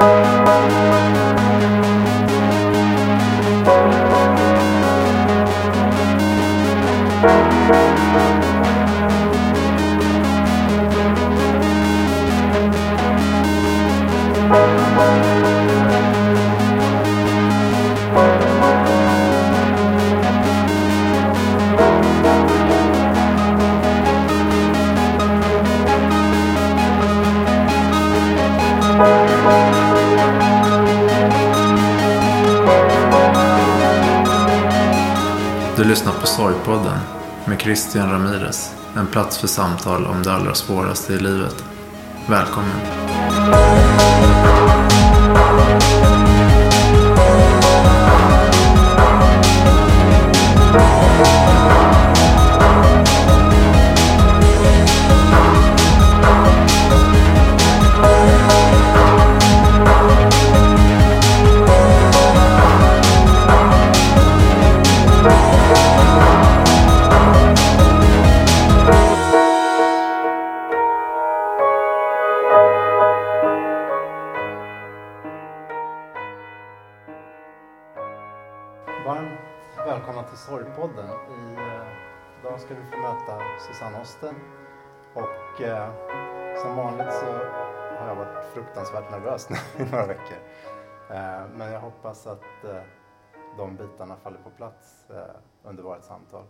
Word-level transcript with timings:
Du 0.00 0.27
på 36.68 36.92
med 37.44 37.60
Christian 37.60 38.10
Ramirez. 38.10 38.74
En 38.96 39.06
plats 39.06 39.38
för 39.38 39.48
samtal 39.48 40.06
om 40.06 40.22
det 40.22 40.32
allra 40.32 40.54
svåraste 40.54 41.12
i 41.12 41.18
livet. 41.18 41.64
Välkommen! 42.26 42.80
Nervös 89.28 89.50
nu 89.50 89.84
i 89.84 89.90
några 89.90 90.06
veckor. 90.06 90.38
Eh, 91.10 91.48
men 91.56 91.72
jag 91.72 91.80
hoppas 91.80 92.26
att 92.26 92.64
eh, 92.64 92.82
de 93.56 93.76
bitarna 93.76 94.16
faller 94.16 94.38
på 94.38 94.50
plats 94.50 95.10
eh, 95.10 95.36
under 95.62 95.82
vårt 95.82 96.04
samtal. 96.04 96.44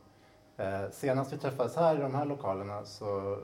Senast 0.90 1.32
vi 1.32 1.38
träffades 1.38 1.76
här 1.76 1.96
i 1.96 1.98
de 1.98 2.14
här 2.14 2.24
lokalerna 2.24 2.84
så 2.84 3.38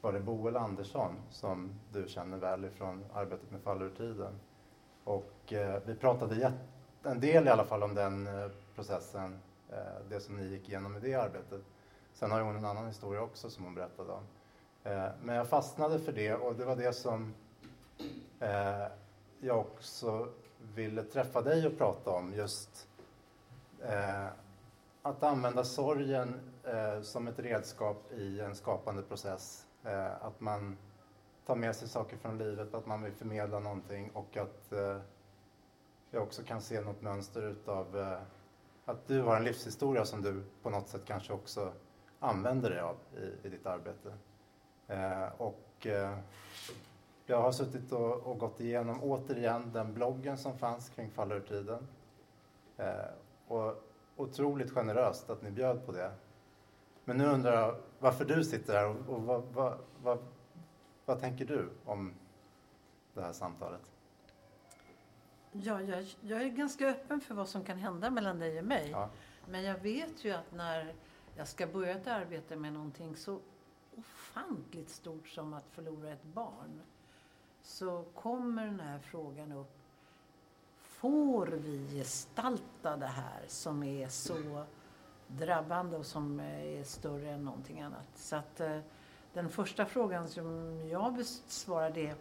var 0.00 0.12
det 0.12 0.20
Boel 0.20 0.56
Andersson 0.56 1.16
som 1.30 1.80
du 1.92 2.08
känner 2.08 2.38
väl 2.38 2.64
ifrån 2.64 3.04
arbetet 3.14 3.50
med 3.50 3.60
Fall 3.60 3.82
ur 3.82 3.90
tiden. 3.90 4.40
Och 5.04 5.32
vi 5.84 5.94
pratade 6.00 6.52
en 7.02 7.20
del 7.20 7.46
i 7.46 7.50
alla 7.50 7.64
fall 7.64 7.82
om 7.82 7.94
den 7.94 8.28
processen, 8.74 9.38
det 10.08 10.20
som 10.20 10.36
ni 10.36 10.42
gick 10.42 10.68
igenom 10.68 10.96
i 10.96 11.00
det 11.00 11.14
arbetet. 11.14 11.62
Sen 12.12 12.30
har 12.30 12.40
hon 12.40 12.56
en 12.56 12.64
annan 12.64 12.86
historia 12.86 13.22
också 13.22 13.50
som 13.50 13.64
hon 13.64 13.74
berättade 13.74 14.12
om. 14.12 14.22
Men 15.22 15.36
jag 15.36 15.48
fastnade 15.48 15.98
för 15.98 16.12
det 16.12 16.34
och 16.34 16.54
det 16.54 16.64
var 16.64 16.76
det 16.76 16.92
som 16.92 17.34
eh, 18.40 18.86
jag 19.40 19.58
också 19.58 20.28
ville 20.74 21.02
träffa 21.02 21.42
dig 21.42 21.66
och 21.66 21.78
prata 21.78 22.10
om. 22.10 22.34
Just 22.34 22.88
eh, 23.82 24.26
att 25.02 25.22
använda 25.22 25.64
sorgen 25.64 26.40
eh, 26.64 27.02
som 27.02 27.28
ett 27.28 27.38
redskap 27.38 28.12
i 28.12 28.40
en 28.40 28.54
skapande 28.54 29.02
process. 29.02 29.66
Eh, 29.84 30.24
att 30.24 30.40
man 30.40 30.76
tar 31.46 31.56
med 31.56 31.76
sig 31.76 31.88
saker 31.88 32.16
från 32.16 32.38
livet, 32.38 32.74
att 32.74 32.86
man 32.86 33.02
vill 33.02 33.12
förmedla 33.12 33.58
någonting 33.58 34.10
och 34.10 34.36
att 34.36 34.72
eh, 34.72 34.96
jag 36.10 36.22
också 36.22 36.42
kan 36.42 36.60
se 36.60 36.80
något 36.80 37.02
mönster 37.02 37.42
utav 37.42 37.98
eh, 37.98 38.18
att 38.84 39.06
du 39.06 39.22
har 39.22 39.36
en 39.36 39.44
livshistoria 39.44 40.04
som 40.04 40.22
du 40.22 40.42
på 40.62 40.70
något 40.70 40.88
sätt 40.88 41.02
kanske 41.04 41.32
också 41.32 41.72
använder 42.20 42.70
dig 42.70 42.80
av 42.80 42.96
i, 43.16 43.46
i 43.46 43.50
ditt 43.50 43.66
arbete. 43.66 44.12
Eh, 44.88 45.28
och 45.36 45.86
eh, 45.86 46.18
jag 47.30 47.42
har 47.42 47.52
suttit 47.52 47.92
och, 47.92 48.12
och 48.12 48.38
gått 48.38 48.60
igenom 48.60 49.02
återigen 49.02 49.72
den 49.72 49.94
bloggen 49.94 50.38
som 50.38 50.58
fanns 50.58 50.88
kring 50.88 51.10
Fall 51.10 51.32
ur 51.32 51.40
tiden. 51.40 51.86
Eh, 52.76 53.10
och 53.48 53.82
otroligt 54.16 54.70
generöst 54.70 55.30
att 55.30 55.42
ni 55.42 55.50
bjöd 55.50 55.86
på 55.86 55.92
det. 55.92 56.12
Men 57.04 57.16
nu 57.16 57.26
undrar 57.26 57.52
jag 57.52 57.76
varför 57.98 58.24
du 58.24 58.44
sitter 58.44 58.74
här 58.74 58.88
och, 58.88 59.14
och 59.14 59.22
vad, 59.22 59.42
vad, 59.42 59.78
vad, 60.02 60.18
vad 61.04 61.20
tänker 61.20 61.44
du 61.44 61.68
om 61.84 62.14
det 63.14 63.22
här 63.22 63.32
samtalet? 63.32 63.92
Ja, 65.52 65.82
jag, 65.82 66.06
jag 66.20 66.42
är 66.42 66.48
ganska 66.48 66.88
öppen 66.88 67.20
för 67.20 67.34
vad 67.34 67.48
som 67.48 67.64
kan 67.64 67.78
hända 67.78 68.10
mellan 68.10 68.38
dig 68.38 68.58
och 68.58 68.64
mig. 68.64 68.90
Ja. 68.90 69.10
Men 69.48 69.62
jag 69.62 69.78
vet 69.78 70.24
ju 70.24 70.30
att 70.30 70.52
när 70.52 70.94
jag 71.36 71.48
ska 71.48 71.66
börja 71.66 71.96
ett 71.96 72.06
arbete 72.06 72.56
med 72.56 72.72
någonting 72.72 73.16
så 73.16 73.40
ofantligt 73.96 74.90
stort 74.90 75.28
som 75.28 75.54
att 75.54 75.66
förlora 75.68 76.12
ett 76.12 76.24
barn 76.24 76.80
så 77.62 78.04
kommer 78.14 78.66
den 78.66 78.80
här 78.80 78.98
frågan 78.98 79.52
upp. 79.52 79.76
Får 80.80 81.46
vi 81.46 81.98
gestalta 81.98 82.96
det 82.96 83.06
här 83.06 83.44
som 83.46 83.82
är 83.82 84.08
så 84.08 84.64
drabbande 85.26 85.96
och 85.96 86.06
som 86.06 86.40
är 86.40 86.84
större 86.84 87.30
än 87.30 87.44
någonting 87.44 87.80
annat? 87.80 88.08
Så 88.14 88.36
att 88.36 88.60
eh, 88.60 88.78
den 89.32 89.48
första 89.48 89.86
frågan 89.86 90.28
som 90.28 90.78
jag 90.88 91.14
besvarar 91.14 91.90
det 91.90 92.06
är 92.06 92.16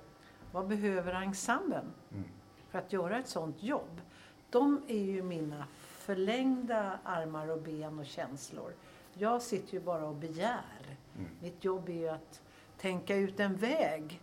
vad 0.51 0.67
behöver 0.67 1.13
ensemblen? 1.13 1.85
Mm. 2.11 2.23
för 2.69 2.79
att 2.79 2.93
göra 2.93 3.19
ett 3.19 3.27
sånt 3.27 3.63
jobb. 3.63 4.01
De 4.49 4.81
är 4.87 5.03
ju 5.03 5.23
mina 5.23 5.65
förlängda 5.73 6.99
armar 7.03 7.47
och 7.47 7.61
ben 7.61 7.99
och 7.99 8.05
känslor. 8.05 8.73
Jag 9.13 9.41
sitter 9.41 9.73
ju 9.73 9.79
bara 9.79 10.07
och 10.07 10.15
begär. 10.15 10.97
Mm. 11.17 11.29
Mitt 11.41 11.63
jobb 11.63 11.89
är 11.89 11.93
ju 11.93 12.09
att 12.09 12.41
tänka 12.77 13.15
ut 13.15 13.39
en 13.39 13.55
väg. 13.55 14.21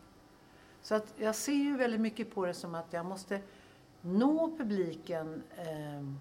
Så 0.87 0.95
att 0.95 1.15
jag 1.17 1.35
ser 1.35 1.53
ju 1.53 1.77
väldigt 1.77 2.01
mycket 2.01 2.35
på 2.35 2.47
det 2.47 2.55
som 2.55 2.75
att 2.75 2.93
jag 2.93 3.07
måste 3.07 3.41
nå 4.01 4.57
publiken. 4.59 5.43
Ehm, 5.57 6.19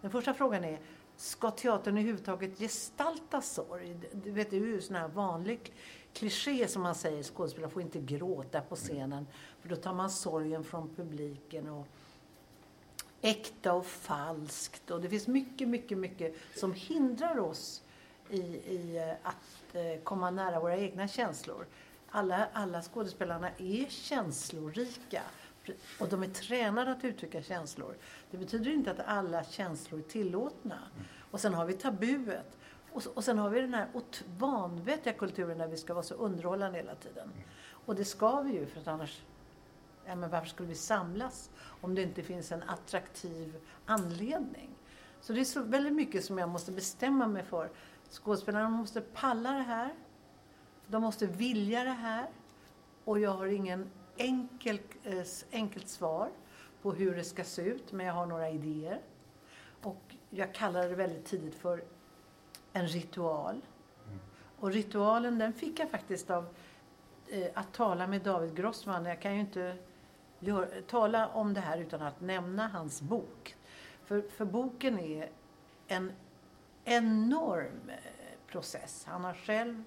den 0.00 0.10
första 0.10 0.34
frågan 0.34 0.64
är, 0.64 0.78
ska 1.16 1.50
teatern 1.50 1.96
överhuvudtaget 1.96 2.58
gestalta 2.58 3.40
sorg? 3.40 3.96
Du 4.12 4.30
vet, 4.30 4.50
det 4.50 4.56
är 4.56 4.60
ju 4.60 4.74
en 4.74 4.82
sån 4.82 4.96
här 4.96 5.08
vanlig 5.08 5.72
kliché 6.12 6.68
som 6.68 6.82
man 6.82 6.94
säger, 6.94 7.22
skådespelare 7.22 7.70
får 7.70 7.82
inte 7.82 8.00
gråta 8.00 8.60
på 8.60 8.76
scenen 8.76 9.26
för 9.60 9.68
då 9.68 9.76
tar 9.76 9.94
man 9.94 10.10
sorgen 10.10 10.64
från 10.64 10.94
publiken 10.94 11.68
och 11.68 11.86
äkta 13.20 13.72
och 13.72 13.86
falskt 13.86 14.90
och 14.90 15.00
det 15.00 15.08
finns 15.08 15.26
mycket, 15.26 15.68
mycket, 15.68 15.98
mycket 15.98 16.34
som 16.56 16.72
hindrar 16.72 17.38
oss 17.38 17.82
i, 18.30 18.40
i 18.40 18.96
eh, 18.96 19.28
att 19.28 19.74
eh, 19.74 20.02
komma 20.02 20.30
nära 20.30 20.60
våra 20.60 20.76
egna 20.76 21.08
känslor. 21.08 21.66
Alla, 22.10 22.48
alla 22.52 22.82
skådespelarna 22.82 23.50
är 23.58 23.86
känslorika 23.88 25.22
och 26.00 26.08
de 26.08 26.22
är 26.22 26.26
tränade 26.28 26.90
att 26.90 27.04
uttrycka 27.04 27.42
känslor. 27.42 27.94
Det 28.30 28.36
betyder 28.36 28.70
inte 28.70 28.90
att 28.90 29.00
alla 29.06 29.44
känslor 29.44 30.00
är 30.00 30.04
tillåtna. 30.04 30.78
Och 31.30 31.40
sen 31.40 31.54
har 31.54 31.66
vi 31.66 31.72
tabuet. 31.72 32.58
Och, 32.92 33.02
och 33.14 33.24
sen 33.24 33.38
har 33.38 33.50
vi 33.50 33.60
den 33.60 33.74
här 33.74 33.88
vanvettiga 34.38 35.12
kulturen 35.12 35.58
där 35.58 35.68
vi 35.68 35.76
ska 35.76 35.94
vara 35.94 36.04
så 36.04 36.14
underhållande 36.14 36.78
hela 36.78 36.94
tiden. 36.94 37.32
Och 37.70 37.94
det 37.94 38.04
ska 38.04 38.40
vi 38.40 38.52
ju 38.52 38.66
för 38.66 38.80
att 38.80 38.88
annars, 38.88 39.22
ja 40.06 40.14
men 40.14 40.30
varför 40.30 40.48
skulle 40.48 40.68
vi 40.68 40.74
samlas 40.74 41.50
om 41.80 41.94
det 41.94 42.02
inte 42.02 42.22
finns 42.22 42.52
en 42.52 42.62
attraktiv 42.62 43.56
anledning? 43.86 44.70
Så 45.20 45.32
det 45.32 45.40
är 45.40 45.44
så 45.44 45.62
väldigt 45.62 45.92
mycket 45.92 46.24
som 46.24 46.38
jag 46.38 46.48
måste 46.48 46.72
bestämma 46.72 47.26
mig 47.26 47.42
för. 47.42 47.70
Skådespelarna 48.10 48.68
måste 48.68 49.00
palla 49.00 49.52
det 49.52 49.62
här. 49.62 49.94
De 50.90 51.02
måste 51.02 51.26
vilja 51.26 51.84
det 51.84 51.90
här. 51.90 52.26
Och 53.04 53.18
jag 53.18 53.30
har 53.30 53.46
ingen 53.46 53.90
enkel, 54.16 54.80
eh, 55.04 55.24
enkelt 55.52 55.88
svar 55.88 56.30
på 56.82 56.92
hur 56.92 57.16
det 57.16 57.24
ska 57.24 57.44
se 57.44 57.62
ut, 57.62 57.92
men 57.92 58.06
jag 58.06 58.14
har 58.14 58.26
några 58.26 58.50
idéer. 58.50 59.00
Och 59.82 60.02
jag 60.30 60.54
kallar 60.54 60.88
det 60.88 60.94
väldigt 60.94 61.24
tidigt 61.24 61.54
för 61.54 61.84
en 62.72 62.86
ritual. 62.86 63.60
Och 64.60 64.70
ritualen 64.70 65.38
den 65.38 65.52
fick 65.52 65.78
jag 65.78 65.90
faktiskt 65.90 66.30
av 66.30 66.48
eh, 67.28 67.46
att 67.54 67.72
tala 67.72 68.06
med 68.06 68.22
David 68.22 68.56
Grossman. 68.56 69.04
Jag 69.04 69.20
kan 69.20 69.34
ju 69.34 69.40
inte 69.40 69.76
gör, 70.40 70.82
tala 70.86 71.28
om 71.28 71.54
det 71.54 71.60
här 71.60 71.78
utan 71.78 72.02
att 72.02 72.20
nämna 72.20 72.68
hans 72.68 73.02
bok. 73.02 73.56
För, 74.04 74.20
för 74.20 74.44
boken 74.44 74.98
är 74.98 75.30
en 75.86 76.12
enorm 76.84 77.88
eh, 77.88 77.96
process. 78.46 79.04
Han 79.08 79.24
har 79.24 79.34
själv 79.34 79.84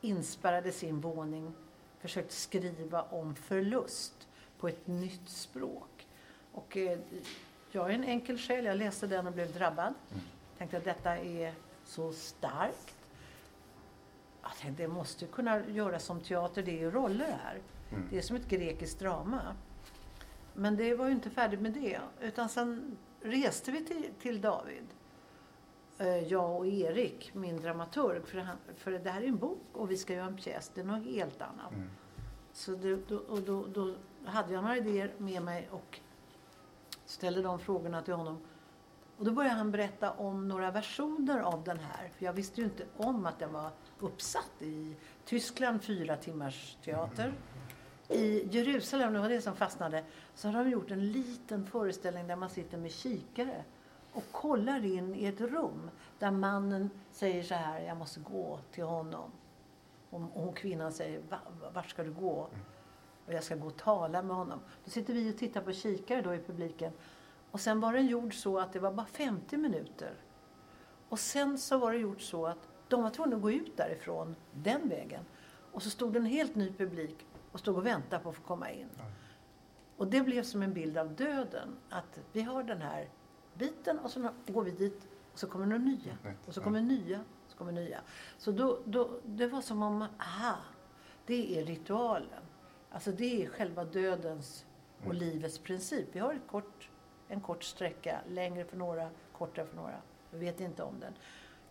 inspärrad 0.00 0.66
i 0.66 0.72
sin 0.72 1.00
våning 1.00 1.52
försökt 1.98 2.32
skriva 2.32 3.02
om 3.02 3.34
förlust. 3.34 4.26
på 4.58 4.68
ett 4.68 4.86
nytt 4.86 5.28
språk. 5.28 6.06
Och 6.52 6.76
eh, 6.76 6.98
jag 7.70 7.90
är 7.90 7.94
en 7.94 8.04
enkel 8.04 8.38
själ. 8.38 8.64
Jag 8.64 8.76
läste 8.76 9.06
den 9.06 9.26
och 9.26 9.32
blev 9.32 9.52
drabbad. 9.52 9.94
Mm. 10.10 10.22
Tänkte 10.58 10.76
att 10.76 10.84
detta 10.84 11.18
är 11.18 11.54
så 11.84 12.12
starkt. 12.12 12.94
Jag 14.42 14.56
tänkte, 14.56 14.82
det 14.82 14.88
måste 14.88 15.26
kunna 15.26 15.68
göras 15.68 16.04
som 16.04 16.20
teater. 16.20 16.62
Det 16.62 16.70
är 16.70 16.78
ju 16.78 16.90
roller 16.90 17.38
här. 17.44 17.58
Mm. 17.90 18.08
Det 18.10 18.18
är 18.18 18.22
som 18.22 18.36
ett 18.36 18.48
grekiskt 18.48 18.98
drama. 18.98 19.56
Men 20.54 20.76
det 20.76 20.94
var 20.94 21.06
ju 21.06 21.12
inte 21.12 21.30
färdigt 21.30 21.60
med 21.60 21.72
det. 21.72 22.00
Utan 22.20 22.48
sen 22.48 22.96
reste 23.22 23.70
vi 23.70 23.84
till, 23.84 24.10
till 24.20 24.40
David. 24.40 24.86
Eh, 26.00 26.18
Jag 26.18 26.56
och 26.56 26.66
Erik, 26.66 27.30
min 27.34 27.56
dramaturg. 27.56 28.22
För, 28.24 28.38
han, 28.38 28.56
för 28.76 28.90
det 28.90 29.10
här 29.10 29.22
är 29.22 29.26
en 29.26 29.38
bok 29.38 29.62
och 29.72 29.90
vi 29.90 29.96
ska 29.96 30.14
göra 30.14 30.26
en 30.26 30.36
pjäs. 30.36 30.70
Det 30.74 30.80
är 30.80 30.84
något 30.84 31.04
helt 31.04 31.42
annat. 31.42 31.72
Mm. 31.72 31.90
Så 32.52 32.70
det, 32.70 33.08
då, 33.08 33.16
och 33.16 33.40
då, 33.40 33.66
då 33.66 33.94
hade 34.24 34.52
jag 34.52 34.62
några 34.62 34.76
idéer 34.76 35.14
med 35.18 35.42
mig 35.42 35.68
och 35.70 36.00
ställde 37.04 37.42
de 37.42 37.58
frågorna 37.58 38.02
till 38.02 38.14
honom. 38.14 38.38
Och 39.16 39.24
då 39.24 39.32
började 39.32 39.54
han 39.54 39.70
berätta 39.70 40.10
om 40.10 40.48
några 40.48 40.70
versioner 40.70 41.40
av 41.40 41.64
den 41.64 41.78
här. 41.78 42.08
För 42.08 42.24
jag 42.24 42.32
visste 42.32 42.60
ju 42.60 42.64
inte 42.64 42.84
om 42.96 43.26
att 43.26 43.38
den 43.38 43.52
var 43.52 43.70
uppsatt 43.98 44.52
i 44.62 44.96
Tyskland, 45.24 45.82
fyra 45.82 46.16
timmars 46.16 46.76
teater. 46.84 47.34
I 48.08 48.48
Jerusalem, 48.56 49.12
det 49.12 49.20
var 49.20 49.28
det 49.28 49.40
som 49.40 49.56
fastnade, 49.56 50.04
så 50.34 50.48
har 50.48 50.64
de 50.64 50.70
gjort 50.70 50.90
en 50.90 51.12
liten 51.12 51.66
föreställning 51.66 52.26
där 52.26 52.36
man 52.36 52.50
sitter 52.50 52.78
med 52.78 52.92
kikare 52.92 53.64
och 54.12 54.24
kollar 54.32 54.84
in 54.84 55.14
i 55.14 55.24
ett 55.26 55.40
rum 55.40 55.90
där 56.18 56.30
mannen 56.30 56.90
säger 57.12 57.42
så 57.42 57.54
här, 57.54 57.80
jag 57.80 57.96
måste 57.96 58.20
gå 58.20 58.58
till 58.72 58.84
honom. 58.84 59.30
Och 60.10 60.20
hon 60.20 60.52
kvinnan 60.52 60.92
säger, 60.92 61.20
va- 61.30 61.70
vart 61.74 61.90
ska 61.90 62.02
du 62.04 62.12
gå? 62.12 62.48
Och 63.26 63.32
jag 63.32 63.44
ska 63.44 63.56
gå 63.56 63.66
och 63.66 63.76
tala 63.76 64.22
med 64.22 64.36
honom. 64.36 64.60
Då 64.84 64.90
sitter 64.90 65.14
vi 65.14 65.32
och 65.32 65.38
tittar 65.38 65.60
på 65.60 65.72
kikare 65.72 66.20
då 66.22 66.34
i 66.34 66.38
publiken. 66.38 66.92
Och 67.50 67.60
sen 67.60 67.80
var 67.80 67.92
den 67.92 68.06
gjord 68.06 68.34
så 68.34 68.58
att 68.58 68.72
det 68.72 68.78
var 68.78 68.92
bara 68.92 69.06
50 69.06 69.56
minuter. 69.56 70.14
Och 71.08 71.18
sen 71.18 71.58
så 71.58 71.78
var 71.78 71.92
det 71.92 71.98
gjort 71.98 72.20
så 72.20 72.46
att 72.46 72.68
de 72.88 73.02
var 73.02 73.10
tvungna 73.10 73.36
att 73.36 73.42
gå 73.42 73.50
ut 73.50 73.76
därifrån 73.76 74.36
den 74.52 74.88
vägen. 74.88 75.24
Och 75.72 75.82
så 75.82 75.90
stod 75.90 76.12
det 76.12 76.18
en 76.18 76.26
helt 76.26 76.54
ny 76.54 76.72
publik 76.72 77.26
och 77.52 77.60
stod 77.60 77.76
och 77.76 77.86
väntade 77.86 78.22
på 78.22 78.28
att 78.28 78.36
få 78.36 78.42
komma 78.42 78.70
in. 78.70 78.88
Och 79.96 80.06
det 80.06 80.20
blev 80.20 80.42
som 80.42 80.62
en 80.62 80.72
bild 80.72 80.98
av 80.98 81.14
döden. 81.14 81.76
Att 81.90 82.18
vi 82.32 82.42
har 82.42 82.62
den 82.62 82.82
här 82.82 83.08
biten 83.60 83.98
och 83.98 84.10
så 84.10 84.28
går 84.46 84.62
vi 84.64 84.70
dit 84.70 85.08
och 85.32 85.38
så 85.38 85.46
kommer 85.46 85.66
några 85.66 85.82
nya. 85.84 86.16
Och 86.46 86.54
så 86.54 86.60
kommer 86.60 86.80
nya. 86.80 87.20
Så 87.48 87.56
kommer 87.56 87.72
nya. 87.72 88.00
Så 88.38 88.52
då, 88.52 88.78
då, 88.84 89.10
det 89.24 89.46
var 89.46 89.60
som 89.60 89.82
om, 89.82 90.02
aha, 90.18 90.56
det 91.26 91.58
är 91.58 91.64
ritualen. 91.64 92.42
Alltså 92.90 93.12
det 93.12 93.42
är 93.44 93.48
själva 93.48 93.84
dödens 93.84 94.64
och 94.98 95.04
Mm. 95.04 95.16
livets 95.16 95.58
princip. 95.58 96.08
Vi 96.12 96.18
har 96.18 96.34
ett 96.34 96.46
kort, 96.50 96.88
en 97.28 97.40
kort 97.40 97.64
sträcka, 97.64 98.20
längre 98.28 98.64
för 98.64 98.76
några, 98.76 99.08
kortare 99.32 99.66
för 99.66 99.76
några. 99.76 99.96
Vi 100.30 100.38
vet 100.38 100.60
inte 100.60 100.82
om 100.82 101.00
den. 101.00 101.12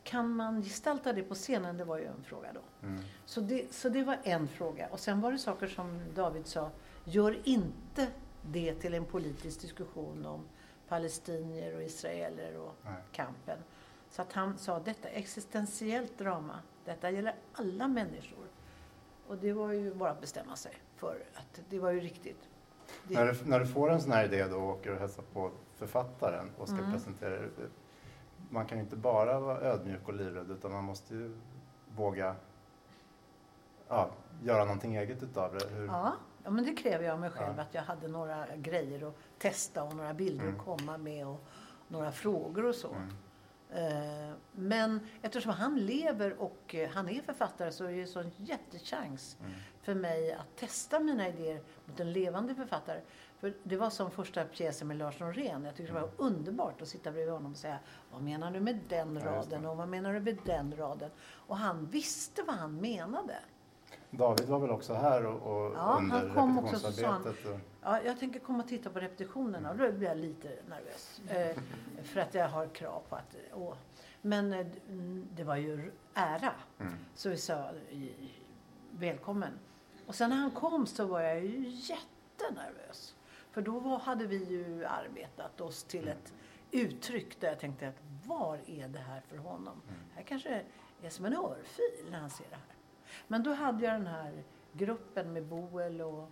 Kan 0.04 0.30
man 0.36 0.62
gestalta 0.62 1.14
det 1.14 1.24
på 1.24 1.36
scenen? 1.36 1.78
Det 1.78 1.84
var 1.86 1.98
ju 1.98 2.06
en 2.06 2.24
fråga 2.24 2.54
då. 2.54 2.88
Mm. 2.88 3.02
Så 3.26 3.42
det, 3.42 3.74
så 3.74 3.90
det 3.90 4.04
var 4.04 4.18
en 4.24 4.48
fråga. 4.48 4.88
Och 4.92 5.00
sen 5.00 5.22
var 5.22 5.32
det 5.32 5.38
saker 5.38 5.68
som 5.68 6.02
David 6.16 6.48
sa, 6.48 6.70
gör 7.06 7.40
inte 7.44 8.08
det 8.52 8.74
till 8.76 8.94
en 8.94 9.06
politisk 9.06 9.62
diskussion 9.62 10.26
om 10.26 10.42
palestinier 10.90 11.76
och 11.76 11.84
israeler 11.84 12.58
och 12.58 12.74
Nej. 12.86 12.94
kampen. 13.12 13.58
Så 14.10 14.22
att 14.22 14.34
han 14.34 14.58
sa, 14.58 14.80
detta 14.80 15.10
är 15.10 15.18
existentiellt 15.20 16.18
drama. 16.18 16.60
Detta 16.86 17.10
gäller 17.12 17.36
alla 17.54 17.88
människor. 17.88 18.46
Och 19.28 19.38
det 19.38 19.54
var 19.54 19.72
ju 19.72 19.94
bara 19.94 20.12
att 20.12 20.22
bestämma 20.22 20.56
sig 20.56 20.74
för 20.96 21.24
att 21.36 21.62
det 21.70 21.80
var 21.80 21.92
ju 21.92 22.00
riktigt. 22.00 22.50
Det, 23.04 23.14
När, 23.14 23.26
du, 23.26 23.50
när 23.50 23.60
du 23.60 23.68
får 23.68 23.90
en 23.92 24.02
sån 24.02 24.12
här 24.12 24.26
idé 24.26 24.48
då 24.48 24.58
och 24.58 24.70
åker 24.70 24.92
och 24.94 25.00
hälsar 25.00 25.24
på 25.34 25.52
författaren 25.76 26.52
och 26.58 26.68
ska 26.68 26.78
Mm. 26.78 26.92
presentera 26.92 27.40
det. 27.40 27.50
Man 28.50 28.66
kan 28.66 28.78
ju 28.78 28.84
inte 28.84 28.96
bara 28.96 29.40
vara 29.40 29.62
ödmjuk 29.62 30.08
och 30.08 30.14
livrädd 30.14 30.52
utan 30.52 30.72
man 30.72 30.84
måste 30.84 31.14
ju 31.16 31.38
våga 31.96 32.36
ja, 33.88 34.10
göra 34.44 34.64
någonting 34.66 34.96
eget 34.96 35.24
utav 35.24 35.54
det. 35.58 35.70
Hur, 35.70 35.86
ja, 35.88 36.14
ja, 36.50 36.54
men 36.54 36.66
det 36.66 36.74
kräver 36.74 37.06
jag 37.06 37.14
av 37.14 37.20
mig 37.20 37.30
själv. 37.30 37.54
Ja. 37.58 37.62
Att 37.62 37.74
jag 37.74 37.82
hade 37.82 38.08
några 38.08 38.46
grejer 38.56 39.08
att 39.08 39.16
testa 39.38 39.84
och 39.84 39.96
några 39.96 40.14
bilder 40.14 40.44
Mm. 40.46 40.60
att 40.60 40.66
komma 40.66 40.98
med 40.98 41.28
och 41.28 41.44
några 41.88 42.12
frågor 42.12 42.66
och 42.66 42.76
så. 42.76 42.96
Mm. 42.96 44.30
Eh, 44.30 44.36
Men 44.52 45.00
eftersom 45.22 45.52
han 45.52 45.76
lever 45.80 46.42
och 46.42 46.76
eh, 46.76 46.90
han 46.90 47.10
är 47.10 47.22
författare 47.22 47.72
så 47.72 47.86
är 47.86 47.92
det 47.92 48.02
en 48.02 48.08
sån 48.08 48.32
jättechans 48.38 49.38
Mm. 49.40 49.52
för 49.82 49.94
mig 49.94 50.34
att 50.34 50.56
testa 50.56 51.00
mina 51.00 51.28
idéer 51.28 51.62
mot 51.86 52.00
en 52.00 52.12
levande 52.14 52.56
författare. 52.56 53.02
För 53.40 53.54
det 53.64 53.78
var 53.78 53.90
som 53.90 54.12
första 54.12 54.44
pjäsen 54.46 54.88
med 54.88 54.98
Lars 54.98 55.20
Norén. 55.20 55.64
Jag 55.66 55.76
tyckte 55.76 55.94
det 55.94 56.00
var 56.00 56.10
underbart 56.18 56.82
att 56.82 56.88
sitta 56.88 57.12
bredvid 57.12 57.34
honom 57.34 57.52
och 57.52 57.58
säga 57.58 57.80
Vad 58.12 58.22
menar 58.24 58.52
du 58.52 58.60
med 58.60 58.80
den 58.90 59.16
Ja, 59.16 59.26
raden 59.32 59.66
och 59.66 59.78
vad 59.78 59.88
menar 59.88 60.14
du 60.14 60.20
med 60.20 60.38
den 60.46 60.76
raden? 60.78 61.10
Och 61.48 61.58
han 61.58 61.86
visste 61.86 62.44
vad 62.44 62.56
han 62.56 62.76
menade. 62.82 63.36
David 64.12 64.48
var 64.48 64.60
väl 64.60 64.70
också 64.70 64.94
här 64.94 65.26
och, 65.26 65.42
och 65.66 65.74
Ja, 65.76 65.80
han 65.80 66.12
under 66.12 66.34
kom 66.34 66.58
också, 66.60 66.76
han- 66.76 66.84
repetitionsarbetet. 66.84 67.46
Och, 67.46 67.60
Ja, 67.84 68.02
jag 68.02 68.20
tänker 68.20 68.40
komma 68.40 68.64
och 68.64 68.70
titta 68.70 68.90
på 68.90 69.00
repetitionerna 69.00 69.72
och 69.72 69.78
då 69.78 69.92
blir 69.92 70.08
jag 70.08 70.18
lite 70.18 70.50
nervös. 70.70 71.22
Eh, 71.28 71.58
för 72.04 72.20
att 72.20 72.34
jag 72.34 72.50
har 72.50 72.68
krav 72.68 73.02
på 73.10 73.16
att... 73.16 73.36
Åh. 73.54 73.74
Men 74.22 74.54
eh, 74.54 74.68
mm, 74.90 75.28
det 75.36 75.44
var 75.44 75.56
ju 75.56 75.92
ära. 76.14 76.54
mm. 76.80 76.94
Så 77.16 77.30
vi 77.30 77.38
sa 77.38 77.70
välkommen. 78.92 79.52
Och 80.08 80.16
sen 80.16 80.30
när 80.30 80.38
han 80.38 80.52
kom 80.52 80.88
så 80.88 81.06
var 81.06 81.22
jag 81.22 81.46
ju 81.46 81.68
jättenervös. 81.70 83.16
För 83.52 83.62
då 83.62 83.80
var, 83.80 84.00
hade 84.00 84.26
vi 84.26 84.44
ju 84.44 84.86
arbetat 84.86 85.62
oss 85.62 85.84
till 85.84 86.08
ett 86.08 86.34
uttryck 86.72 87.40
där 87.40 87.48
jag 87.48 87.60
tänkte 87.60 87.88
att 87.88 88.00
var 88.26 88.60
är 88.68 88.88
det 88.88 89.00
här 89.00 89.22
för 89.28 89.38
honom? 89.38 89.82
Här 90.16 90.24
kanske 90.24 90.62
är 91.02 91.10
som 91.10 91.26
en 91.26 91.34
örfil 91.34 92.12
när 92.12 92.20
han 92.20 92.30
ser 92.30 92.46
det 92.50 92.56
här. 92.56 92.76
Men 93.28 93.44
då 93.44 93.54
hade 93.54 93.86
jag 93.86 93.94
den 93.94 94.08
här 94.08 94.44
gruppen 94.74 95.34
med 95.34 95.46
Boel 95.46 96.02
och 96.02 96.30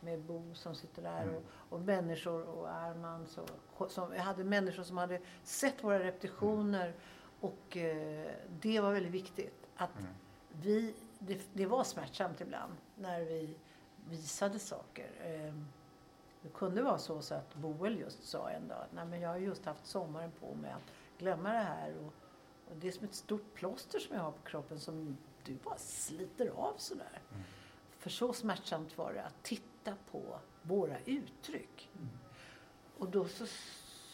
med 0.00 0.20
Bo 0.20 0.54
som 0.54 0.74
sitter 0.74 1.02
där 1.02 1.22
Mm. 1.22 1.34
och, 1.36 1.42
och 1.68 1.80
människor 1.80 2.42
och 2.42 2.70
Arman. 2.70 3.26
Så, 3.26 3.46
som, 3.88 4.14
jag 4.14 4.22
hade 4.22 4.44
människor 4.44 4.82
som 4.82 4.98
hade 4.98 5.20
sett 5.42 5.84
våra 5.84 5.98
repetitioner 5.98 6.94
och 7.40 7.76
eh, 7.76 8.30
det 8.60 8.80
var 8.80 8.92
väldigt 8.92 9.12
viktigt. 9.12 9.66
Att 9.76 9.98
Mm. 9.98 10.10
vi, 10.62 10.94
det, 11.18 11.40
det 11.52 11.66
var 11.66 11.84
smärtsamt 11.84 12.40
ibland 12.40 12.72
när 12.96 13.20
vi 13.20 13.54
visade 14.08 14.58
saker. 14.58 15.10
Eh, 15.24 15.54
det 16.42 16.48
kunde 16.48 16.82
vara 16.82 16.98
så, 16.98 17.22
så 17.22 17.34
att 17.34 17.54
Boel 17.54 17.98
just 17.98 18.24
sa 18.28 18.50
en 18.50 18.68
dag 18.68 18.84
Nej, 18.90 19.06
men 19.06 19.20
jag 19.20 19.28
har 19.30 19.36
just 19.36 19.64
haft 19.66 19.86
sommaren 19.86 20.30
på 20.40 20.54
mig 20.54 20.70
att 20.72 20.92
glömma 21.18 21.52
det 21.52 21.58
här. 21.58 21.94
Och, 21.98 22.12
och 22.70 22.76
det 22.76 22.88
är 22.88 22.92
som 22.92 23.04
ett 23.04 23.14
stort 23.14 23.54
plåster 23.54 23.98
som 23.98 24.16
jag 24.16 24.22
har 24.22 24.30
på 24.32 24.42
kroppen 24.42 24.80
som 24.80 25.16
du 25.44 25.54
bara 25.54 25.78
sliter 25.78 26.48
av 26.48 26.74
sådär. 26.76 27.22
Mm. 27.30 27.42
För 27.98 28.10
så 28.10 28.32
smärtsamt 28.32 28.98
var 28.98 29.12
det 29.12 29.24
att 29.24 29.42
titta 29.42 29.94
på 30.10 30.38
våra 30.62 30.98
uttryck. 31.04 31.90
Och 32.98 33.08
då 33.10 33.24
så 33.28 33.46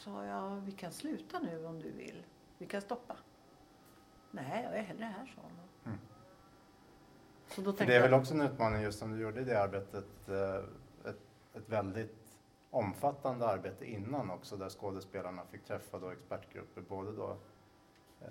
sa 0.04 0.24
jag, 0.24 0.56
vi 0.56 0.72
kan 0.72 0.92
sluta 0.92 1.38
nu 1.38 1.66
om 1.66 1.82
du 1.82 1.90
vill. 1.90 2.22
Vi 2.58 2.66
kan 2.66 2.80
stoppa. 2.80 3.16
Nej, 4.30 4.64
jag 4.64 4.78
är 4.78 4.82
hellre 4.82 5.04
här, 5.04 5.26
sa 5.26 5.40
hon. 5.42 5.52
Mm. 5.84 5.98
Så 7.48 7.60
då 7.60 7.72
tänkte 7.72 7.84
det 7.84 7.96
är 7.96 8.02
väl 8.02 8.14
också 8.14 8.34
en 8.34 8.40
utmaning 8.40 8.82
just 8.82 8.98
som 8.98 9.12
du 9.12 9.22
gjorde 9.22 9.40
i 9.40 9.44
det 9.44 9.62
arbetet. 9.62 10.28
eh, 10.28 11.10
Ett, 11.10 11.20
ett 11.54 11.68
väldigt 11.68 12.38
omfattande 12.70 13.46
arbete 13.46 13.84
innan 13.84 14.30
också 14.30 14.56
där 14.56 14.68
skådespelarna 14.68 15.42
fick 15.46 15.64
träffa 15.64 15.98
då 15.98 16.10
expertgrupper. 16.10 16.80
Både 16.80 17.12
då 17.12 17.36
eh, 18.20 18.28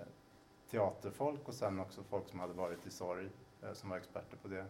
teaterfolk 0.70 1.48
och 1.48 1.54
sen 1.54 1.80
också 1.80 2.02
folk 2.02 2.28
som 2.28 2.40
hade 2.40 2.52
varit 2.52 2.86
i 2.86 2.90
sorg 2.90 3.28
eh, 3.62 3.72
som 3.72 3.90
var 3.90 3.96
experter 3.96 4.36
på 4.36 4.48
det. 4.48 4.66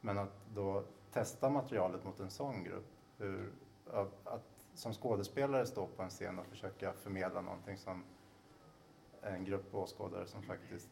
Men 0.00 0.18
att 0.18 0.46
då 0.54 0.84
testa 1.12 1.50
materialet 1.50 2.04
mot 2.04 2.20
en 2.20 2.30
sån 2.30 2.64
grupp. 2.64 2.86
Hur, 3.18 3.52
att, 4.24 4.44
som 4.74 4.92
skådespelare 4.92 5.66
stå 5.66 5.86
på 5.86 6.02
en 6.02 6.10
scen 6.10 6.38
och 6.38 6.46
försöka 6.46 6.92
förmedla 6.92 7.40
någonting 7.40 7.78
som 7.78 8.04
en 9.22 9.44
grupp 9.44 9.74
åskådare 9.74 10.26
som 10.26 10.42
faktiskt 10.42 10.90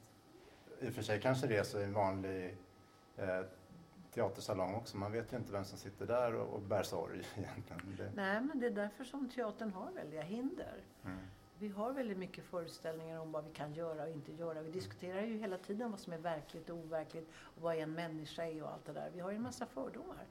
i 0.81 0.89
och 0.89 0.93
för 0.93 1.03
sig 1.03 1.21
kanske 1.21 1.47
det 1.47 1.57
är 1.57 1.63
så 1.63 1.81
i 1.81 1.85
en 1.85 1.93
vanlig 1.93 2.57
eh, 3.17 3.41
teatersalong 4.15 4.75
också. 4.75 4.97
Man 4.97 5.13
vet 5.13 5.33
ju 5.33 5.37
inte 5.37 5.53
vem 5.53 5.65
som 5.65 5.79
sitter 5.79 6.07
där 6.07 6.35
och, 6.35 6.55
och 6.55 6.63
bär 6.63 6.83
sorg 6.83 7.23
egentligen. 7.37 7.97
Det, 7.99 8.13
nej 8.15 8.41
men 8.41 8.61
det 8.61 8.67
är 8.67 8.71
därför 8.71 9.05
som 9.05 9.29
teatern 9.29 9.73
har 9.73 9.91
väldiga 9.93 10.23
hinder. 10.23 10.85
mm, 11.05 11.19
vi 11.63 11.69
har 11.69 11.93
väldigt 11.93 12.19
mycket 12.19 12.45
föreställningar 12.45 13.21
om 13.21 13.33
vad 13.33 13.45
vi 13.45 13.51
kan 13.51 13.75
göra 13.75 14.03
och 14.03 14.09
inte 14.09 14.33
göra. 14.33 14.63
Vi 14.63 14.71
diskuterar 14.71 15.23
ju 15.23 15.39
hela 15.39 15.59
tiden 15.59 15.91
vad 15.91 16.01
som 16.01 16.13
är 16.13 16.19
verkligt 16.19 16.71
och 16.71 16.77
overkligt 16.77 17.31
och 17.35 17.63
vad 17.63 17.77
en 17.77 17.93
människa 17.93 18.45
är 18.45 18.63
och 18.63 18.73
allt 18.73 18.85
det 18.85 18.93
där. 18.93 19.11
Vi 19.15 19.21
har 19.21 19.31
ju 19.31 19.37
en 19.37 19.43
massa 19.43 19.67
fördomar. 19.67 20.27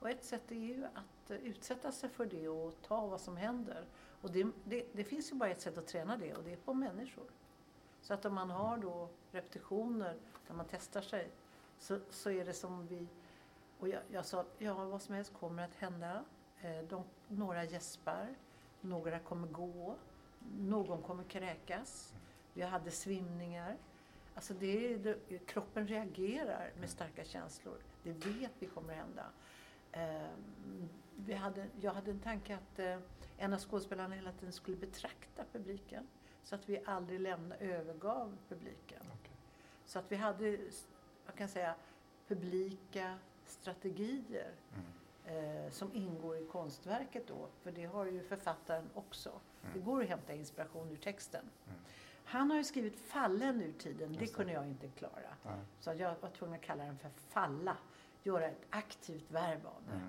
Och 0.00 0.10
ett 0.10 0.24
sätt 0.24 0.50
är 0.50 0.54
ju 0.54 0.84
att 0.84 1.30
eh, 1.30 1.36
utsätta 1.36 1.92
sig 1.92 2.08
för 2.08 2.26
det 2.26 2.48
och 2.48 2.74
ta 2.82 3.06
vad 3.06 3.20
som 3.20 3.36
händer. 3.36 3.84
Och 4.20 4.30
det, 4.30 4.46
det, 4.64 4.86
det 4.92 5.04
finns 5.04 5.32
ju 5.32 5.36
bara 5.36 5.50
ett 5.50 5.60
sätt 5.60 5.78
att 5.78 5.86
träna 5.86 6.16
det 6.16 6.34
och 6.34 6.44
det 6.44 6.52
är 6.52 6.56
på 6.56 6.74
människor. 6.74 7.26
Så 8.00 8.14
att 8.14 8.24
om 8.24 8.34
man 8.34 8.50
har 8.50 8.78
då 8.78 9.08
repetitioner 9.30 10.16
där 10.46 10.54
man 10.54 10.66
testar 10.70 11.00
sig 11.02 11.30
så, 11.78 11.98
så 12.10 12.30
är 12.30 12.44
det 12.44 12.54
som 12.54 12.86
vi... 12.86 13.06
Och 13.78 13.88
jag, 13.88 14.02
jag 14.10 14.26
sa, 14.26 14.44
ja 14.58 14.74
vad 14.84 15.02
som 15.02 15.14
helst 15.14 15.32
kommer 15.34 15.64
att 15.64 15.74
hända. 15.74 16.24
Eh, 16.60 16.82
de, 16.88 17.04
några 17.28 17.64
gäspar, 17.64 18.34
några 18.80 19.18
kommer 19.18 19.48
gå, 19.48 19.96
någon 20.58 21.02
kommer 21.02 21.24
kräkas. 21.24 22.14
Vi 22.54 22.62
hade 22.62 22.90
svimningar. 22.90 23.76
Alltså 24.34 24.54
det, 24.54 24.96
det, 24.96 25.38
kroppen 25.46 25.88
reagerar 25.88 26.70
med 26.80 26.90
starka 26.90 27.24
känslor. 27.24 27.78
Det 28.02 28.12
vet 28.12 28.50
vi 28.58 28.66
kommer 28.66 28.94
hända. 28.94 29.26
Eh, 29.92 30.30
vi 31.16 31.34
hade, 31.34 31.66
jag 31.80 31.92
hade 31.92 32.10
en 32.10 32.20
tanke 32.20 32.54
att 32.54 32.78
eh, 32.78 32.98
en 33.38 33.52
av 33.52 33.58
skådespelarna 33.58 34.14
hela 34.14 34.32
tiden 34.32 34.52
skulle 34.52 34.76
betrakta 34.76 35.44
publiken. 35.52 36.06
Så 36.42 36.54
att 36.54 36.68
vi 36.68 36.82
aldrig 36.84 37.20
lämna, 37.20 37.56
övergav 37.56 38.36
publiken. 38.48 39.02
Okej. 39.20 39.36
Så 39.84 39.98
att 39.98 40.12
vi 40.12 40.16
hade, 40.16 40.48
jag 41.26 41.34
kan 41.36 41.48
säga, 41.48 41.74
publika 42.28 43.18
strategier 43.46 44.52
Mm. 44.74 44.86
Eh, 45.26 45.70
som 45.70 45.92
ingår 45.94 46.36
i 46.36 46.46
konstverket 46.46 47.26
då. 47.28 47.48
För 47.62 47.72
det 47.72 47.84
har 47.84 48.06
ju 48.06 48.22
författaren 48.22 48.90
också. 48.94 49.30
Det 49.60 49.68
Mm. 49.68 49.84
går 49.84 50.02
att 50.02 50.08
hämta 50.08 50.32
inspiration 50.34 50.90
ur 50.90 50.96
texten. 50.96 51.44
Mm. 51.66 51.78
Han 52.24 52.50
har 52.50 52.56
ju 52.58 52.64
skrivit 52.64 52.96
fallen 52.98 53.62
ur 53.62 53.72
tiden. 53.72 54.12
Det 54.12 54.18
det. 54.18 54.26
kunde 54.34 54.52
jag 54.52 54.66
inte 54.66 54.88
klara. 54.88 55.34
Nej. 55.42 55.58
Så 55.80 55.92
jag 55.94 56.14
var 56.20 56.30
tvungen 56.30 56.56
att 56.56 56.62
kalla 56.64 56.84
den 56.84 56.98
för 56.98 57.10
falla. 57.28 57.76
Göra 58.22 58.46
ett 58.48 58.66
aktivt 58.70 59.30
verb 59.30 59.66
av 59.66 59.82
det. 59.86 59.94
Mm. 59.94 60.08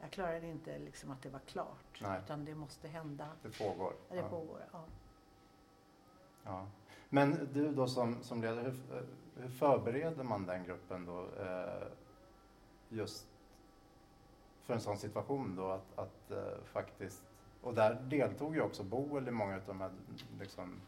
Jag 0.00 0.10
klarade 0.10 0.46
inte 0.46 0.78
liksom 0.78 1.10
att 1.10 1.22
det 1.22 1.28
var 1.28 1.38
klart. 1.40 2.00
Nej. 2.02 2.20
Utan 2.24 2.44
det 2.44 2.54
måste 2.54 2.88
hända. 2.88 3.28
Det 3.42 3.58
pågår. 3.58 3.92
Ja, 4.08 4.14
Det 4.14 4.20
Ja. 4.20 4.28
pågår. 4.28 4.60
Ja. 4.72 4.84
Ja. 6.44 6.66
Men 7.08 7.48
du 7.52 7.72
då 7.74 7.86
som, 7.88 8.22
som 8.22 8.42
ledare, 8.42 8.60
hur, 8.70 9.06
hur 9.36 9.48
förbereder 9.48 10.24
man 10.24 10.46
den 10.46 10.64
gruppen 10.64 11.06
då 11.06 11.28
eh, 11.42 11.88
just 12.88 13.26
för 14.64 14.74
en 14.74 14.80
sån 14.80 14.98
situation 14.98 15.56
då 15.56 15.70
att, 15.70 15.98
att 15.98 16.30
eh, 16.30 16.64
faktiskt, 16.64 17.22
och 17.62 17.74
där 17.74 17.94
deltog 17.94 18.54
ju 18.54 18.60
också 18.62 18.82
Boel 18.82 19.28
i 19.28 19.30
många 19.30 19.54
av 19.54 19.62
de 19.66 19.80
här 19.80 19.90
liksom, 20.40 20.80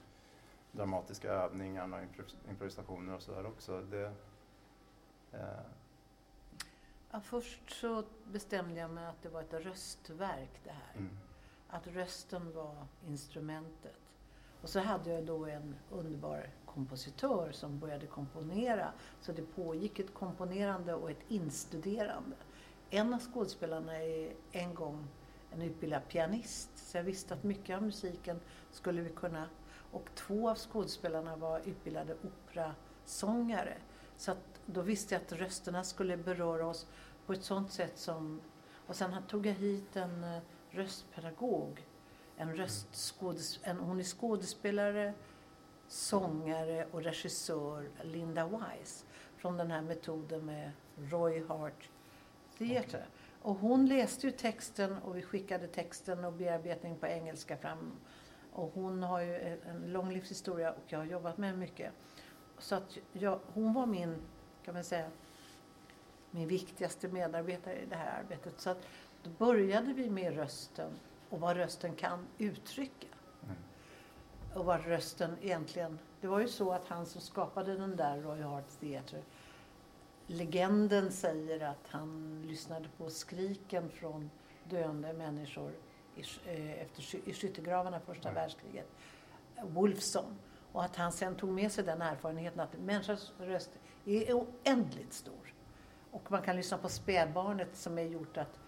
dramatiska 0.73 1.29
övningarna 1.33 1.97
och 1.97 2.03
improvis- 2.03 2.49
improvisationer 2.51 3.15
och 3.15 3.23
sådär 3.23 3.47
också. 3.47 3.81
Det, 3.81 4.13
eh, 5.33 5.61
Ja, 7.11 7.21
först 7.21 7.71
så 7.81 8.05
bestämde 8.25 8.81
jag 8.81 8.91
mig 8.91 9.07
att 9.07 9.23
det 9.23 9.29
var 9.29 9.41
ett 9.41 9.53
röstverk 9.55 10.61
det 10.65 10.71
här. 10.71 10.93
mm, 10.97 11.19
Att 11.69 11.87
rösten 11.87 12.53
var 12.55 12.87
instrumentet. 13.07 13.97
Och 14.63 14.69
så 14.69 14.81
hade 14.81 15.11
jag 15.13 15.25
då 15.27 15.47
en 15.47 15.75
underbar 15.91 16.51
kompositör 16.67 17.53
som 17.53 17.79
började 17.79 18.07
komponera. 18.07 18.93
Så 19.21 19.33
det 19.33 19.43
pågick 19.55 19.99
ett 19.99 20.15
komponerande 20.15 20.95
och 20.95 21.11
ett 21.11 21.25
instuderande. 21.29 22.37
En 22.95 23.15
av 23.15 23.21
skådespelarna 23.21 23.97
är 23.97 24.33
en 24.53 24.75
gång 24.75 25.09
en 25.51 25.63
utbildad 25.63 26.09
pianist. 26.09 26.71
Så 26.75 26.97
jag 26.97 27.05
visste 27.05 27.35
att 27.35 27.45
mycket 27.45 27.77
av 27.77 27.83
musiken 27.83 28.41
skulle 28.71 29.03
vi 29.03 29.11
kunna... 29.11 29.49
Och 29.93 30.09
två 30.15 30.51
av 30.51 30.57
skådespelarna 30.57 31.37
var 31.37 31.61
utbildade 31.65 32.17
operasångare. 32.23 33.77
Så 34.17 34.31
att 34.31 34.61
då 34.67 34.83
visste 34.83 35.15
jag 35.15 35.23
att 35.23 35.33
rösterna 35.33 35.85
skulle 35.85 36.17
beröra 36.17 36.67
oss 36.67 36.87
på 37.27 37.33
ett 37.33 37.45
sånt 37.45 37.73
sätt 37.73 37.99
som... 37.99 38.41
Och 38.87 38.97
sen 38.97 39.23
tog 39.29 39.47
jag 39.47 39.55
hit 39.55 39.97
en 39.97 40.25
eh, 40.25 40.43
röstpedagog. 40.71 41.87
En 42.37 42.57
röstskådes, 42.57 43.61
en, 43.63 43.79
hon 43.79 44.01
är 44.01 44.05
skådespelare, 44.05 45.15
sångare 45.89 46.87
och 46.91 47.03
regissör, 47.03 47.89
Linda 48.03 48.47
Wise. 48.47 49.05
Från 49.37 49.57
den 49.57 49.71
här 49.71 49.83
metoden 49.83 50.47
med 50.47 50.71
Roy 50.97 51.45
Hart 51.45 51.91
Theatre. 52.59 53.05
Och 53.43 53.55
hon 53.55 53.87
läste 53.87 54.27
ju 54.27 54.33
texten 54.33 54.99
och 54.99 55.17
vi 55.17 55.23
skickade 55.23 55.67
texten 55.67 56.25
och 56.25 56.33
bearbetning 56.33 56.97
på 56.97 57.07
engelska 57.07 57.57
fram. 57.57 57.93
Och 58.53 58.71
hon 58.75 59.03
har 59.03 59.21
ju 59.21 59.59
en 59.67 59.93
lång 59.93 60.13
livshistoria 60.13 60.73
och 60.73 60.83
jag 60.87 60.99
har 60.99 61.07
jobbat 61.07 61.39
med 61.39 61.49
henne 61.51 61.61
mycket. 61.61 61.93
Så 62.59 62.75
att 62.75 62.99
jag, 63.13 63.41
hon 63.55 63.73
var 63.73 63.87
min, 63.87 64.17
kan 64.65 64.75
man 64.75 64.85
säga, 64.85 65.11
min 66.31 66.49
viktigaste 66.49 67.09
medarbetare 67.09 67.75
i 67.77 67.87
det 67.87 67.97
här 67.97 68.21
arbetet. 68.21 68.61
Så 68.61 68.71
att 68.71 68.87
då 69.23 69.31
började 69.31 69.93
vi 69.93 70.11
med 70.11 70.35
rösten 70.35 70.91
och 71.31 71.41
vad 71.41 71.57
rösten 71.57 71.95
kan 71.95 72.27
uttrycka. 72.39 73.07
mm, 73.43 73.57
Och 74.55 74.65
vad 74.65 74.87
rösten 74.87 75.37
egentligen... 75.43 75.99
Det 76.21 76.27
var 76.27 76.41
ju 76.41 76.49
så 76.49 76.73
att 76.73 76.89
han 76.89 77.07
som 77.07 77.21
skapade 77.21 77.77
den 77.77 77.97
där 77.97 78.21
Roy 78.21 78.41
Hart 78.41 78.81
Theatre 78.81 79.23
Legenden 80.27 81.13
säger 81.13 81.61
att 81.67 81.87
han 81.89 82.43
lyssnade 82.49 82.89
på 82.99 83.11
skriken 83.11 83.89
från 83.91 84.31
döende 84.71 85.13
människor 85.13 85.73
i, 86.17 86.21
eh, 86.47 86.83
efter, 86.83 87.29
i 87.29 87.33
skyttegravarna 87.35 88.01
första 88.01 88.29
Mm. 88.29 88.35
världskriget. 88.43 88.87
Wolfson. 89.63 90.37
Och 90.73 90.85
att 90.85 90.97
han 90.97 91.13
sen 91.13 91.35
tog 91.35 91.51
med 91.51 91.73
sig 91.73 91.85
den 91.85 92.03
erfarenheten 92.03 92.61
att 92.61 92.79
människans 92.79 93.33
röst 93.39 93.71
är 94.05 94.33
oändligt 94.35 95.13
stor. 95.13 95.55
Och 96.11 96.31
man 96.31 96.43
kan 96.43 96.57
lyssna 96.57 96.79
på 96.79 96.89
spädbarnet 96.89 97.77
som 97.77 97.99
är 97.99 98.03
gjort 98.03 98.37
att 98.37 98.59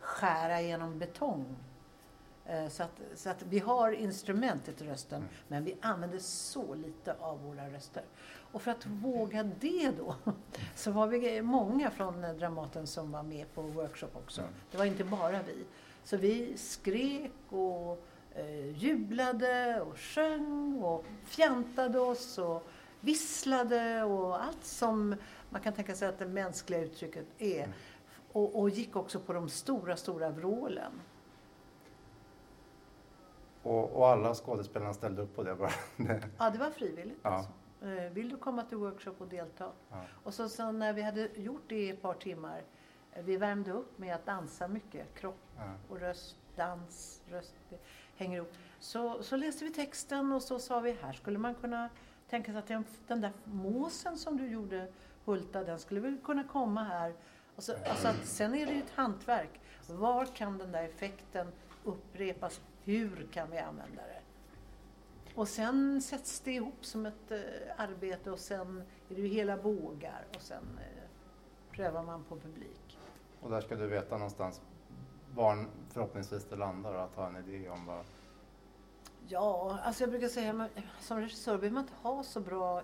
skära 0.00 0.60
genom 0.60 0.98
betong. 0.98 1.56
Eh, 2.46 2.68
Så 2.68 2.82
att, 2.82 3.00
så 3.14 3.30
att 3.30 3.42
vi 3.42 3.58
har 3.58 3.92
instrumentet 3.92 4.82
i 4.82 4.86
rösten, 4.86 5.18
Mm. 5.22 5.28
men 5.48 5.64
vi 5.64 5.76
använder 5.80 6.18
så 6.18 6.74
lite 6.74 7.14
av 7.20 7.42
våra 7.42 7.68
röster. 7.70 8.04
Och 8.56 8.62
för 8.62 8.70
att 8.70 8.86
våga 8.86 9.42
det 9.42 9.90
då, 9.90 10.14
så 10.74 10.90
var 10.90 11.06
vi 11.06 11.42
många 11.42 11.90
från 11.90 12.20
Dramaten 12.38 12.86
som 12.86 13.12
var 13.12 13.22
med 13.22 13.54
på 13.54 13.62
workshop 13.62 14.08
också. 14.14 14.40
Mm. 14.40 14.52
Det 14.70 14.78
var 14.78 14.84
inte 14.84 15.04
bara 15.04 15.42
vi. 15.42 15.64
Så 16.04 16.16
vi 16.16 16.56
skrek 16.56 17.32
och 17.48 18.04
eh, 18.34 18.78
jublade 18.78 19.80
och 19.80 19.98
sjöng 19.98 20.82
och 20.82 21.04
fjantade 21.24 22.00
oss 22.00 22.38
och 22.38 22.62
visslade 23.00 24.02
och 24.02 24.44
allt 24.44 24.64
som 24.64 25.16
man 25.50 25.60
kan 25.60 25.72
tänka 25.72 25.94
sig 25.94 26.08
att 26.08 26.18
det 26.18 26.26
mänskliga 26.26 26.80
uttrycket 26.80 27.26
är. 27.38 27.64
Mm. 27.64 27.72
Och, 28.32 28.60
och 28.60 28.70
gick 28.70 28.96
också 28.96 29.20
på 29.20 29.32
de 29.32 29.48
stora, 29.48 29.96
stora 29.96 30.30
vrålen. 30.30 30.92
och, 33.62 33.96
och 33.96 34.08
alla 34.08 34.34
skådespelarna 34.34 34.94
ställde 34.94 35.22
upp 35.22 35.36
på 35.36 35.42
det 35.42 35.54
bara. 35.54 35.70
Ja, 36.38 36.50
det 36.50 36.58
var 36.58 36.70
frivilligt. 36.70 37.18
Ja. 37.22 37.30
Alltså. 37.30 37.52
Eh, 37.82 38.12
Vill 38.12 38.28
du 38.28 38.36
komma 38.36 38.62
till 38.64 38.76
workshop 38.78 39.14
och 39.18 39.28
delta? 39.28 39.72
ja. 39.90 40.04
Och 40.24 40.34
så, 40.34 40.48
så 40.48 40.72
när 40.72 40.92
vi 40.92 41.02
hade 41.02 41.28
gjort 41.34 41.62
det 41.68 41.74
i 41.78 41.90
ett 41.90 42.02
par 42.02 42.14
timmar, 42.14 42.62
eh, 43.12 43.24
vi 43.24 43.36
värmde 43.36 43.72
upp 43.72 43.98
med 43.98 44.14
att 44.14 44.26
dansa 44.26 44.68
mycket, 44.68 45.14
kropp 45.14 45.38
Ja. 45.56 45.62
och 45.88 46.00
röst, 46.00 46.36
dans, 46.56 47.22
röst, 47.30 47.54
det 47.70 47.78
hänger 48.16 48.36
ihop. 48.36 48.52
Så, 48.78 49.22
så 49.22 49.36
läste 49.36 49.64
vi 49.64 49.70
texten 49.72 50.32
och 50.32 50.42
så 50.42 50.58
sa 50.58 50.80
vi, 50.80 50.92
här 50.92 51.12
skulle 51.12 51.38
man 51.38 51.54
kunna 51.54 51.88
tänka 52.30 52.52
sig 52.52 52.58
att 52.58 52.66
den, 52.66 52.84
den 53.06 53.20
där 53.20 53.32
måsen 53.44 54.16
som 54.18 54.36
du 54.36 54.48
gjorde, 54.48 54.88
Hulta, 55.24 55.64
den 55.64 55.78
skulle 55.78 56.00
väl 56.00 56.18
kunna 56.24 56.44
komma 56.44 56.84
här. 56.84 57.14
Och 57.56 57.62
så, 57.62 57.72
alltså 57.88 58.08
att, 58.08 58.24
sen 58.26 58.54
är 58.54 58.66
det 58.66 58.72
ju 58.72 58.78
ett 58.78 58.90
hantverk. 58.94 59.60
Var 59.88 60.24
kan 60.26 60.58
den 60.58 60.72
där 60.72 60.82
effekten 60.84 61.52
upprepas? 61.84 62.60
Hur 62.84 63.26
kan 63.32 63.50
vi 63.50 63.58
använda 63.58 64.02
det? 64.02 64.20
Och 65.36 65.48
sen 65.48 66.02
sätts 66.02 66.40
det 66.40 66.52
ihop 66.52 66.84
som 66.84 67.06
ett 67.06 67.30
eh, 67.30 67.38
arbete 67.76 68.30
och 68.30 68.38
sen 68.38 68.82
är 69.08 69.14
det 69.14 69.20
ju 69.20 69.28
hela 69.28 69.56
bågar 69.56 70.26
och 70.36 70.42
sen 70.42 70.78
eh, 70.78 71.08
prövar 71.70 72.02
man 72.02 72.24
på 72.24 72.36
publik. 72.36 72.98
Och 73.40 73.50
där 73.50 73.60
ska 73.60 73.76
du 73.76 73.86
veta 73.86 74.16
någonstans 74.16 74.60
var 75.34 75.66
förhoppningsvis 75.90 76.44
det 76.44 76.56
landar 76.56 76.94
och 76.94 77.02
att 77.02 77.14
ha 77.14 77.26
en 77.28 77.36
idé 77.36 77.68
om 77.68 77.86
vad... 77.86 78.04
Ja, 79.28 79.78
alltså 79.82 80.02
jag 80.02 80.10
brukar 80.10 80.28
säga 80.28 80.52
men 80.52 80.68
som 81.00 81.20
regissör 81.20 81.58
behöver 81.58 81.74
man 81.74 81.82
inte 81.82 81.94
ha 82.02 82.22
så 82.22 82.40
bra... 82.40 82.82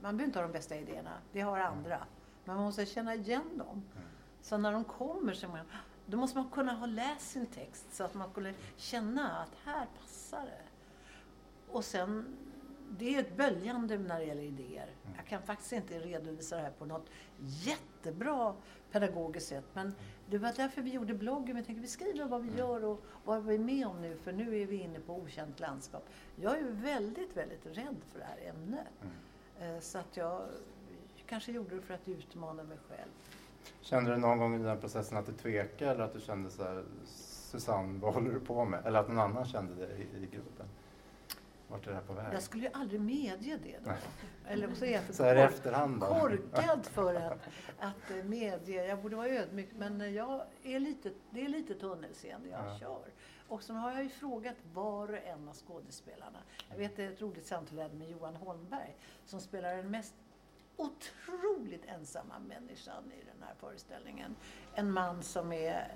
Man 0.00 0.16
behöver 0.16 0.24
inte 0.24 0.38
ha 0.38 0.46
de 0.46 0.52
bästa 0.52 0.76
idéerna. 0.76 1.12
Det 1.32 1.40
har 1.40 1.58
andra. 1.58 1.98
Men 2.44 2.56
man 2.56 2.64
måste 2.64 2.86
känna 2.86 3.14
igen 3.14 3.58
dem. 3.58 3.82
Mm. 3.96 4.08
Så 4.42 4.58
när 4.58 4.72
de 4.72 4.84
kommer 4.84 5.32
så 5.32 5.48
man, 5.48 5.60
då 6.06 6.16
måste 6.16 6.38
man 6.38 6.50
kunna 6.50 6.72
ha 6.72 6.86
läst 6.86 7.30
sin 7.30 7.46
text 7.46 7.86
så 7.94 8.04
att 8.04 8.14
man 8.14 8.30
skulle 8.30 8.54
känna 8.76 9.42
att 9.42 9.50
här 9.64 9.86
passar 10.00 10.44
det. 10.44 10.67
Och 11.72 11.84
sen, 11.84 12.36
det 12.98 13.14
är 13.14 13.20
ett 13.20 13.36
böljande 13.36 13.98
när 13.98 14.18
det 14.18 14.24
gäller 14.24 14.42
idéer. 14.42 14.82
Mm. 15.04 15.16
Jag 15.16 15.26
kan 15.26 15.42
faktiskt 15.42 15.72
inte 15.72 15.98
redovisa 15.98 16.56
det 16.56 16.62
här 16.62 16.70
på 16.70 16.84
något 16.86 17.06
jättebra 17.40 18.54
pedagogiskt 18.92 19.48
sätt. 19.48 19.64
Men 19.74 19.94
det 20.26 20.38
var 20.38 20.52
därför 20.56 20.82
vi 20.82 20.90
gjorde 20.90 21.14
bloggen. 21.14 21.56
Vi 21.56 21.62
tänkte 21.64 21.82
vi 21.82 21.88
skriver 21.88 22.24
vad 22.24 22.40
vi 22.42 22.48
Mm. 22.48 22.58
gör 22.58 22.84
och 22.84 23.00
vad 23.24 23.44
vi 23.44 23.54
är 23.54 23.58
med 23.58 23.86
om 23.86 24.00
nu. 24.02 24.16
För 24.16 24.32
nu 24.32 24.62
är 24.62 24.66
vi 24.66 24.76
inne 24.76 25.00
på 25.00 25.14
okänt 25.16 25.60
landskap. 25.60 26.08
Jag 26.36 26.58
är 26.58 26.64
väldigt, 26.70 27.36
väldigt 27.36 27.66
rädd 27.66 27.96
för 28.12 28.18
det 28.18 28.24
här 28.24 28.50
ämnet. 28.50 28.86
Mm. 29.60 29.74
Eh, 29.74 29.80
Så 29.80 29.98
att 29.98 30.16
jag 30.16 30.42
kanske 31.26 31.52
gjorde 31.52 31.76
det 31.76 31.82
för 31.82 31.94
att 31.94 32.08
utmana 32.08 32.62
mig 32.62 32.78
själv. 32.88 33.08
Kände 33.80 34.10
du 34.10 34.16
någon 34.16 34.38
gång 34.38 34.54
i 34.54 34.58
den 34.58 34.80
processen 34.80 35.18
att 35.18 35.26
du 35.26 35.32
tvekade 35.32 35.90
eller 35.90 36.04
att 36.04 36.12
du 36.14 36.20
kände 36.20 36.50
så 36.50 36.62
här, 36.62 36.84
Susanne, 37.04 37.98
vad 38.00 38.14
håller 38.14 38.30
du 38.30 38.40
på 38.40 38.64
med? 38.64 38.86
Eller 38.86 38.98
att 39.00 39.08
någon 39.08 39.18
annan 39.18 39.44
kände 39.46 39.74
det 39.74 39.96
i, 39.96 40.02
i 40.02 40.28
gruppen? 40.32 40.66
Vart 41.68 41.86
är 41.86 41.90
det 41.90 41.94
här 41.96 42.02
på 42.02 42.12
väg? 42.12 42.34
Jag 42.34 42.42
skulle 42.42 42.62
ju 42.64 42.70
aldrig 42.72 43.00
medge 43.00 43.58
det 43.62 43.78
då. 43.84 43.90
Eller 44.48 44.74
så 44.74 44.84
är 44.84 44.92
jag 44.92 45.02
för 45.02 45.12
Så 45.12 45.24
här 45.24 45.36
efterhand 45.36 46.00
då? 46.00 46.06
korkad 46.06 46.86
för 46.86 47.14
att, 47.14 47.38
att 47.78 48.10
eh, 48.10 48.24
medge. 48.24 48.86
Jag 48.86 49.02
borde 49.02 49.16
vara 49.16 49.28
ödmjuk 49.28 49.68
men 49.76 50.14
jag 50.14 50.42
är 50.62 50.80
lite, 50.80 51.10
det 51.30 51.44
är 51.44 51.48
lite 51.48 51.74
tunnelseende 51.74 52.48
jag 52.48 52.60
Ja. 52.66 52.78
kör. 52.78 53.06
Och 53.48 53.62
så 53.62 53.72
har 53.74 53.92
jag 53.92 54.02
ju 54.02 54.08
frågat 54.08 54.56
var 54.74 55.08
och 55.12 55.18
en 55.18 55.48
av 55.48 55.54
skådespelarna. 55.54 56.38
Jag 56.70 56.76
vet 56.78 56.98
ett 56.98 57.20
roligt 57.22 57.46
samtal 57.46 57.76
jag 57.78 57.84
hade 57.84 57.96
med 57.96 58.10
Johan 58.10 58.36
Holmberg 58.36 58.96
som 59.24 59.40
spelar 59.40 59.76
den 59.76 59.90
mest 59.90 60.14
otroligt 60.76 61.84
ensamma 61.84 62.38
människan 62.38 63.12
i 63.12 63.24
den 63.24 63.42
här 63.48 63.54
föreställningen. 63.60 64.36
En 64.74 64.90
man 64.92 65.22
som 65.22 65.52
är 65.52 65.92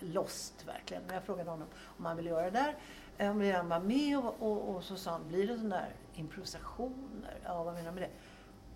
lost 0.00 0.64
verkligen. 0.66 1.02
Men 1.06 1.14
jag 1.14 1.24
frågade 1.24 1.50
honom 1.50 1.68
om 1.98 2.04
han 2.04 2.16
ville 2.16 2.30
göra 2.30 2.44
det 2.44 2.50
där. 2.50 2.76
Om 3.18 3.52
han 3.54 3.68
var 3.68 3.80
med 3.80 4.18
och, 4.18 4.34
och, 4.38 4.74
och 4.74 4.84
så 4.84 4.96
sa 4.96 5.10
han, 5.10 5.28
blir 5.28 5.46
det 5.46 5.56
sådana 5.56 5.76
där 5.76 5.94
improvisationer? 6.14 7.38
Ja, 7.44 7.64
vad 7.64 7.74
menar 7.74 7.88
du 7.88 7.94
med 7.94 8.02
det? 8.02 8.10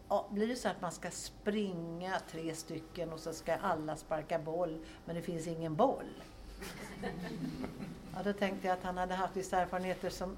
Ja, 0.08 0.26
blir 0.30 0.48
det 0.48 0.56
så 0.56 0.68
att 0.68 0.80
man 0.80 0.92
ska 0.92 1.10
springa 1.10 2.12
tre 2.30 2.54
stycken 2.54 3.12
och 3.12 3.20
så 3.20 3.32
ska 3.32 3.56
alla 3.56 3.96
sparka 3.96 4.38
boll 4.38 4.84
men 5.04 5.16
det 5.16 5.22
finns 5.22 5.46
ingen 5.46 5.76
boll? 5.76 6.22
Ja, 8.14 8.22
då 8.24 8.32
tänkte 8.32 8.66
jag 8.66 8.74
att 8.74 8.84
han 8.84 8.98
hade 8.98 9.14
haft 9.14 9.36
vissa 9.36 9.60
erfarenheter 9.60 10.10
som 10.10 10.36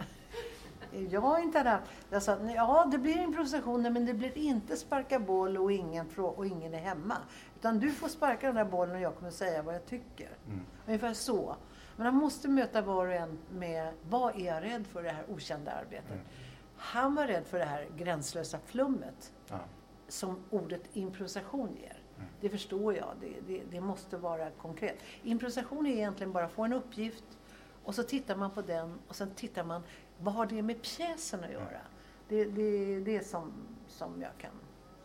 jag 1.10 1.42
inte 1.42 1.58
hade 1.58 1.70
haft. 1.70 1.84
Jag 2.10 2.22
sa, 2.22 2.38
ja 2.54 2.88
det 2.92 2.98
blir 2.98 3.18
improvisationer 3.18 3.90
men 3.90 4.06
det 4.06 4.14
blir 4.14 4.38
inte 4.38 4.76
sparka 4.76 5.18
boll 5.18 5.58
och 5.58 5.72
ingen, 5.72 6.06
och 6.16 6.46
ingen 6.46 6.74
är 6.74 6.78
hemma. 6.78 7.16
Utan 7.58 7.78
du 7.78 7.92
får 7.92 8.08
sparka 8.08 8.46
den 8.46 8.56
där 8.56 8.64
bollen 8.64 8.94
och 8.94 9.00
jag 9.00 9.16
kommer 9.16 9.30
säga 9.30 9.62
vad 9.62 9.74
jag 9.74 9.86
tycker. 9.86 10.30
Mm. 10.46 10.60
Ungefär 10.86 11.14
så. 11.14 11.56
Men 12.02 12.12
han 12.14 12.22
måste 12.22 12.48
möta 12.48 12.82
var 12.82 13.06
och 13.06 13.12
en 13.12 13.38
med, 13.50 13.92
vad 14.08 14.36
är 14.36 14.46
jag 14.46 14.62
rädd 14.62 14.86
för 14.86 15.02
det 15.02 15.10
här 15.10 15.24
okända 15.28 15.72
arbetet? 15.72 16.10
Mm. 16.10 16.24
Han 16.76 17.14
var 17.14 17.26
rädd 17.26 17.46
för 17.46 17.58
det 17.58 17.64
här 17.64 17.88
gränslösa 17.96 18.58
flummet 18.66 19.32
Ja. 19.48 19.58
som 20.08 20.44
ordet 20.50 20.82
improvisation 20.92 21.76
ger. 21.80 22.02
Mm. 22.16 22.28
Det 22.40 22.48
förstår 22.48 22.94
jag, 22.94 23.08
det, 23.20 23.40
det, 23.46 23.62
det 23.70 23.80
måste 23.80 24.16
vara 24.16 24.50
konkret. 24.50 24.96
Improvisation 25.22 25.86
är 25.86 25.90
egentligen 25.90 26.32
bara 26.32 26.44
att 26.44 26.52
få 26.52 26.64
en 26.64 26.72
uppgift 26.72 27.24
och 27.84 27.94
så 27.94 28.02
tittar 28.02 28.36
man 28.36 28.50
på 28.50 28.62
den 28.62 28.98
och 29.08 29.16
sen 29.16 29.30
tittar 29.34 29.64
man, 29.64 29.82
vad 30.18 30.34
har 30.34 30.46
det 30.46 30.62
med 30.62 30.82
pjäsen 30.82 31.44
att 31.44 31.52
göra? 31.52 31.80
Det, 32.28 32.44
det 32.44 32.62
är 32.62 33.00
det 33.00 33.26
som, 33.26 33.52
som 33.88 34.22
jag 34.22 34.32
kan 34.38 34.54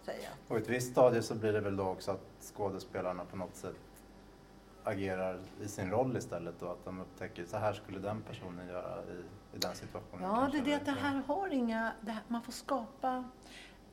säga. 0.02 0.30
Och 0.48 0.58
i 0.58 0.62
ett 0.62 0.70
visst 0.70 0.92
stadie 0.92 1.22
så 1.22 1.36
blir 1.36 1.54
det 1.54 1.62
väl 1.62 1.76
då 1.78 1.84
också 1.84 2.12
att 2.12 2.26
skådespelarna 2.40 3.26
på 3.26 3.38
något 3.38 3.56
sätt 3.56 3.76
agerar 4.88 5.40
i 5.62 5.68
sin 5.68 5.90
roll 5.92 6.18
istället 6.18 6.62
och 6.62 6.72
att 6.72 6.86
de 6.86 7.00
upptäcker 7.02 7.46
så 7.46 7.58
här 7.58 7.74
skulle 7.74 8.00
den 8.00 8.22
personen 8.22 8.68
göra 8.68 9.04
i, 9.04 9.56
i 9.56 9.60
den 9.60 9.76
situationen. 9.76 10.24
Ja, 10.24 10.50
det 10.52 10.58
är 10.58 10.62
det 10.64 10.74
att 10.74 10.86
det 10.86 10.92
här 10.92 11.22
har 11.28 11.48
inga, 11.48 11.92
det 12.02 12.12
här, 12.12 12.22
man 12.28 12.42
får 12.42 12.52
skapa, 12.52 13.24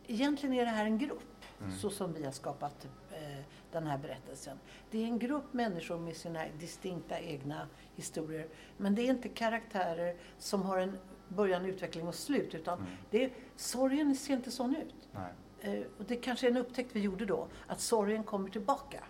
egentligen 0.07 0.55
är 0.55 0.65
det 0.65 0.71
här 0.71 0.85
en 0.85 0.99
grupp, 0.99 1.21
Mm. 1.61 1.77
så 1.77 1.91
som 1.91 2.13
vi 2.13 2.25
har 2.25 2.33
skapat 2.33 2.89
eh, 3.13 3.45
den 3.73 3.87
här 3.87 3.99
berättelsen. 3.99 4.59
Det 4.91 4.99
är 4.99 5.05
en 5.07 5.19
grupp 5.19 5.53
människor 5.53 5.99
med 5.99 6.17
sina 6.17 6.45
distinkta 6.59 7.21
egna 7.21 7.69
historier, 7.95 8.49
men 8.77 8.95
det 8.95 9.03
är 9.03 9.11
inte 9.11 9.29
karaktärer 9.29 10.17
som 10.39 10.63
har 10.63 10.79
en 10.79 10.99
början, 11.29 11.65
utveckling 11.65 12.09
och 12.09 12.15
slut, 12.15 12.55
utan 12.55 12.79
Mm. 12.79 12.91
det 13.11 13.33
sorgen 13.57 14.17
ser 14.17 14.35
inte 14.35 14.51
sån 14.51 14.77
ut. 14.77 15.09
Nej. 15.13 15.33
Eh, 15.61 15.85
och 15.99 16.05
det 16.05 16.17
kanske 16.17 16.47
är 16.47 16.51
en 16.51 16.57
upptäckt 16.57 16.91
vi 16.97 17.01
gjorde 17.01 17.25
då, 17.27 17.49
att 17.67 17.81
sorgen 17.81 18.25
kommer 18.25 18.49
tillbaka. 18.51 19.05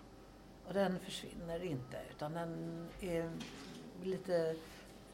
Och 0.67 0.75
den 0.75 0.99
försvinner 1.01 1.65
inte, 1.65 1.99
utan 2.11 2.33
den 2.33 2.87
är 3.01 3.31
lite... 4.03 4.57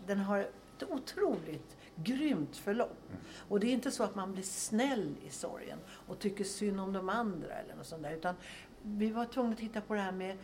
Den 0.07 0.19
har 0.19 0.39
ett 0.39 0.83
otroligt 0.89 1.77
grymt 1.97 2.57
förlopp. 2.57 2.99
Mm. 3.09 3.21
Och 3.49 3.61
det 3.61 3.67
är 3.67 3.73
inte 3.73 3.91
så 3.91 4.05
att 4.05 4.15
man 4.15 4.33
blir 4.33 4.43
snäll 4.43 5.15
i 5.27 5.31
sorgen 5.31 5.79
och 5.89 6.19
tycker 6.19 6.45
synd 6.45 6.81
om 6.81 6.93
de 6.93 7.09
andra 7.09 7.55
eller 7.55 7.75
något 7.75 7.87
sånt 7.87 8.03
där. 8.03 8.13
Utan 8.13 8.35
vi 8.83 9.11
var 9.11 9.25
tvungna 9.25 9.53
att 9.53 9.59
titta 9.59 9.81
på 9.81 9.95
det 9.95 10.01
här 10.01 10.13
med 10.13 10.39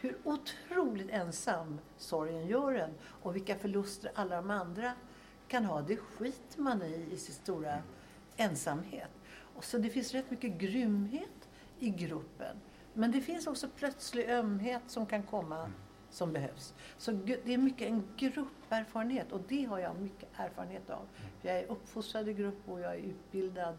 hur 0.00 0.16
otroligt 0.24 1.10
ensam 1.10 1.78
sorgen 1.96 2.46
gör 2.46 2.74
en 2.74 2.90
och 3.04 3.36
vilka 3.36 3.56
förluster 3.56 4.10
alla 4.14 4.36
de 4.36 4.50
andra 4.50 4.92
kan 5.48 5.64
ha. 5.64 5.82
Det 5.82 5.96
skiter 5.96 6.60
man 6.60 6.82
i 6.82 7.08
i 7.12 7.16
sin 7.16 7.34
stora 7.34 7.78
ensamhet. 8.36 9.10
Och 9.54 9.64
så 9.64 9.78
det 9.78 9.90
finns 9.90 10.12
rätt 10.12 10.30
mycket 10.30 10.58
grymhet 10.58 11.48
i 11.78 11.90
gruppen. 11.90 12.56
Men 12.94 13.12
det 13.12 13.20
finns 13.20 13.46
också 13.46 13.68
plötslig 13.76 14.28
ömhet 14.28 14.82
som 14.86 15.06
kan 15.06 15.22
komma 15.22 15.70
som 16.10 16.32
behövs. 16.32 16.74
Så 16.98 17.12
det 17.12 17.54
är 17.54 17.58
mycket 17.58 17.88
en 17.88 18.04
grupperfarenhet 18.16 19.32
och 19.32 19.40
det 19.48 19.64
har 19.64 19.78
jag 19.78 19.96
mycket 19.96 20.28
erfarenhet 20.36 20.90
av. 20.90 21.06
Jag 21.42 21.58
är 21.58 21.70
uppfostrad 21.70 22.28
i 22.28 22.32
grupp 22.32 22.68
och 22.68 22.80
jag 22.80 22.94
är 22.94 22.98
utbildad 22.98 23.76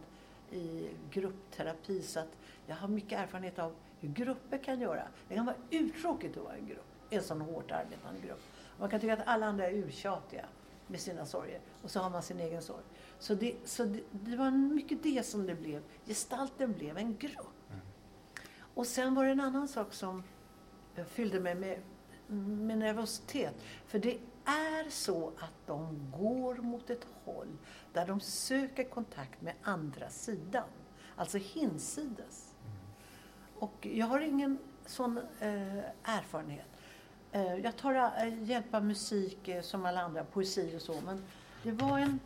i 0.51 0.89
gruppterapi 1.11 2.01
så 2.01 2.19
att 2.19 2.37
jag 2.67 2.75
har 2.75 2.87
mycket 2.87 3.19
erfarenhet 3.19 3.59
av 3.59 3.75
hur 3.99 4.09
grupper 4.09 4.57
kan 4.57 4.79
göra. 4.79 5.07
Det 5.27 5.35
kan 5.35 5.45
vara 5.45 5.55
uttråkigt 5.69 6.37
att 6.37 6.43
vara 6.43 6.55
en 6.55 6.67
grupp, 6.67 6.85
en 7.09 7.23
sån 7.23 7.41
hårt 7.41 7.71
arbetande 7.71 8.21
grupp. 8.27 8.41
Man 8.79 8.89
kan 8.89 8.99
tycka 8.99 9.13
att 9.13 9.27
alla 9.27 9.45
andra 9.45 9.67
är 9.67 9.73
urtjatiga 9.73 10.45
med 10.87 10.99
sina 10.99 11.25
sorger 11.25 11.59
och 11.81 11.91
så 11.91 11.99
har 11.99 12.09
man 12.09 12.23
sin 12.23 12.39
egen 12.39 12.61
sorg. 12.61 12.83
Så 13.19 13.35
det, 13.35 13.55
så 13.65 13.85
det, 13.85 14.03
det 14.11 14.37
var 14.37 14.51
mycket 14.51 15.03
det 15.03 15.25
som 15.25 15.45
det 15.45 15.55
blev. 15.55 15.83
Gestalten 16.05 16.73
blev 16.73 16.97
en 16.97 17.17
grupp. 17.17 17.62
Och 18.73 18.87
sen 18.87 19.15
var 19.15 19.25
det 19.25 19.31
en 19.31 19.39
annan 19.39 19.67
sak 19.67 19.93
som 19.93 20.23
jag 20.95 21.07
fyllde 21.07 21.39
mig 21.39 21.55
med, 21.55 21.79
med 22.37 22.77
nervositet. 22.77 23.55
För 23.87 23.99
det 23.99 24.19
är 24.45 24.89
så 24.89 25.27
att 25.27 25.53
de 25.65 26.11
går 26.19 26.55
mot 26.55 26.89
ett 26.89 27.07
håll 27.25 27.57
där 27.93 28.07
de 28.07 28.19
söker 28.19 28.83
kontakt 28.83 29.41
med 29.41 29.53
andra 29.63 30.09
sidan. 30.09 30.67
Alltså 31.15 31.37
hinsides. 31.37 32.55
Och 33.55 33.87
jag 33.91 34.05
har 34.05 34.21
ingen 34.21 34.57
sån 34.85 35.17
eh, 35.39 35.77
erfarenhet. 36.03 36.67
Eh, 37.31 37.55
jag 37.55 37.77
tar 37.77 37.93
eh, 37.93 38.43
hjälp 38.43 38.73
av 38.73 38.85
musik 38.85 39.47
eh, 39.47 39.61
som 39.61 39.85
alla 39.85 40.01
andra, 40.01 40.23
poesi 40.23 40.77
och 40.77 40.81
så. 40.81 41.01
Men 41.05 41.25
det 41.63 41.71
var 41.71 41.99
en 41.99 42.19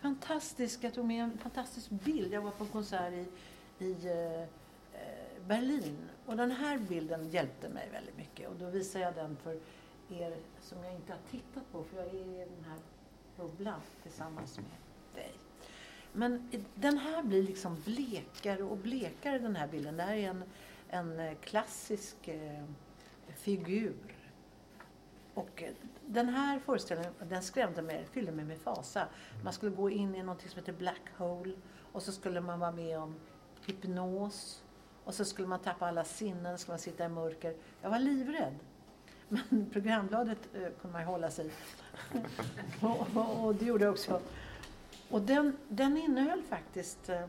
fantastisk, 0.00 0.84
jag 0.84 0.94
tog 0.94 1.04
med 1.04 1.24
en 1.24 1.38
fantastisk 1.38 1.90
bild. 1.90 2.32
Jag 2.32 2.42
var 2.42 2.50
på 2.50 2.64
en 2.64 2.70
konsert 2.70 3.12
i, 3.12 3.26
i 3.84 3.92
eh, 3.92 4.48
Berlin. 5.46 6.08
Och 6.26 6.36
den 6.36 6.50
här 6.50 6.78
bilden 6.78 7.30
hjälpte 7.30 7.68
mig 7.68 7.88
väldigt 7.92 8.16
mycket. 8.16 8.48
Och 8.48 8.56
då 8.56 8.66
visar 8.66 9.00
jag 9.00 9.14
den 9.14 9.36
för 9.36 9.60
er 10.10 10.36
som 10.60 10.84
jag 10.84 10.94
inte 10.94 11.12
har 11.12 11.20
tittat 11.30 11.72
på. 11.72 11.84
För 11.84 11.96
jag 11.96 12.06
är 12.06 12.14
i 12.14 12.46
den 12.56 12.64
här 12.64 12.78
bubblan 13.36 13.80
tillsammans 14.02 14.58
med 14.58 14.66
dig. 15.14 15.32
Men 16.12 16.50
den 16.74 16.98
här 16.98 17.22
blir 17.22 17.42
liksom 17.42 17.82
blekare 17.84 18.62
och 18.62 18.76
blekare 18.76 19.38
den 19.38 19.56
här 19.56 19.68
bilden. 19.68 19.96
Det 19.96 20.02
här 20.02 20.16
är 20.16 20.28
en, 20.28 20.44
en 20.88 21.36
klassisk 21.36 22.28
eh, 22.28 22.64
figur. 23.36 24.16
Och 25.34 25.62
eh, 25.62 25.72
den 26.06 26.28
här 26.28 26.58
föreställningen, 26.58 27.12
den 27.28 27.42
skrämde 27.42 27.82
mig, 27.82 28.06
fyllde 28.12 28.32
mig 28.32 28.44
med 28.44 28.58
fasa. 28.58 29.08
Man 29.44 29.52
skulle 29.52 29.76
gå 29.76 29.90
in 29.90 30.14
i 30.14 30.22
något 30.22 30.42
som 30.42 30.58
heter 30.58 30.72
Black 30.72 31.02
Hole 31.16 31.54
och 31.92 32.02
så 32.02 32.12
skulle 32.12 32.40
man 32.40 32.60
vara 32.60 32.72
med 32.72 32.98
om 32.98 33.14
hypnos 33.66 34.63
och 35.04 35.14
så 35.14 35.24
skulle 35.24 35.48
man 35.48 35.58
tappa 35.58 35.86
alla 35.86 36.04
sinnen, 36.04 36.58
skulle 36.58 36.72
man 36.72 36.78
sitta 36.78 37.04
i 37.04 37.08
mörker. 37.08 37.54
Jag 37.82 37.90
var 37.90 37.98
livrädd. 37.98 38.54
Men 39.28 39.70
programbladet 39.72 40.38
eh, 40.54 40.60
kunde 40.60 40.92
man 40.92 41.00
ju 41.02 41.06
hålla 41.06 41.30
sig 41.30 41.50
och, 42.82 43.16
och, 43.16 43.44
och 43.44 43.54
det 43.54 43.64
gjorde 43.64 43.84
jag 43.84 43.92
också. 43.92 44.20
Och 45.10 45.22
den, 45.22 45.56
den 45.68 45.96
innehöll 45.96 46.42
faktiskt 46.42 47.08
eh, 47.08 47.26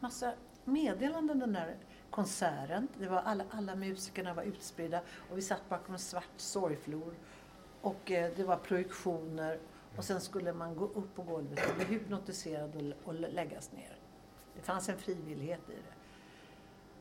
massa 0.00 0.32
meddelanden 0.64 1.38
den 1.38 1.52
där 1.52 1.76
konserten. 2.10 2.88
Det 2.98 3.08
var 3.08 3.18
alla, 3.18 3.44
alla 3.50 3.74
musikerna 3.74 4.34
var 4.34 4.42
utspridda 4.42 5.00
och 5.30 5.38
vi 5.38 5.42
satt 5.42 5.68
bakom 5.68 5.94
en 5.94 6.00
svart 6.00 6.24
sorgflor. 6.36 7.14
Och 7.80 8.10
eh, 8.10 8.32
det 8.36 8.44
var 8.44 8.56
projektioner 8.56 9.58
och 9.96 10.04
sen 10.04 10.20
skulle 10.20 10.52
man 10.52 10.76
gå 10.76 10.84
upp 10.84 11.14
på 11.14 11.22
golvet 11.22 11.70
och 11.70 11.76
bli 11.76 11.84
hypnotiserad 11.84 12.76
och, 12.76 13.08
och 13.08 13.14
läggas 13.14 13.72
ner. 13.72 13.96
Det 14.54 14.62
fanns 14.62 14.88
en 14.88 14.98
frivillighet 14.98 15.60
i 15.68 15.72
det. 15.72 16.01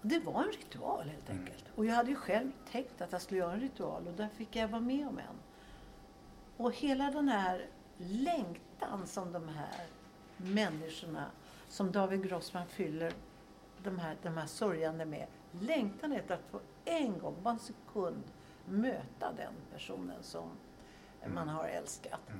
Det 0.01 0.19
var 0.19 0.43
en 0.43 0.51
ritual 0.51 1.07
helt 1.09 1.29
Mm. 1.29 1.41
enkelt. 1.41 1.65
Och 1.75 1.85
jag 1.85 1.93
hade 1.95 2.09
ju 2.09 2.15
själv 2.15 2.51
tänkt 2.71 3.01
att 3.01 3.11
jag 3.11 3.21
skulle 3.21 3.39
göra 3.39 3.53
en 3.53 3.59
ritual 3.59 4.07
och 4.07 4.13
där 4.13 4.27
fick 4.27 4.55
jag 4.55 4.67
vara 4.67 4.81
med 4.81 5.07
om 5.07 5.17
en. 5.19 5.35
Och 6.57 6.71
hela 6.75 7.11
den 7.11 7.29
här 7.29 7.65
längtan 7.97 9.07
som 9.07 9.31
de 9.31 9.47
här 9.49 9.85
människorna, 10.37 11.25
som 11.67 11.91
David 11.91 12.23
Grossman 12.23 12.67
fyller 12.67 13.13
de 13.83 13.99
här, 13.99 14.17
de 14.23 14.37
här 14.37 14.45
sörjande 14.45 15.05
med. 15.05 15.27
Längtan 15.59 16.11
efter 16.11 16.33
att 16.35 16.43
få 16.51 16.59
en 16.85 17.19
gång, 17.19 17.35
bara 17.43 17.53
en 17.53 17.59
sekund, 17.59 18.23
möta 18.65 19.33
den 19.37 19.53
personen 19.73 20.23
som 20.23 20.49
Mm. 21.23 21.35
man 21.35 21.49
har 21.49 21.67
älskat. 21.67 22.29
Mm. 22.29 22.39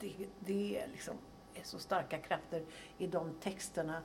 Det, 0.00 0.26
det 0.40 0.80
är, 0.80 0.88
liksom, 0.88 1.14
är 1.54 1.62
så 1.62 1.78
starka 1.78 2.18
krafter 2.18 2.64
i 2.98 3.06
de 3.06 3.34
texterna 3.40 4.02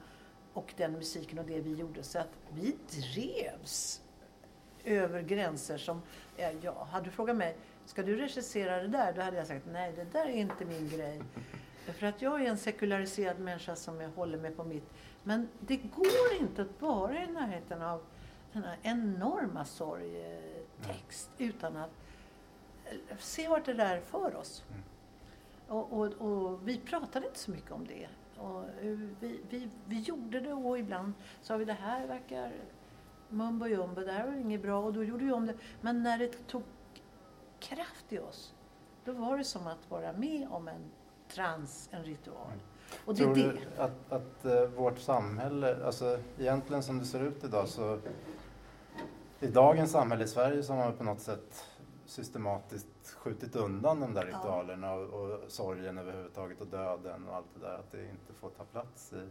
och 0.53 0.73
den 0.77 0.91
musiken 0.91 1.39
och 1.39 1.45
det 1.45 1.59
vi 1.59 1.73
gjorde. 1.73 2.03
Så 2.03 2.19
att 2.19 2.37
vi 2.53 2.75
drevs 2.89 4.01
över 4.83 5.21
gränser 5.21 5.77
som, 5.77 6.01
ja, 6.61 6.87
hade 6.91 7.05
du 7.05 7.11
frågat 7.11 7.35
mig, 7.35 7.57
ska 7.85 8.03
du 8.03 8.15
regissera 8.15 8.81
det 8.81 8.87
där? 8.87 9.13
Då 9.13 9.21
hade 9.21 9.37
jag 9.37 9.47
sagt, 9.47 9.65
nej 9.71 9.93
det 9.95 10.03
där 10.03 10.25
är 10.25 10.33
inte 10.33 10.65
min 10.65 10.89
grej. 10.89 11.21
För 11.85 12.07
att 12.07 12.21
jag 12.21 12.41
är 12.41 12.49
en 12.49 12.57
sekulariserad 12.57 13.39
människa 13.39 13.75
som 13.75 14.01
jag 14.01 14.09
håller 14.09 14.37
mig 14.37 14.51
på 14.51 14.63
mitt. 14.63 14.89
Men 15.23 15.47
det 15.59 15.77
går 15.77 16.33
inte 16.39 16.61
att 16.61 16.81
vara 16.81 17.23
i 17.23 17.27
närheten 17.27 17.81
av 17.81 18.01
den 18.53 18.63
här 18.63 18.77
enorma 18.81 19.65
sorgetext 19.65 21.29
utan 21.37 21.77
att 21.77 21.89
eh, 22.85 23.17
se 23.19 23.47
vart 23.47 23.65
det 23.65 23.73
där 23.73 24.01
för 24.01 24.35
oss. 24.35 24.63
Mm. 24.69 24.81
Och, 25.67 25.93
och, 25.93 26.13
och 26.21 26.67
vi 26.67 26.77
pratade 26.77 27.27
inte 27.27 27.39
så 27.39 27.51
mycket 27.51 27.71
om 27.71 27.87
det. 27.87 28.07
Och 28.41 28.63
vi, 29.19 29.41
vi, 29.49 29.69
vi 29.85 29.99
gjorde 29.99 30.39
det 30.39 30.53
och 30.53 30.79
ibland 30.79 31.13
sa 31.41 31.57
vi 31.57 31.65
det 31.65 31.73
här 31.73 32.07
verkar 32.07 32.51
mumbo 33.29 33.67
jumbo, 33.67 34.01
det 34.01 34.11
här 34.11 34.25
var 34.25 34.33
inget 34.33 34.61
bra 34.61 34.79
och 34.79 34.93
då 34.93 35.03
gjorde 35.03 35.25
vi 35.25 35.31
om 35.31 35.45
det. 35.45 35.53
Men 35.81 36.03
när 36.03 36.17
det 36.17 36.47
tog 36.47 36.63
kraft 37.59 38.13
i 38.13 38.19
oss, 38.19 38.53
då 39.05 39.11
var 39.11 39.37
det 39.37 39.43
som 39.43 39.67
att 39.67 39.89
vara 39.89 40.13
med 40.13 40.47
om 40.51 40.67
en 40.67 40.81
trans, 41.33 41.89
en 41.91 42.03
ritual. 42.03 42.47
Mm. 42.47 42.59
Och 43.05 43.15
det 43.15 43.23
är 43.23 43.25
Tror 43.25 43.35
det. 43.35 43.51
du 43.51 43.81
att, 43.81 44.11
att 44.11 44.45
eh, 44.45 44.63
vårt 44.63 44.99
samhälle, 44.99 45.85
alltså 45.85 46.19
egentligen 46.39 46.83
som 46.83 46.99
det 46.99 47.05
ser 47.05 47.23
ut 47.23 47.43
idag 47.43 47.67
så 47.67 47.99
i 49.39 49.47
dagens 49.47 49.91
samhälle 49.91 50.23
i 50.23 50.27
Sverige 50.27 50.63
så 50.63 50.73
har 50.73 50.79
man 50.83 50.93
på 50.93 51.03
något 51.03 51.19
sätt 51.19 51.65
systematiskt 52.11 53.11
skjutit 53.17 53.55
undan 53.55 53.99
de 53.99 54.13
där 54.13 54.27
Ja. 54.31 54.37
ritualerna 54.37 54.93
och, 54.93 55.23
och 55.23 55.51
sorgen 55.51 55.97
överhuvudtaget 55.97 56.61
och 56.61 56.67
döden 56.67 57.27
och 57.27 57.35
allt 57.35 57.45
det 57.53 57.59
där, 57.67 57.75
att 57.75 57.91
det 57.91 58.09
inte 58.09 58.33
får 58.33 58.49
ta 58.49 58.63
plats 58.63 59.13
i... 59.13 59.29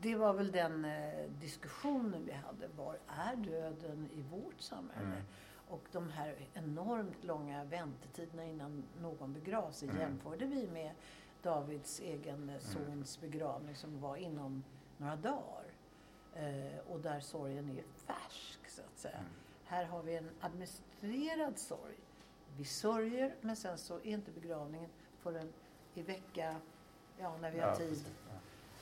Det 0.00 0.14
var 0.16 0.32
väl 0.32 0.52
den 0.52 0.84
eh, 0.84 1.30
diskussionen 1.40 2.24
vi 2.26 2.32
hade. 2.32 2.68
Var 2.76 2.98
är 3.06 3.36
döden 3.36 4.08
i 4.14 4.22
vårt 4.22 4.60
samhälle? 4.60 5.06
Mm. 5.06 5.22
Och 5.68 5.82
de 5.92 6.08
här 6.10 6.36
enormt 6.54 7.24
långa 7.24 7.64
väntetiderna 7.64 8.44
innan 8.44 8.84
någon 9.00 9.32
begravs 9.32 9.82
Mm. 9.82 9.96
jämförde 9.98 10.46
vi 10.46 10.66
med 10.66 10.92
Davids 11.42 12.00
egen 12.00 12.48
eh, 12.50 12.58
sons 12.58 13.20
begravning 13.20 13.76
som 13.76 14.00
var 14.00 14.16
inom 14.16 14.64
några 14.96 15.16
dagar. 15.16 15.64
Eh, 16.34 16.78
och 16.88 17.00
där 17.00 17.20
sorgen 17.20 17.70
är 17.78 17.82
färsk 18.06 18.68
så 18.68 18.82
att 18.82 18.98
säga. 18.98 19.16
Mm. 19.18 19.30
Här 19.70 19.84
har 19.84 20.02
vi 20.02 20.16
en 20.16 20.30
administrerad 20.40 21.58
sorg. 21.58 21.94
Vi 22.56 22.64
sörjer 22.64 23.34
men 23.40 23.56
sen 23.56 23.78
så 23.78 23.94
är 23.94 24.06
inte 24.06 24.30
begravningen 24.30 24.90
förrän 25.20 25.52
i 25.94 26.02
vecka, 26.02 26.56
ja 27.18 27.36
när 27.36 27.50
vi 27.50 27.58
har 27.58 27.68
Ja, 27.68 27.76
tid 27.76 27.88
precis. 27.88 28.06
Ja. 28.28 28.34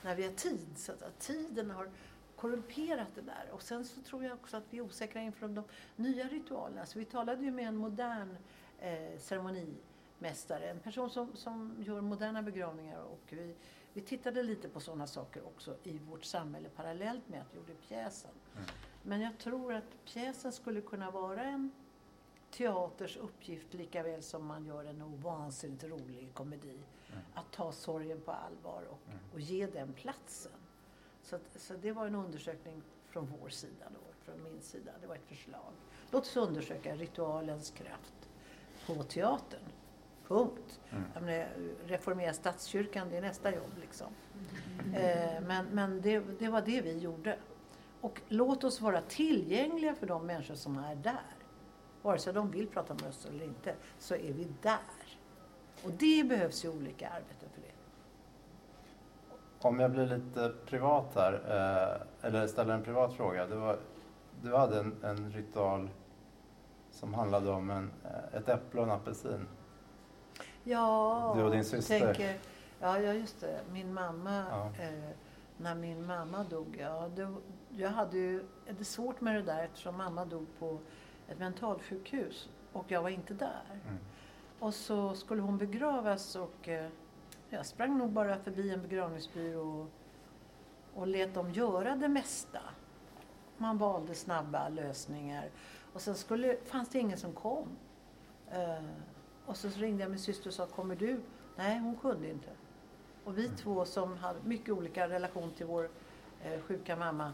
när 0.02 0.14
vi 0.14 0.22
har 0.22 0.32
tid. 0.32 0.68
Så 0.76 0.92
att, 0.92 1.02
att 1.02 1.18
tiden 1.18 1.70
har 1.70 1.90
korrumperat 2.36 3.08
det 3.14 3.20
där. 3.20 3.50
Och 3.52 3.62
sen 3.62 3.84
så 3.84 4.00
tror 4.02 4.24
jag 4.24 4.32
också 4.32 4.56
att 4.56 4.64
vi 4.70 4.78
är 4.78 4.82
osäkra 4.82 5.20
inför 5.20 5.48
de 5.48 5.64
nya 5.96 6.24
ritualerna. 6.28 6.86
Så 6.86 6.98
vi 6.98 7.04
talade 7.04 7.44
ju 7.44 7.50
med 7.50 7.68
en 7.68 7.76
modern 7.76 8.36
eh, 8.78 9.18
ceremonimästare, 9.18 10.70
en 10.70 10.80
person 10.80 11.10
som, 11.10 11.36
som 11.36 11.76
gör 11.78 12.00
moderna 12.00 12.42
begravningar. 12.42 13.02
Och 13.02 13.22
vi, 13.30 13.54
vi 13.92 14.00
tittade 14.00 14.42
lite 14.42 14.68
på 14.68 14.80
sådana 14.80 15.06
saker 15.06 15.46
också 15.46 15.76
i 15.82 15.98
vårt 15.98 16.24
samhälle 16.24 16.68
parallellt 16.68 17.28
med 17.28 17.40
att 17.40 17.52
vi 17.54 17.56
gjorde 17.58 17.74
pjäsen. 17.74 18.30
Mm. 18.56 18.68
Men 19.08 19.20
jag 19.20 19.38
tror 19.38 19.74
att 19.74 20.04
pjäsen 20.04 20.52
skulle 20.52 20.80
kunna 20.80 21.10
vara 21.10 21.42
en 21.44 21.70
teaters 22.50 23.16
uppgift 23.16 23.74
lika 23.74 24.02
väl 24.02 24.22
som 24.22 24.46
man 24.46 24.66
gör 24.66 24.84
en 24.84 25.02
ovansinnigt 25.02 25.84
rolig 25.84 26.30
komedi. 26.34 26.78
Mm. 27.12 27.20
Att 27.34 27.52
ta 27.52 27.72
sorgen 27.72 28.20
på 28.20 28.32
allvar 28.32 28.82
och, 28.90 28.98
Mm. 29.06 29.18
och 29.34 29.40
ge 29.40 29.66
den 29.66 29.92
platsen. 29.92 30.52
Så, 31.22 31.36
att, 31.36 31.42
så 31.60 31.74
det 31.74 31.92
var 31.92 32.06
en 32.06 32.14
undersökning 32.14 32.82
från 33.06 33.26
vår 33.40 33.48
sida 33.48 33.84
då, 33.94 34.12
från 34.24 34.42
min 34.42 34.60
sida. 34.60 34.92
Det 35.00 35.06
var 35.06 35.14
ett 35.14 35.26
förslag. 35.28 35.72
Låt 36.10 36.22
oss 36.22 36.36
undersöka 36.36 36.96
ritualens 36.96 37.70
kraft 37.70 38.28
på 38.86 39.02
teatern. 39.02 39.64
Punkt. 40.26 40.80
Mm. 40.90 41.02
Jag 41.14 41.22
menar, 41.22 41.48
reformera 41.86 42.32
statskyrkan, 42.32 43.08
det 43.10 43.16
är 43.16 43.20
nästa 43.22 43.54
jobb 43.54 43.72
liksom. 43.80 44.06
Eh, 44.94 45.40
men 45.40 45.66
men 45.66 46.00
det, 46.00 46.18
det 46.38 46.48
var 46.48 46.62
det 46.62 46.80
vi 46.80 46.98
gjorde. 46.98 47.38
Och 48.00 48.20
låt 48.28 48.64
oss 48.64 48.80
vara 48.80 49.00
tillgängliga 49.00 49.94
för 49.94 50.06
de 50.06 50.26
människor 50.26 50.54
som 50.54 50.78
är 50.78 50.94
där. 50.94 51.22
Vare 52.02 52.18
sig 52.18 52.32
de 52.32 52.50
vill 52.50 52.66
prata 52.68 52.94
med 52.94 53.04
oss 53.08 53.26
eller 53.26 53.44
inte, 53.44 53.74
så 53.98 54.14
är 54.14 54.32
vi 54.32 54.48
där. 54.62 54.78
Och 55.84 55.90
det 55.90 56.28
behövs 56.28 56.64
ju 56.64 56.68
olika 56.68 57.08
arbeten 57.08 57.48
för 57.54 57.60
det. 57.60 57.68
Om 59.68 59.80
jag 59.80 59.90
blir 59.90 60.06
lite 60.06 60.52
privat 60.66 61.14
här, 61.14 61.32
eh, 61.32 62.26
eller 62.28 62.46
ställer 62.46 62.74
en 62.74 62.82
privat 62.82 63.14
fråga. 63.14 63.46
Det 63.46 63.56
var, 63.56 63.78
du 64.42 64.56
hade 64.56 64.78
en, 64.80 64.96
en 65.04 65.32
ritual 65.32 65.88
som 66.90 67.14
handlade 67.14 67.50
om 67.50 67.70
en, 67.70 67.90
eh, 68.04 68.38
ett 68.38 68.48
äpple 68.48 68.80
och 68.80 68.86
en 68.86 68.92
apelsin. 68.92 69.46
Ja, 70.64 71.32
Du 71.36 71.42
och 71.44 71.50
din 71.50 71.64
syster. 71.64 72.00
Tänker, 72.00 72.36
ja, 72.80 72.98
just 72.98 73.40
det. 73.40 73.60
Min 73.72 73.94
mamma, 73.94 74.44
Ja. 74.50 74.84
eh, 74.84 75.10
när 75.56 75.74
min 75.74 76.06
mamma 76.06 76.44
dog, 76.44 76.76
ja, 76.80 77.08
jag 77.76 77.90
hade 77.90 78.18
ju 78.18 78.44
det 78.78 78.84
svårt 78.84 79.20
med 79.20 79.34
det 79.34 79.42
där 79.42 79.64
eftersom 79.64 79.96
mamma 79.96 80.24
dog 80.24 80.46
på 80.58 80.78
ett 81.28 81.38
mentalsjukhus 81.38 82.48
och 82.72 82.84
jag 82.88 83.02
var 83.02 83.10
inte 83.10 83.34
där. 83.34 83.62
Mm. 83.70 83.98
Och 84.58 84.74
så 84.74 85.14
skulle 85.14 85.42
hon 85.42 85.58
begravas 85.58 86.36
och 86.36 86.68
eh, 86.68 86.88
jag 87.48 87.66
sprang 87.66 87.98
nog 87.98 88.10
bara 88.10 88.38
förbi 88.38 88.70
en 88.70 88.82
begravningsbyrå 88.82 89.80
och, 89.80 89.88
och 90.94 91.06
lät 91.06 91.34
dem 91.34 91.50
göra 91.50 91.96
det 91.96 92.08
mesta. 92.08 92.60
Man 93.56 93.78
valde 93.78 94.14
snabba 94.14 94.68
lösningar. 94.68 95.50
Och 95.92 96.00
sen 96.00 96.14
skulle, 96.14 96.56
fanns 96.64 96.88
det 96.88 96.98
ingen 96.98 97.18
som 97.18 97.32
kom. 97.32 97.68
Eh, 98.50 98.84
och 99.46 99.56
så 99.56 99.68
ringde 99.68 100.02
jag 100.02 100.10
min 100.10 100.18
syster 100.18 100.48
och 100.48 100.54
sa, 100.54 100.66
kommer 100.66 100.96
du? 100.96 101.20
Nej, 101.56 101.78
hon 101.78 101.96
kunde 101.96 102.30
inte. 102.30 102.50
Och 103.24 103.38
vi 103.38 103.48
två 103.48 103.84
som 103.84 104.16
hade 104.16 104.40
mycket 104.44 104.74
olika 104.74 105.08
relation 105.08 105.50
till 105.50 105.66
vår 105.66 105.90
eh, 106.42 106.60
sjuka 106.60 106.96
mamma. 106.96 107.32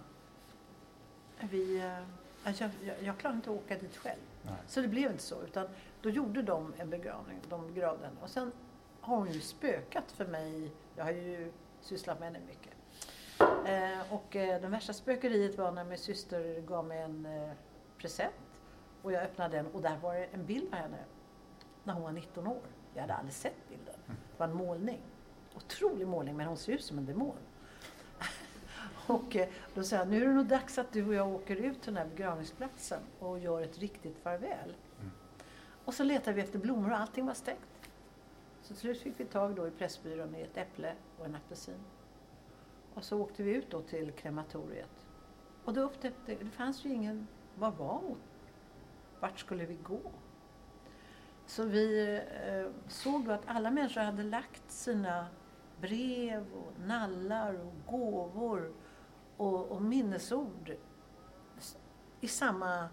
Vi, 1.50 1.78
eh, 1.78 2.52
jag, 2.58 2.70
jag, 2.84 2.96
jag 3.02 3.18
klarade 3.18 3.36
inte 3.36 3.50
att 3.50 3.56
åka 3.56 3.78
dit 3.78 3.96
själv. 3.96 4.20
Nej. 4.42 4.54
Så 4.66 4.80
det 4.80 4.88
blev 4.88 5.10
inte 5.10 5.22
så. 5.22 5.42
Utan 5.42 5.66
då 6.02 6.10
gjorde 6.10 6.42
de 6.42 6.74
en 6.76 6.90
begravning. 6.90 7.38
De 7.48 7.66
begravde 7.66 8.04
henne. 8.06 8.16
Och 8.22 8.30
sen 8.30 8.52
har 9.00 9.16
hon 9.16 9.32
ju 9.32 9.40
spökat 9.40 10.12
för 10.12 10.26
mig. 10.26 10.72
Jag 10.96 11.04
har 11.04 11.12
ju 11.12 11.52
sysslat 11.80 12.20
med 12.20 12.32
henne 12.32 12.46
mycket. 12.46 12.74
Eh, 13.66 14.12
och 14.12 14.36
eh, 14.36 14.60
det 14.60 14.68
värsta 14.68 14.92
spökeriet 14.92 15.58
var 15.58 15.72
när 15.72 15.84
min 15.84 15.98
syster 15.98 16.60
gav 16.60 16.84
mig 16.84 17.02
en 17.02 17.26
eh, 17.26 17.50
present. 17.98 18.34
Och 19.02 19.12
jag 19.12 19.22
öppnade 19.22 19.56
den 19.56 19.66
och 19.66 19.82
där 19.82 19.96
var 19.96 20.14
det 20.14 20.24
en 20.24 20.46
bild 20.46 20.70
på 20.70 20.76
henne 20.76 20.98
när 21.84 21.94
hon 21.94 22.02
var 22.02 22.12
19 22.12 22.46
år. 22.46 22.62
Jag 22.94 23.00
hade 23.00 23.14
aldrig 23.14 23.34
sett 23.34 23.68
bilden. 23.68 23.94
Det 24.06 24.38
var 24.38 24.46
en 24.46 24.56
målning. 24.56 25.00
Otrolig 25.56 26.06
målning 26.06 26.36
men 26.36 26.46
hon 26.46 26.56
ser 26.56 26.72
ut 26.72 26.84
som 26.84 26.98
en 26.98 27.06
demon. 27.06 27.36
Och 29.06 29.36
eh, 29.36 29.48
då 29.74 29.82
sa 29.82 29.96
jag, 29.96 30.08
nu 30.08 30.22
är 30.22 30.26
det 30.26 30.34
nog 30.34 30.46
dags 30.46 30.78
att 30.78 30.92
du 30.92 31.06
och 31.06 31.14
jag 31.14 31.28
åker 31.28 31.56
ut 31.56 31.82
till 31.82 31.94
den 31.94 32.02
här 32.02 32.10
begravningsplatsen 32.16 33.00
och 33.18 33.38
gör 33.38 33.62
ett 33.62 33.78
riktigt 33.78 34.18
farväl. 34.18 34.74
Mm. 35.00 35.12
Och 35.84 35.94
så 35.94 36.04
letade 36.04 36.36
vi 36.36 36.42
efter 36.42 36.58
blommor 36.58 36.90
och 36.90 36.98
allting 36.98 37.26
var 37.26 37.34
stängt. 37.34 37.90
Så 38.62 38.68
till 38.68 38.76
slut 38.76 39.00
fick 39.00 39.20
vi 39.20 39.24
tag 39.24 39.54
då 39.54 39.66
i 39.66 39.70
Pressbyrån 39.70 40.34
i 40.34 40.40
ett 40.40 40.56
äpple 40.56 40.92
och 41.18 41.26
en 41.26 41.34
apelsin. 41.34 41.80
Och 42.94 43.04
så 43.04 43.20
åkte 43.20 43.42
vi 43.42 43.54
ut 43.54 43.70
då 43.70 43.82
till 43.82 44.12
krematoriet. 44.12 45.06
Och 45.64 45.74
då 45.74 45.80
upptäckte 45.80 46.34
det 46.34 46.50
fanns 46.50 46.84
ju 46.84 46.92
ingen, 46.92 47.26
var 47.54 47.70
var 47.70 47.94
hon? 47.94 48.18
Vart 49.20 49.38
skulle 49.38 49.66
vi 49.66 49.74
gå? 49.74 50.00
Så 51.46 51.64
vi 51.64 52.16
eh, 52.46 52.70
såg 52.88 53.24
då 53.24 53.32
att 53.32 53.42
alla 53.46 53.70
människor 53.70 54.00
hade 54.00 54.22
lagt 54.22 54.70
sina 54.70 55.26
brev 55.88 56.46
och 56.54 56.72
nallar 56.86 57.54
och 57.54 57.92
gåvor 57.92 58.72
och, 59.36 59.68
och 59.68 59.82
minnesord 59.82 60.76
i 62.20 62.28
samma 62.28 62.88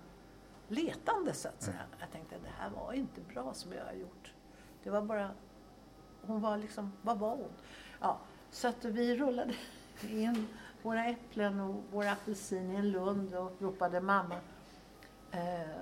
letande 0.68 1.34
så 1.34 1.48
att 1.48 1.62
säga. 1.62 1.82
Jag 2.00 2.12
tänkte 2.12 2.36
det 2.44 2.52
här 2.58 2.70
var 2.70 2.94
inte 2.94 3.22
bra 3.22 3.54
som 3.54 3.74
jag 3.74 3.86
har 3.86 3.94
gjort. 3.94 4.34
Det 4.84 4.90
var 4.90 5.02
bara, 5.02 5.32
hon 6.22 6.42
var 6.42 6.58
liksom, 6.58 6.92
vad 7.02 7.20
var 7.20 7.36
hon? 7.36 7.52
Ja, 8.00 8.20
så 8.52 8.68
att 8.68 8.86
vi 8.86 9.18
rullade 9.18 9.54
in 10.10 10.48
våra 10.82 11.06
äpplen 11.06 11.60
och 11.60 11.84
våra 11.92 12.12
apelsin 12.12 12.72
i 12.72 12.76
en 12.76 12.92
lund 12.92 13.36
och 13.36 13.52
ropade 13.60 14.02
mamma. 14.02 14.36
Eh, 15.32 15.82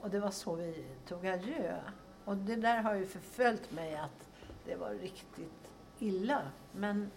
och 0.00 0.10
det 0.10 0.20
var 0.20 0.30
så 0.30 0.54
vi 0.54 0.86
tog 1.06 1.26
adjö. 1.26 1.80
Och 2.24 2.36
det 2.36 2.56
där 2.56 2.82
har 2.82 2.94
ju 2.94 3.06
förföljt 3.06 3.72
mig 3.72 3.96
att 3.96 4.28
det 4.64 4.76
var 4.76 4.90
riktigt 4.90 5.57
illa. 6.02 6.42
Men 6.72 7.10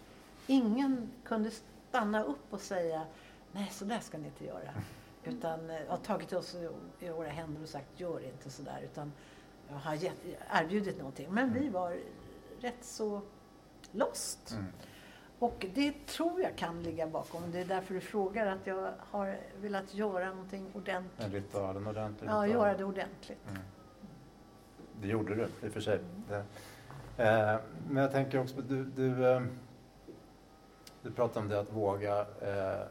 ingen 0.48 1.12
kunde 1.24 1.52
stanna 1.90 2.24
upp 2.24 2.54
och 2.54 2.62
säga 2.62 3.06
nej 3.52 3.70
så 3.72 3.86
där 3.86 4.00
ska 4.00 4.18
ni 4.18 4.26
inte 4.26 4.46
göra. 4.46 4.70
Utan 5.24 5.70
eh, 5.70 5.78
har 5.88 5.98
tagit 5.98 6.34
oss 6.34 6.56
i, 7.00 7.10
våra 7.10 7.30
händer 7.30 7.62
och 7.62 7.70
sagt 7.70 8.00
gör 8.00 8.26
inte 8.26 8.50
så 8.50 8.64
där. 8.64 8.82
Utan 8.84 9.12
jag 9.70 9.76
har 9.76 9.96
gett, 9.96 10.26
erbjudit 10.52 10.98
någonting. 10.98 11.28
Men 11.32 11.54
vi 11.54 11.70
var 11.70 11.98
rätt 12.60 12.84
så 12.84 13.22
lost. 13.92 14.52
Mm. 14.52 14.66
Och 15.40 15.66
det 15.74 16.06
tror 16.06 16.42
jag 16.42 16.56
kan 16.56 16.84
ligga 16.84 17.08
bakom. 17.08 17.52
Det 17.52 17.60
är 17.60 17.66
därför 17.66 17.94
du 17.94 18.02
frågar 18.02 18.48
att 18.48 18.68
jag 18.68 18.92
har 19.00 19.38
velat 19.62 19.94
göra 19.94 20.30
någonting 20.30 20.72
ordentligt. 20.74 21.26
En 21.26 21.32
ritual, 21.32 21.78
en 21.78 21.88
ordentlig 21.88 22.30
Ja, 22.30 22.48
göra 22.48 22.78
det 22.78 22.84
ordentligt. 22.84 23.50
Mm. 23.50 23.62
Det 25.02 25.08
gjorde 25.08 25.36
du 25.36 25.44
i 25.44 25.70
och 25.70 25.74
för 25.74 25.82
sig. 25.82 26.00
Det, 26.28 26.46
Eh, 27.18 27.56
men 27.90 28.04
jag 28.04 28.12
tänker 28.12 28.40
också, 28.40 28.62
du, 28.62 28.86
du, 28.86 29.28
eh, 29.28 29.42
du 31.02 31.12
pratar 31.12 31.42
om 31.42 31.50
det 31.50 31.60
att 31.60 31.74
våga. 31.74 32.20
Eh, 32.20 32.82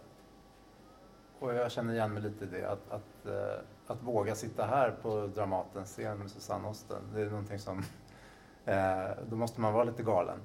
och 1.38 1.54
jag 1.54 1.70
känner 1.72 1.94
igen 1.94 2.12
mig 2.14 2.22
lite 2.22 2.44
i 2.44 2.48
det. 2.48 2.70
Att, 2.70 2.90
att, 2.90 3.26
eh, 3.26 3.60
att 3.86 4.02
våga 4.02 4.34
sitta 4.34 4.66
här 4.66 4.90
på 5.02 5.26
Dramatens 5.26 5.90
scen 5.90 6.18
med 6.18 6.30
Susanne 6.30 6.68
Osten. 6.68 7.02
Det 7.14 7.20
är 7.20 7.26
någonting 7.26 7.58
som, 7.58 7.78
eh, 8.64 9.10
då 9.30 9.36
måste 9.36 9.60
man 9.60 9.72
vara 9.72 9.84
lite 9.84 10.02
galen. 10.02 10.38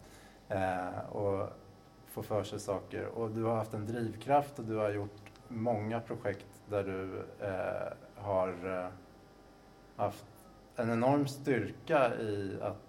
Eh, 0.50 1.00
och 1.12 1.50
få 2.08 2.24
för 2.24 2.44
sig 2.44 2.60
saker. 2.60 3.06
Och 3.06 3.32
du 3.32 3.44
har 3.44 3.56
haft 3.56 3.74
en 3.74 3.86
drivkraft 3.86 4.60
och 4.60 4.66
du 4.66 4.76
har 4.76 4.90
gjort 4.90 5.32
många 5.48 6.00
projekt 6.00 6.48
där 6.70 6.84
du 6.84 7.24
eh, 7.46 8.24
har 8.24 8.80
eh, 8.84 8.90
haft 9.96 10.26
en 10.76 10.90
enorm 10.90 11.28
styrka 11.28 12.16
i 12.16 12.58
att 12.62 12.85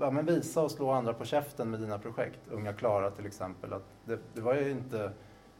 ja, 0.00 0.10
men 0.10 0.26
visa 0.26 0.62
och 0.62 0.70
slå 0.70 0.90
andra 0.90 1.14
på 1.14 1.24
käften 1.24 1.70
med 1.70 1.80
dina 1.80 1.98
projekt. 1.98 2.40
Unga 2.50 2.72
Klara 2.72 3.10
till 3.10 3.26
exempel. 3.26 3.72
Att 3.72 3.86
det, 4.04 4.18
det 4.34 4.40
var 4.40 4.54
ju 4.54 4.70
inte 4.70 5.12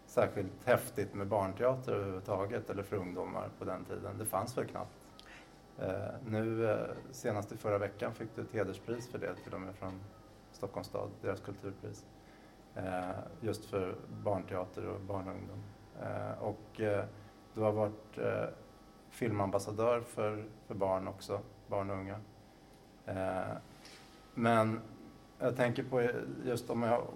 särskilt 0.06 0.64
häftigt 0.64 1.14
med 1.14 1.26
barnteater 1.26 1.92
överhuvudtaget 1.92 2.70
eller 2.70 2.82
för 2.82 2.96
ungdomar 2.96 3.48
på 3.58 3.64
den 3.64 3.84
tiden. 3.84 4.18
Det 4.18 4.26
fanns 4.26 4.58
väl 4.58 4.66
knappt. 4.66 5.08
Eh, 5.78 6.14
nu 6.26 6.70
eh, 6.70 6.78
senast 7.10 7.52
i 7.52 7.56
förra 7.56 7.78
veckan 7.78 8.14
fick 8.14 8.28
du 8.34 8.42
ett 8.42 8.52
hederspris 8.52 9.10
för 9.10 9.18
det 9.18 9.34
till 9.34 9.54
och 9.54 9.60
med 9.60 9.74
från 9.74 10.00
Stockholms 10.52 10.86
stad, 10.86 11.10
deras 11.22 11.40
kulturpris. 11.40 12.06
Eh, 12.74 13.10
just 13.40 13.64
för 13.64 13.96
barnteater 14.24 14.86
och 14.86 15.00
barn 15.00 15.28
och 15.28 15.34
ungdom. 15.34 15.62
Eh, 16.02 16.42
och 16.42 16.80
eh, 16.80 17.04
du 17.54 17.60
har 17.60 17.72
varit 17.72 18.18
eh, 18.18 18.44
filmambassadör 19.10 20.00
för, 20.00 20.44
för 20.66 20.74
barn 20.74 21.08
också, 21.08 21.40
barn 21.66 21.90
och 21.90 21.96
unga. 21.96 22.20
Eh, 23.06 23.56
men 24.34 24.80
jag 25.38 25.56
tänker 25.56 25.82
på 25.82 26.08
just 26.44 26.70
om 26.70 26.82
jag 26.82 27.06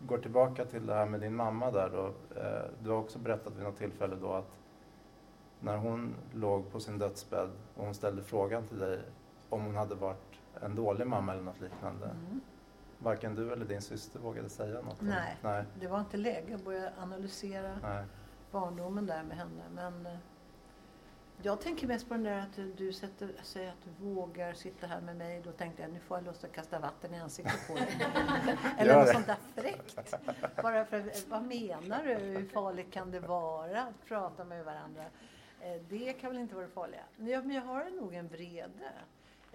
går 0.00 0.18
tillbaka 0.18 0.64
till 0.64 0.86
det 0.86 0.94
här 0.94 1.06
med 1.06 1.20
din 1.20 1.34
mamma 1.34 1.70
där 1.70 1.90
då. 1.90 2.06
Eh, 2.40 2.70
du 2.82 2.90
har 2.90 2.96
också 2.96 3.18
berättat 3.18 3.56
vid 3.56 3.64
något 3.64 3.76
tillfälle 3.76 4.16
då 4.16 4.32
att 4.32 4.58
när 5.60 5.76
hon 5.76 6.14
låg 6.34 6.72
på 6.72 6.80
sin 6.80 6.98
dödsbädd 6.98 7.50
och 7.74 7.84
hon 7.84 7.94
ställde 7.94 8.22
frågan 8.22 8.66
till 8.66 8.78
dig 8.78 9.00
om 9.48 9.64
hon 9.64 9.76
hade 9.76 9.94
varit 9.94 10.40
en 10.62 10.74
dålig 10.74 11.06
mamma 11.06 11.32
eller 11.32 11.42
något 11.42 11.60
liknande. 11.60 12.06
Mm. 12.06 12.40
Varken 12.98 13.34
du 13.34 13.52
eller 13.52 13.64
din 13.64 13.82
syster 13.82 14.20
vågade 14.20 14.48
säga 14.48 14.82
något? 14.82 15.00
Nej, 15.00 15.36
Nej. 15.42 15.64
det 15.80 15.86
var 15.86 16.00
inte 16.00 16.16
läge 16.16 16.54
att 16.54 16.64
börja 16.64 16.90
analysera 16.98 17.78
Nej. 17.82 18.04
barndomen 18.50 19.06
där 19.06 19.22
med 19.22 19.36
henne. 19.36 19.62
Men 19.74 20.06
eh, 20.06 20.18
jag 21.42 21.60
tänker 21.60 21.86
mest 21.86 22.08
på 22.08 22.14
den 22.14 22.22
där 22.22 22.38
att 22.38 22.76
du 22.76 22.92
sätter, 22.92 23.30
säger 23.42 23.68
att 23.68 23.84
du 23.84 24.04
vågar 24.06 24.52
sitta 24.52 24.86
här 24.86 25.00
med 25.00 25.16
mig. 25.16 25.40
Då 25.44 25.52
tänkte 25.52 25.82
jag 25.82 25.92
nu 25.92 26.00
får 26.00 26.16
jag 26.16 26.24
lust 26.24 26.44
att 26.44 26.52
kasta 26.52 26.78
vatten 26.78 27.14
i 27.14 27.18
ansiktet 27.18 27.66
på 27.68 27.74
dig. 27.74 27.88
Eller 28.78 28.98
något 28.98 29.08
sånt 29.08 29.26
där 29.26 29.36
fräckt. 29.54 30.14
Bara 30.62 30.84
för, 30.84 31.30
vad 31.30 31.42
menar 31.42 32.04
du? 32.04 32.14
Hur 32.14 32.48
farligt 32.48 32.92
kan 32.92 33.10
det 33.10 33.20
vara 33.20 33.82
att 33.82 34.04
prata 34.04 34.44
med 34.44 34.64
varandra? 34.64 35.04
Eh, 35.60 35.82
det 35.88 36.12
kan 36.12 36.30
väl 36.30 36.40
inte 36.40 36.54
vara 36.54 36.66
det 36.66 36.72
farliga. 36.72 37.02
Men 37.16 37.28
jag, 37.28 37.46
men 37.46 37.56
jag 37.56 37.62
har 37.62 37.90
nog 37.90 38.14
en 38.14 38.28
vrede 38.28 38.92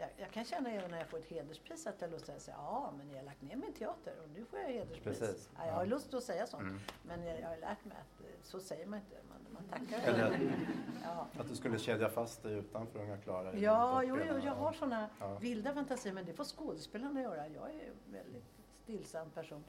jag, 0.02 0.10
jag, 0.18 0.32
kan 0.32 0.46
känna 0.46 0.72
även 0.72 0.92
när 0.92 0.98
jag 0.98 1.08
får 1.08 1.18
ett 1.18 1.30
hederspris 1.30 1.88
att 1.88 2.02
jag 2.02 2.08
har 2.08 2.14
lust 2.14 2.30
att 2.30 2.42
säga 2.42 2.58
ja 2.60 2.94
men 2.98 3.10
jag 3.10 3.18
har 3.18 3.24
lagt 3.24 3.42
ner 3.42 3.56
min 3.56 3.74
teater 3.74 4.14
och 4.24 4.30
nu 4.30 4.46
får 4.46 4.60
jag 4.60 4.68
hederspris. 4.68 5.20
Precis, 5.20 5.50
ja, 5.58 5.66
jag 5.66 5.74
har 5.74 5.86
lust 5.86 6.14
att 6.14 6.24
säga 6.24 6.48
sånt. 6.48 6.64
Mm. 6.64 6.80
Men 7.04 7.24
jag, 7.24 7.40
jag, 7.40 7.48
har 7.48 7.58
lärt 7.58 7.86
mig 7.86 7.98
att 7.98 8.22
eh, 8.22 8.28
så 8.44 8.60
säger 8.60 8.86
man 8.86 9.00
inte. 9.00 9.16
Man, 9.30 9.54
man 9.54 9.80
tackar. 9.80 10.14
Eller 10.14 10.56
ja. 11.04 11.28
att 11.40 11.50
du 11.50 11.56
skulle 11.56 11.80
kedja 11.80 12.10
fast 12.10 12.44
dig 12.44 12.54
utanför 12.54 13.00
Unga 13.00 13.18
Klara. 13.18 13.56
Ja, 13.56 14.04
jo, 14.04 14.18
jo, 14.30 14.40
jag 14.44 14.56
har 14.56 14.74
sådana 14.74 15.10
ja. 15.20 15.38
vilda 15.38 15.74
fantasier 15.74 16.14
men 16.14 16.26
det 16.26 16.34
får 16.34 16.44
skådespelarna 16.44 17.22
göra. 17.22 17.48
Jag 17.48 17.70
är 17.70 17.88
en 17.88 18.14
väldigt 18.14 18.46
stillsam 18.84 19.30
person 19.30 19.64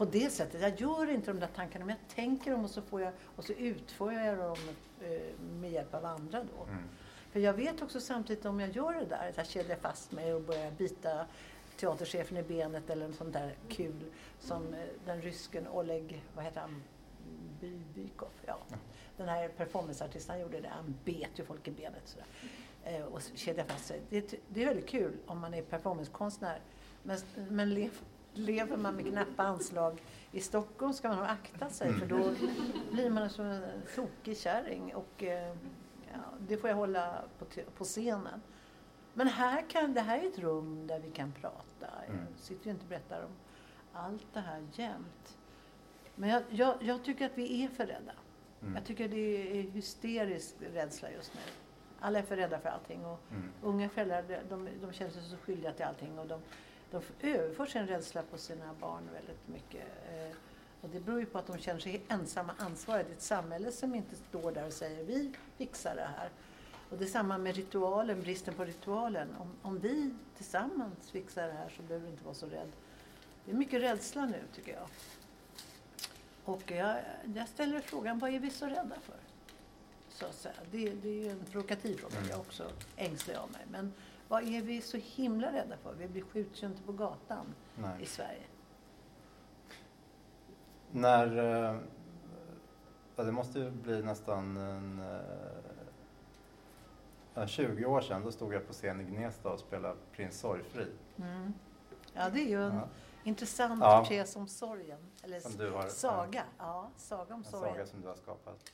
på 0.00 0.04
det 0.04 0.30
sättet. 0.30 0.60
Jag 0.60 0.80
gör 0.80 1.10
inte 1.10 1.30
de 1.32 1.40
där 1.40 1.48
tankarna, 1.54 1.84
men 1.84 1.96
jag 2.00 2.14
tänker 2.14 2.50
dem 2.50 2.64
och 2.64 2.70
så, 2.70 2.82
får 2.82 3.00
jag, 3.00 3.12
och 3.36 3.44
så 3.44 3.52
utför 3.52 4.12
jag 4.12 4.38
dem 4.38 4.56
eh, 5.00 5.40
med 5.40 5.70
hjälp 5.70 5.94
av 5.94 6.04
andra 6.04 6.44
då. 6.44 6.62
Mm. 6.62 6.88
För 7.32 7.40
jag 7.40 7.54
vet 7.54 7.82
också 7.82 8.00
samtidigt 8.00 8.44
om 8.44 8.60
jag 8.60 8.70
gör 8.70 8.92
det 8.92 9.04
där, 9.04 9.28
att 9.28 9.36
jag 9.36 9.46
kedjar 9.46 9.76
fast 9.76 10.12
mig 10.12 10.34
och 10.34 10.42
börjar 10.42 10.70
bita 10.70 11.26
teaterchefen 11.76 12.36
i 12.36 12.42
benet 12.42 12.90
eller 12.90 13.04
en 13.04 13.12
sån 13.12 13.32
där 13.32 13.54
kul 13.68 14.04
som 14.38 14.74
eh, 14.74 14.80
den 15.04 15.22
rysken 15.22 15.68
Oleg, 15.68 16.24
vad 16.34 16.44
heter 16.44 16.60
han, 16.60 16.82
By 17.60 17.80
Bykov, 17.94 18.28
ja. 18.46 18.58
Den 19.16 19.28
här 19.28 19.48
performanceartisten, 19.48 20.40
gjorde 20.40 20.60
det, 20.60 20.68
han 20.68 20.94
bet 21.04 21.30
ju 21.36 21.44
folk 21.44 21.68
i 21.68 21.70
benet 21.70 22.02
sådär. 22.04 22.26
Eh, 22.84 23.04
och 23.04 23.22
kedjar 23.34 23.64
fast 23.64 23.86
sig. 23.86 24.00
Det, 24.10 24.34
det 24.48 24.62
är 24.62 24.66
väldigt 24.66 24.88
kul 24.88 25.16
om 25.26 25.38
man 25.38 25.54
är 25.54 25.62
performancekonstnär. 25.62 26.60
Men, 27.02 27.18
men 27.48 27.74
lev, 27.74 27.90
lever 28.34 28.76
man 28.76 28.96
med 28.96 29.06
knappa 29.06 29.42
anslag 29.42 30.02
i 30.32 30.40
Stockholm 30.40 30.92
ska 30.92 31.08
man 31.08 31.16
nog 31.16 31.26
akta 31.26 31.70
sig 31.70 31.92
för 31.92 32.06
då 32.06 32.34
blir 32.92 33.10
man 33.10 33.30
som 33.30 33.44
en 33.44 33.62
tokig 33.94 34.38
kärring. 34.38 34.94
Och, 34.94 35.22
eh, 35.22 35.54
det 36.38 36.56
får 36.56 36.70
jag 36.70 36.76
hålla 36.76 37.22
på, 37.38 37.44
på 37.76 37.84
scenen. 37.84 38.42
Men 39.14 39.28
här 39.28 39.70
kan, 39.70 39.94
det 39.94 40.00
här 40.00 40.18
är 40.18 40.26
ett 40.28 40.38
rum 40.38 40.86
där 40.86 41.00
vi 41.00 41.10
kan 41.10 41.32
prata. 41.32 41.86
Jag 42.06 42.14
mm. 42.14 42.26
sitter 42.36 42.64
ju 42.64 42.70
inte 42.70 42.82
och 42.82 42.88
berättar 42.88 43.22
om 43.24 43.30
allt 43.92 44.26
det 44.32 44.40
här 44.40 44.66
jämt. 44.72 45.38
Men 46.14 46.30
jag, 46.30 46.42
jag, 46.50 46.82
jag 46.82 47.04
tycker 47.04 47.26
att 47.26 47.38
vi 47.38 47.64
är 47.64 47.68
för 47.68 47.86
rädda. 47.86 48.12
Mm. 48.62 48.74
Jag 48.74 48.84
tycker 48.84 49.08
det 49.08 49.58
är 49.58 49.62
hysterisk 49.62 50.54
rädsla 50.60 51.10
just 51.10 51.34
nu. 51.34 51.40
Alla 52.00 52.18
är 52.18 52.22
för 52.22 52.36
rädda 52.36 52.58
för 52.58 52.68
allting. 52.68 53.04
Och 53.04 53.20
mm. 53.30 53.50
Unga 53.62 53.88
föräldrar 53.88 54.42
de, 54.48 54.68
de 54.80 54.92
känner 54.92 55.10
sig 55.10 55.22
så 55.22 55.36
skyldiga 55.36 55.72
till 55.72 55.84
allting. 55.84 56.18
Och 56.18 56.26
de, 56.26 56.40
de 56.90 57.02
överför 57.20 57.66
sin 57.66 57.86
rädsla 57.86 58.22
på 58.22 58.38
sina 58.38 58.74
barn 58.80 59.08
väldigt 59.12 59.48
mycket. 59.48 59.84
Eh, 60.08 60.36
och 60.80 60.88
det 60.88 61.00
beror 61.00 61.20
ju 61.20 61.26
på 61.26 61.38
att 61.38 61.46
de 61.46 61.58
känner 61.58 61.80
sig 61.80 62.02
ensamma 62.08 62.52
ansvariga. 62.58 63.04
Det 63.04 63.10
är 63.10 63.16
ett 63.16 63.22
samhälle 63.22 63.72
som 63.72 63.94
inte 63.94 64.16
står 64.16 64.52
där 64.52 64.66
och 64.66 64.72
säger 64.72 65.04
vi 65.04 65.32
fixar 65.56 65.96
det 65.96 66.10
här. 66.18 66.30
Och 66.90 66.98
det 66.98 67.04
är 67.04 67.08
samma 67.08 67.38
med 67.38 67.56
ritualen, 67.56 68.20
bristen 68.20 68.54
på 68.54 68.64
ritualen. 68.64 69.28
Om, 69.38 69.50
om 69.62 69.78
vi 69.78 70.14
tillsammans 70.36 71.10
fixar 71.10 71.46
det 71.46 71.52
här 71.52 71.68
så 71.76 71.82
behöver 71.82 72.06
du 72.06 72.12
inte 72.12 72.24
vara 72.24 72.34
så 72.34 72.46
rädd. 72.46 72.72
Det 73.44 73.50
är 73.50 73.56
mycket 73.56 73.82
rädsla 73.82 74.26
nu 74.26 74.42
tycker 74.54 74.72
jag. 74.72 74.88
Och 76.44 76.70
jag, 76.70 76.96
jag 77.34 77.48
ställer 77.48 77.80
frågan, 77.80 78.18
vad 78.18 78.34
är 78.34 78.38
vi 78.38 78.50
så 78.50 78.66
rädda 78.66 78.96
för? 79.02 79.16
Så 80.08 80.26
att 80.26 80.34
säga. 80.34 80.54
Det, 80.70 80.90
det 80.90 81.08
är 81.08 81.24
ju 81.24 81.30
en 81.30 81.44
provokativ 81.44 81.96
fråga, 81.96 82.16
mm. 82.16 82.30
jag 82.30 82.40
också 82.40 82.70
ängslig 82.96 83.34
av 83.34 83.50
mig. 83.52 83.60
Men 83.70 83.92
vad 84.28 84.48
är 84.48 84.62
vi 84.62 84.80
så 84.80 84.96
himla 84.96 85.52
rädda 85.52 85.76
för? 85.76 85.94
Vi 85.94 86.08
blir 86.08 86.22
skjuts 86.22 86.62
inte 86.62 86.82
på 86.82 86.92
gatan 86.92 87.54
Nej. 87.76 88.02
i 88.02 88.06
Sverige. 88.06 88.42
När, 90.92 91.38
eh, 91.38 91.76
ja, 93.16 93.24
det 93.24 93.32
måste 93.32 93.58
ju 93.58 93.70
bli 93.70 94.02
nästan 94.02 94.56
en, 94.56 95.00
en 97.34 97.42
eh, 97.42 97.46
20 97.46 97.84
år 97.84 98.00
sedan, 98.00 98.24
då 98.24 98.32
stod 98.32 98.54
jag 98.54 98.66
på 98.66 98.72
scen 98.72 99.00
i 99.00 99.04
Gnesta 99.04 99.48
och 99.48 99.58
spelade 99.58 99.96
Prins 100.12 100.40
Sorgfri. 100.40 100.86
Mm. 101.16 101.52
Ja, 102.14 102.30
det 102.30 102.40
är 102.40 102.48
ju 102.48 102.64
en 102.64 102.74
ja. 102.74 102.88
intressant 103.24 103.80
ja. 103.82 104.04
tes 104.08 104.36
om 104.36 104.48
sorgen. 104.48 104.98
Eller 105.22 105.70
har, 105.72 105.88
saga. 105.88 106.44
Ja. 106.58 106.64
ja, 106.64 106.90
saga 106.96 107.34
om 107.34 107.40
en 107.40 107.44
sorgen. 107.44 107.72
saga 107.72 107.86
som 107.86 108.00
du 108.00 108.08
har 108.08 108.14
skapat. 108.14 108.72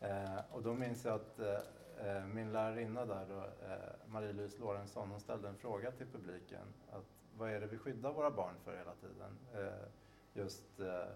Eh, 0.00 0.40
och 0.52 0.62
då 0.62 0.74
minns 0.74 1.04
jag 1.04 1.14
att 1.14 1.38
eh, 1.38 2.16
eh 2.16 2.24
min 2.24 2.52
lärarinna 2.52 3.04
där, 3.04 3.26
då, 3.28 3.38
eh, 3.38 4.12
Marie-Louise 4.12 4.60
Lorentzon, 4.60 5.10
hon 5.10 5.20
ställde 5.20 5.48
en 5.48 5.56
fråga 5.56 5.90
till 5.90 6.06
publiken. 6.06 6.66
Att, 6.92 7.04
vad 7.38 7.50
är 7.50 7.60
det 7.60 7.66
vi 7.66 7.78
skyddar 7.78 8.12
våra 8.12 8.30
barn 8.30 8.54
för 8.64 8.76
hela 8.76 8.94
tiden? 8.94 9.38
Eh, 9.54 9.86
just 10.34 10.80
eh, 10.80 11.12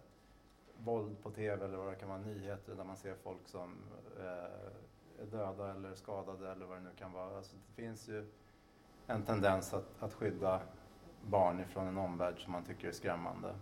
våld 0.84 1.22
på 1.22 1.30
tv 1.30 1.64
eller 1.64 1.76
vad 1.76 1.92
det 1.92 1.96
kan 1.96 2.08
vara, 2.08 2.18
nyheter 2.18 2.74
där 2.74 2.84
man 2.84 2.96
ser 2.96 3.14
folk 3.14 3.48
som 3.48 3.76
eh, 4.18 5.22
är 5.22 5.26
döda 5.30 5.70
eller 5.70 5.94
skadade 5.94 6.52
eller 6.52 6.66
vad 6.66 6.78
det 6.78 6.82
nu 6.82 6.90
kan 6.98 7.12
vara. 7.12 7.36
Alltså, 7.36 7.56
det 7.56 7.82
finns 7.82 8.08
ju 8.08 8.26
en 9.06 9.22
tendens 9.22 9.74
att, 9.74 10.02
att 10.02 10.14
skydda 10.14 10.60
barn 11.26 11.60
ifrån 11.60 11.88
en 11.88 11.98
omvärld 11.98 12.44
som 12.44 12.52
man 12.52 12.64
tycker 12.64 12.88
är 12.88 12.92
skrämmande. 12.92 13.54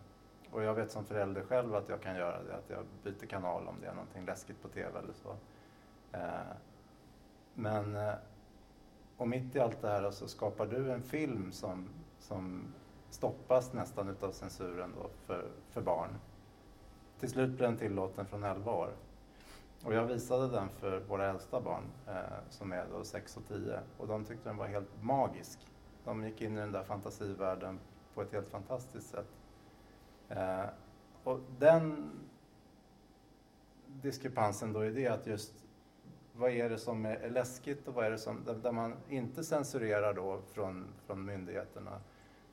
Och 0.50 0.62
jag 0.62 0.74
vet 0.74 0.90
som 0.90 1.04
förälder 1.04 1.42
själv 1.42 1.74
att 1.74 1.88
jag 1.88 2.02
kan 2.02 2.16
göra 2.16 2.42
det, 2.42 2.56
att 2.56 2.70
jag 2.70 2.84
byter 3.02 3.26
kanal 3.26 3.68
om 3.68 3.80
det 3.80 3.86
är 3.86 3.94
någonting 3.94 4.24
läskigt 4.24 4.62
på 4.62 4.68
tv 4.68 4.98
eller 4.98 5.12
så. 5.12 5.36
Eh, 6.12 6.56
men, 7.54 7.96
eh, 7.96 8.14
och 9.16 9.28
mitt 9.28 9.56
i 9.56 9.60
allt 9.60 9.80
det 9.80 9.88
här 9.88 10.00
så 10.00 10.06
alltså, 10.06 10.28
skapar 10.28 10.66
du 10.66 10.92
en 10.92 11.02
film 11.02 11.52
som, 11.52 11.88
som 12.18 12.74
stoppas 13.16 13.72
nästan 13.72 14.08
utav 14.08 14.32
censuren 14.32 14.92
då 15.02 15.10
för, 15.26 15.50
för 15.70 15.80
barn. 15.80 16.10
Till 17.20 17.30
slut 17.30 17.50
blev 17.50 17.70
den 17.70 17.78
tillåten 17.78 18.26
från 18.26 18.44
11 18.44 18.72
år. 18.72 18.90
Och 19.84 19.94
jag 19.94 20.04
visade 20.04 20.48
den 20.48 20.68
för 20.68 21.00
våra 21.00 21.30
äldsta 21.30 21.60
barn 21.60 21.82
eh, 22.08 22.14
som 22.50 22.72
är 22.72 22.86
då 22.92 23.04
6 23.04 23.36
och 23.36 23.48
10 23.48 23.80
och 23.98 24.06
de 24.06 24.24
tyckte 24.24 24.48
den 24.48 24.56
var 24.56 24.66
helt 24.66 25.02
magisk. 25.02 25.58
De 26.04 26.24
gick 26.24 26.40
in 26.42 26.56
i 26.56 26.60
den 26.60 26.72
där 26.72 26.84
fantasivärlden 26.84 27.78
på 28.14 28.22
ett 28.22 28.32
helt 28.32 28.48
fantastiskt 28.48 29.10
sätt. 29.10 29.28
Eh, 30.28 30.64
och 31.24 31.40
den 31.58 32.10
diskrepansen 33.86 34.72
då 34.72 34.80
är 34.80 34.90
det 34.90 35.06
att 35.06 35.26
just 35.26 35.52
vad 36.32 36.50
är 36.50 36.70
det 36.70 36.78
som 36.78 37.06
är 37.06 37.30
läskigt 37.30 37.88
och 37.88 37.94
vad 37.94 38.06
är 38.06 38.10
det 38.10 38.18
som, 38.18 38.44
där, 38.62 38.72
man 38.72 38.94
inte 39.08 39.44
censurerar 39.44 40.14
då 40.14 40.40
från, 40.52 40.86
från 41.06 41.24
myndigheterna 41.24 42.00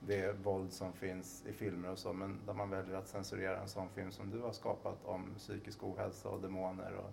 det 0.08 0.32
våld 0.44 0.74
som 0.74 0.94
finns 0.94 1.44
i 1.46 1.54
filmer 1.54 1.90
och 1.90 2.00
så, 2.00 2.14
men 2.14 2.40
där 2.46 2.54
man 2.54 2.70
väljer 2.70 2.96
att 2.96 3.08
censurera 3.08 3.62
en 3.62 3.68
sån 3.70 3.90
film 3.90 4.12
som 4.12 4.30
du 4.30 4.40
har 4.42 4.52
skapat 4.52 5.06
om 5.06 5.34
psykisk 5.38 5.84
ohälsa 5.84 6.30
och 6.30 6.42
demoner. 6.42 6.94
Och, 6.94 7.12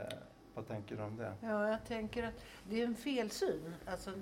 eh, 0.00 0.18
vad 0.54 0.66
tänker 0.68 0.96
du 0.96 1.02
om 1.02 1.16
det? 1.16 1.34
Ja, 1.40 1.68
jag 1.70 1.84
tänker 1.86 2.22
att 2.22 2.44
det 2.68 2.80
är 2.80 2.86
en 2.86 2.96
felsyn. 2.96 3.74
Alltså, 3.86 4.12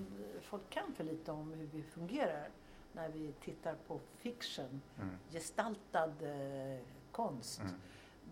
folk 0.41 0.69
kan 0.69 0.93
för 0.93 1.03
lite 1.03 1.31
om 1.31 1.51
hur 1.53 1.67
vi 1.67 1.83
fungerar 1.83 2.49
när 2.93 3.09
vi 3.09 3.33
tittar 3.41 3.75
på 3.87 3.99
fiction, 4.17 4.81
Mm. 5.01 5.15
gestaltad 5.31 6.13
eh, 6.21 6.79
konst. 7.11 7.59
Mm. 7.61 7.73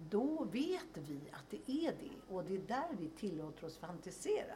Då 0.10 0.44
vet 0.44 0.98
vi 0.98 1.20
att 1.32 1.50
det 1.50 1.72
är 1.72 1.92
det 2.00 2.34
och 2.34 2.44
det 2.44 2.56
är 2.56 2.60
där 2.68 2.88
vi 3.00 3.10
tillåter 3.10 3.66
oss 3.66 3.78
fantisera. 3.78 4.54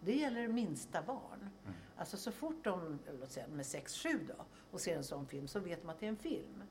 Det 0.00 0.14
gäller 0.14 0.48
minsta 0.48 1.02
barn. 1.02 1.50
Mm. 1.64 1.74
Alltså 1.96 2.16
så 2.16 2.32
fort 2.32 2.64
de, 2.64 2.98
låt 3.20 3.30
säga 3.30 3.46
med 3.48 3.64
6-7 3.64 4.26
då, 4.36 4.44
och 4.70 4.80
ser 4.80 4.96
en 4.96 5.04
sån 5.04 5.26
film 5.26 5.48
så 5.48 5.60
vet 5.60 5.82
de 5.82 5.88
att 5.88 6.00
det 6.00 6.06
är 6.06 6.10
en 6.10 6.16
film. 6.16 6.62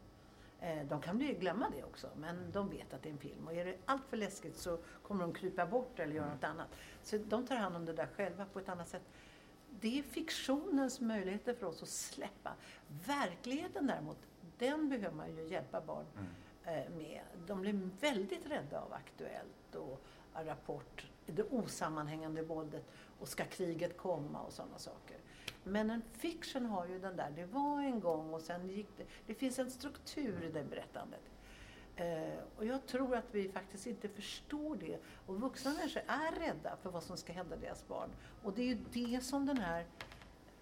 Eh, 0.60 0.86
De 0.88 1.02
kan 1.02 1.18
bli 1.18 1.34
glömma 1.34 1.70
det 1.78 1.84
också, 1.84 2.10
men 2.18 2.52
de 2.52 2.70
vet 2.70 2.94
att 2.94 3.04
det 3.04 3.10
är 3.10 3.14
en 3.14 3.20
film. 3.20 3.48
Och 3.48 3.54
är 3.54 3.66
det 3.66 3.78
allt 3.86 4.06
för 4.10 4.18
läskigt 4.18 4.58
så 4.58 4.78
kommer 5.04 5.22
de 5.22 5.34
krypa 5.34 5.66
bort 5.66 6.00
eller 6.00 6.14
göra 6.16 6.34
något 6.34 6.44
annat. 6.44 6.68
Så 7.04 7.18
de 7.18 7.48
tar 7.48 7.56
hand 7.56 7.76
om 7.76 7.86
det 7.86 7.94
där 7.94 8.08
själva 8.16 8.46
på 8.46 8.60
ett 8.60 8.70
annat 8.70 8.88
sätt. 8.90 9.04
Det 9.80 10.00
är 10.00 10.04
fiktionens 10.04 11.02
möjligheter 11.02 11.54
för 11.54 11.68
oss 11.68 11.84
att 11.84 11.90
släppa. 11.90 12.54
Verkligheten 13.08 13.88
däremot, 13.88 14.18
den 14.58 14.90
behöver 14.90 15.16
man 15.16 15.36
ju 15.36 15.48
hjälpa 15.48 15.82
barn 15.82 16.06
Mm. 16.16 16.84
eh, 16.84 16.90
med. 16.98 17.22
De 17.48 17.62
blir 17.62 17.90
väldigt 18.00 18.46
rädda 18.46 18.82
av 18.82 18.94
Aktuellt 18.94 19.76
och 19.76 20.02
Rapport, 20.34 21.06
det 21.32 21.44
osammanhängande 21.44 22.42
våldet 22.42 22.84
och 23.20 23.28
ska 23.28 23.46
kriget 23.46 23.98
komma 23.98 24.42
och 24.42 24.54
sådana 24.54 24.78
saker. 24.78 25.18
Men 25.64 25.90
en 25.90 26.02
fiction 26.14 26.66
har 26.66 26.88
ju 26.88 27.00
den 27.00 27.16
där, 27.16 27.32
det 27.36 27.46
var 27.46 27.82
en 27.82 28.00
gång 28.00 28.34
och 28.34 28.42
sen 28.42 28.70
gick 28.70 28.98
det. 28.98 29.04
Det 29.26 29.34
finns 29.34 29.60
en 29.60 29.72
struktur 29.72 30.44
i 30.44 30.52
det 30.52 30.64
berättandet. 30.64 31.22
Eh, 31.96 32.40
och 32.58 32.66
jag 32.66 32.86
tror 32.86 33.16
att 33.16 33.26
vi 33.32 33.50
faktiskt 33.50 33.88
inte 33.88 34.10
förstår 34.10 34.76
det. 34.76 35.00
Och 35.26 35.42
vuxna 35.42 35.74
människor 35.74 36.04
är 36.08 36.40
rädda 36.40 36.78
för 36.82 36.90
vad 36.90 37.04
som 37.04 37.18
ska 37.18 37.34
hända 37.34 37.56
deras 37.56 37.88
barn. 37.88 38.10
Och 38.44 38.54
det 38.54 38.62
är 38.62 38.66
ju 38.66 38.78
det 38.94 39.24
som 39.24 39.46
den 39.46 39.58
här 39.58 39.86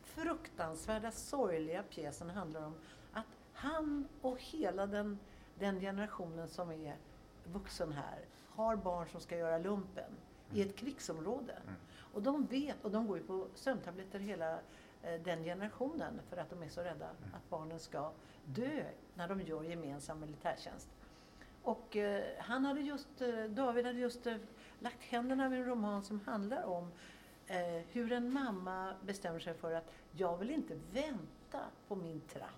fruktansvärda, 0.03 1.11
sorgliga 1.11 1.83
pjäsen 1.83 2.29
handlar 2.29 2.65
om. 2.65 2.75
Att 3.13 3.25
han 3.53 4.07
och 4.21 4.41
hela 4.41 4.87
den, 4.87 5.19
den 5.59 5.79
generationen 5.79 6.47
som 6.47 6.71
är 6.71 6.97
vuxen 7.43 7.91
här 7.91 8.25
har 8.49 8.75
barn 8.75 9.07
som 9.09 9.21
ska 9.21 9.37
göra 9.37 9.57
lumpen 9.57 10.11
i 10.53 10.61
ett 10.61 10.75
krigsområde. 10.75 11.53
Mm. 11.53 11.75
Och 12.13 12.21
de 12.21 12.45
vet, 12.45 12.85
och 12.85 12.91
de 12.91 13.07
går 13.07 13.17
ju 13.17 13.23
på 13.23 13.47
sömntabletter 13.55 14.19
hela 14.19 14.53
eh, 15.03 15.21
den 15.23 15.43
generationen 15.43 16.21
för 16.29 16.37
att 16.37 16.49
de 16.49 16.63
är 16.63 16.69
så 16.69 16.81
rädda 16.81 17.09
att 17.09 17.49
barnen 17.49 17.79
ska 17.79 18.11
dö 18.45 18.83
när 19.13 19.27
de 19.27 19.41
gör 19.41 19.63
gemensam 19.63 20.19
militärtjänst. 20.19 20.87
Och 21.63 21.95
eh, 21.95 22.23
han 22.39 22.65
hade 22.65 22.81
just, 22.81 23.21
eh, 23.21 23.43
David 23.43 23.85
hade 23.85 23.99
just 23.99 24.27
eh, 24.27 24.37
lagt 24.79 25.03
händerna 25.03 25.49
vid 25.49 25.59
en 25.59 25.65
roman 25.65 26.03
som 26.03 26.19
handlar 26.19 26.63
om 26.63 26.91
eh, 27.47 27.83
hur 27.91 28.11
en 28.11 28.33
mamma 28.33 28.93
bestämmer 29.01 29.39
sig 29.39 29.53
för 29.53 29.73
att 29.73 29.91
jag 30.11 30.37
vill 30.37 30.51
inte 30.51 30.79
vänta 30.93 31.59
på 31.87 31.95
min 31.95 32.21
trapp 32.21 32.49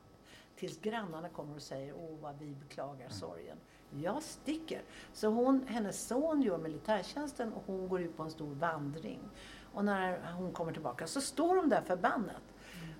tills 0.55 0.81
grannarna 0.81 1.29
kommer 1.29 1.55
och 1.55 1.61
säger 1.61 1.93
åh 1.93 2.19
vad 2.19 2.39
vi 2.39 2.55
beklagar 2.55 3.09
sorgen. 3.09 3.57
Jag 3.89 4.23
sticker. 4.23 4.81
Så 5.13 5.27
hon, 5.27 5.67
hennes 5.67 6.07
son 6.07 6.41
gör 6.41 6.57
militärtjänsten 6.57 7.53
och 7.53 7.63
hon 7.65 7.87
går 7.89 8.01
ut 8.01 8.17
på 8.17 8.23
en 8.23 8.31
stor 8.31 8.53
vandring. 8.53 9.19
Och 9.73 9.85
när 9.85 10.31
hon 10.31 10.51
kommer 10.51 10.71
tillbaka 10.71 11.07
så 11.07 11.21
står 11.21 11.55
de 11.55 11.69
där 11.69 11.81
förbannat. 11.81 12.43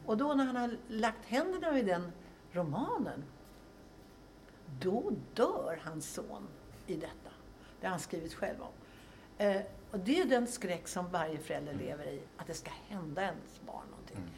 Och 0.06 0.18
då 0.18 0.34
när 0.34 0.46
han 0.46 0.56
har 0.56 0.78
lagt 0.88 1.26
händerna 1.26 1.72
vid 1.72 1.86
den 1.86 2.12
romanen 2.52 3.24
då 4.80 5.12
dör 5.34 5.82
hans 5.84 6.14
son 6.14 6.48
i 6.88 6.96
detta. 6.96 7.30
Det 7.80 7.86
har 7.88 7.92
han 7.92 8.00
skrivit 8.00 8.34
själv 8.34 8.62
om. 8.62 8.74
Eh, 9.38 9.62
och 9.92 10.00
det 10.00 10.20
är 10.20 10.26
den 10.26 10.48
skräck 10.48 10.88
som 10.88 11.12
varje 11.12 11.38
förälder 11.38 11.74
lever 11.74 12.08
i, 12.08 12.22
att 12.38 12.48
det 12.48 12.54
ska 12.54 12.72
hända 12.88 13.22
ens 13.22 13.62
barn 13.66 13.86
någonting. 13.90 14.18
Mm. 14.18 14.30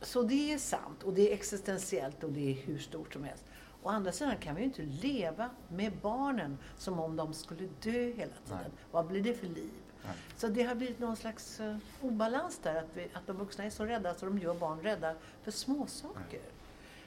Så 0.00 0.22
det 0.22 0.52
är 0.52 0.58
sant 0.58 1.02
och 1.02 1.14
det 1.14 1.30
är 1.30 1.34
existentiellt 1.34 2.24
och 2.24 2.32
det 2.32 2.50
är 2.50 2.54
hur 2.54 2.78
stort 2.78 3.12
som 3.12 3.24
helst. 3.24 3.44
Å 3.86 3.88
andra 3.88 4.12
sidan 4.12 4.36
kan 4.36 4.54
vi 4.54 4.60
ju 4.60 4.66
inte 4.66 4.82
leva 4.82 5.50
med 5.68 5.92
barnen 6.02 6.58
som 6.78 7.00
om 7.00 7.16
de 7.16 7.32
skulle 7.34 7.68
dö 7.82 7.90
hela 8.16 8.32
tiden. 8.44 8.60
Nej. 8.62 8.70
Vad 8.90 9.06
blir 9.06 9.22
det 9.22 9.34
för 9.34 9.46
liv? 9.46 9.70
Nej. 10.04 10.14
Så 10.36 10.48
det 10.48 10.62
har 10.62 10.74
blivit 10.74 10.98
någon 10.98 11.16
slags 11.16 11.60
eh, 11.60 11.76
obalans 12.02 12.58
där, 12.62 12.74
att, 12.74 12.88
vi, 12.94 13.08
att 13.14 13.26
de 13.26 13.36
vuxna 13.36 13.64
är 13.64 13.70
så 13.70 13.84
rädda 13.84 14.14
så 14.14 14.26
de 14.26 14.38
gör 14.38 14.54
barn 14.54 14.80
rädda 14.82 15.14
för 15.42 15.50
småsaker. 15.50 16.40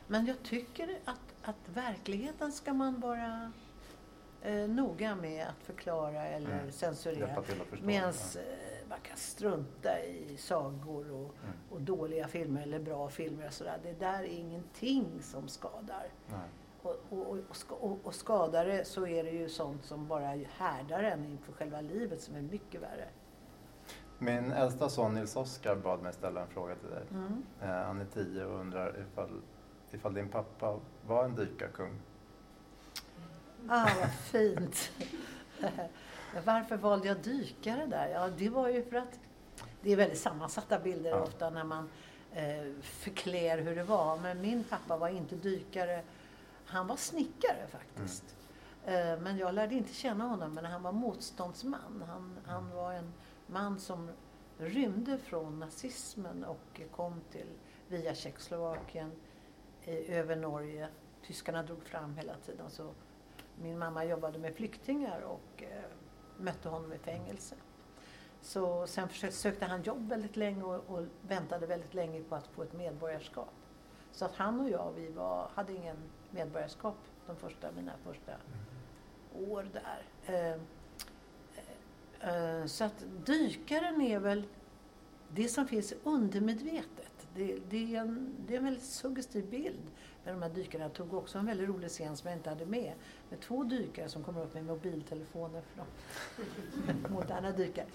Men 0.07 0.25
jag 0.25 0.43
tycker 0.43 0.99
att, 1.05 1.19
att 1.43 1.69
verkligheten 1.73 2.51
ska 2.51 2.73
man 2.73 2.99
vara 2.99 3.51
eh, 4.41 4.53
noga 4.69 5.15
med 5.15 5.47
att 5.47 5.63
förklara 5.65 6.25
eller 6.27 6.51
Mm. 6.59 6.71
censurera. 6.71 7.43
Medan 7.81 8.13
Ja. 8.35 8.39
eh, 8.41 8.89
man 8.89 8.99
kan 9.03 9.17
strunta 9.17 10.03
i 10.03 10.37
sagor 10.37 11.11
och, 11.11 11.33
Mm. 11.43 11.55
och 11.69 11.81
dåliga 11.81 12.27
filmer 12.27 12.61
eller 12.63 12.79
bra 12.79 13.09
filmer. 13.09 13.47
Och 13.47 13.53
sådär. 13.53 13.79
Det 13.83 13.99
där 13.99 14.19
är 14.23 14.27
ingenting 14.27 15.05
som 15.21 15.47
skadar. 15.47 16.07
Nej. 16.27 16.39
Och, 16.81 16.95
och, 17.09 17.19
och, 17.31 17.37
och, 17.49 17.55
ska- 17.55 17.75
och, 17.75 17.99
och 18.03 18.15
skadar 18.15 18.65
det 18.65 18.85
så 18.85 19.07
är 19.07 19.23
det 19.23 19.29
ju 19.29 19.49
sånt 19.49 19.85
som 19.85 20.07
bara 20.07 20.35
härdar 20.57 21.03
en 21.03 21.25
inför 21.25 21.53
själva 21.53 21.81
livet 21.81 22.21
som 22.21 22.35
är 22.35 22.41
mycket 22.41 22.81
värre. 22.81 23.07
Min 24.19 24.51
äldsta 24.51 24.89
son 24.89 25.13
Nils-Oskar 25.13 25.75
bad 25.75 26.01
mig 26.01 26.13
ställa 26.13 26.41
en 26.41 26.47
fråga 26.47 26.75
till 26.75 26.89
dig. 26.89 27.03
Mm. 27.11 27.43
Eh, 27.61 27.67
han 27.85 28.01
är 28.01 28.05
tio 28.05 28.45
och 28.45 28.59
undrar 28.59 28.99
ifall, 29.11 29.41
ifall 29.91 30.13
din 30.13 30.29
pappa 30.29 30.79
var 31.07 31.25
en 31.25 31.35
dykarkung. 31.35 31.99
Ah, 33.69 33.89
vad 33.99 34.11
fint. 34.11 34.91
Varför 36.45 36.77
valde 36.77 37.07
jag 37.07 37.17
dykare 37.17 37.85
där? 37.85 38.07
Ja, 38.07 38.27
det 38.37 38.49
var 38.49 38.69
ju 38.69 38.83
för 38.83 38.97
att 38.97 39.19
det 39.81 39.91
är 39.91 39.95
väldigt 39.95 40.19
sammansatta 40.19 40.79
bilder 40.79 41.09
Ja. 41.09 41.19
ofta 41.21 41.49
när 41.49 41.63
man 41.63 41.89
eh, 42.33 42.73
förklär 42.81 43.57
hur 43.57 43.75
det 43.75 43.83
var. 43.83 44.17
Men 44.17 44.41
min 44.41 44.63
pappa 44.63 44.97
var 44.97 45.09
inte 45.09 45.35
dykare. 45.35 46.01
Han 46.69 46.87
var 46.87 46.95
snickare 46.95 47.67
faktiskt. 47.67 48.35
Eh, 48.85 49.19
men 49.19 49.37
jag 49.37 49.53
lärde 49.53 49.75
inte 49.75 49.93
känna 49.93 50.27
honom. 50.27 50.53
Men 50.53 50.65
han 50.65 50.83
var 50.83 50.91
motståndsman. 50.91 52.03
Han, 52.07 52.37
han 52.45 52.69
var 52.69 52.93
en 52.93 53.13
man 53.47 53.79
som 53.79 54.09
rymde 54.57 55.17
från 55.17 55.59
nazismen 55.59 56.43
och 56.43 56.81
kom 56.91 57.21
till 57.31 57.47
via 57.87 58.15
Tjeckoslovakien 58.15 59.11
över 59.85 60.35
Norge. 60.35 60.87
Tyskarna 61.27 61.63
drog 61.63 61.83
fram 61.83 62.15
hela 62.15 62.35
tiden. 62.35 62.69
Så 62.69 62.91
min 63.61 63.79
mamma 63.79 64.05
jobbade 64.05 64.39
med 64.39 64.55
flyktingar 64.55 65.21
och 65.21 65.63
eh, 65.63 65.83
mötte 66.37 66.69
honom 66.69 66.93
i 66.93 66.97
fängelse. 66.97 67.55
Så 68.41 68.87
sen 68.87 69.09
försökte, 69.09 69.37
sökte 69.37 69.65
han 69.65 69.81
jobb 69.81 70.09
väldigt 70.09 70.35
länge 70.35 70.63
och, 70.63 70.89
och 70.89 71.05
väntade 71.21 71.65
väldigt 71.65 71.93
länge 71.93 72.23
på 72.23 72.35
att 72.35 72.47
få 72.47 72.63
ett 72.63 72.73
medborgarskap. 72.73 73.53
Så 74.11 74.25
att 74.25 74.35
han 74.35 74.59
och 74.59 74.69
jag, 74.69 74.91
vi 74.95 75.09
var, 75.09 75.51
hade 75.53 75.73
ingen 75.73 75.97
medborgarskap 76.31 76.97
de 77.27 77.35
första, 77.35 77.71
mina 77.71 77.91
första 78.03 78.31
år 79.33 79.67
där. 79.73 80.03
Eh, 80.25 80.59
eh, 82.29 82.65
så 82.65 82.83
att 82.83 83.05
dykaren 83.25 84.01
är 84.01 84.19
väl 84.19 84.43
det 85.33 85.47
som 85.47 85.67
finns 85.67 85.93
undermedvetet. 86.03 87.27
Det, 87.35 87.59
det, 87.69 87.95
är 87.95 87.99
en, 87.99 88.35
det 88.47 88.53
är 88.53 88.57
en 88.57 88.63
väldigt 88.63 88.83
suggestiv 88.83 89.49
bild 89.49 89.91
med 90.23 90.33
de 90.33 90.41
här 90.41 90.49
dykarna. 90.49 90.83
Jag 90.83 90.93
tog 90.93 91.13
också 91.13 91.37
en 91.37 91.45
väldigt 91.45 91.69
rolig 91.69 91.89
scen 91.89 92.17
som 92.17 92.29
jag 92.29 92.39
inte 92.39 92.49
hade 92.49 92.65
med. 92.65 92.93
Med 93.29 93.39
två 93.39 93.63
dykare 93.63 94.09
som 94.09 94.23
kommer 94.23 94.43
upp 94.43 94.53
med 94.53 94.65
mobiltelefoner 94.65 95.61
för 95.61 95.83
de 96.87 97.09
moderna 97.13 97.51
dykare. 97.51 97.85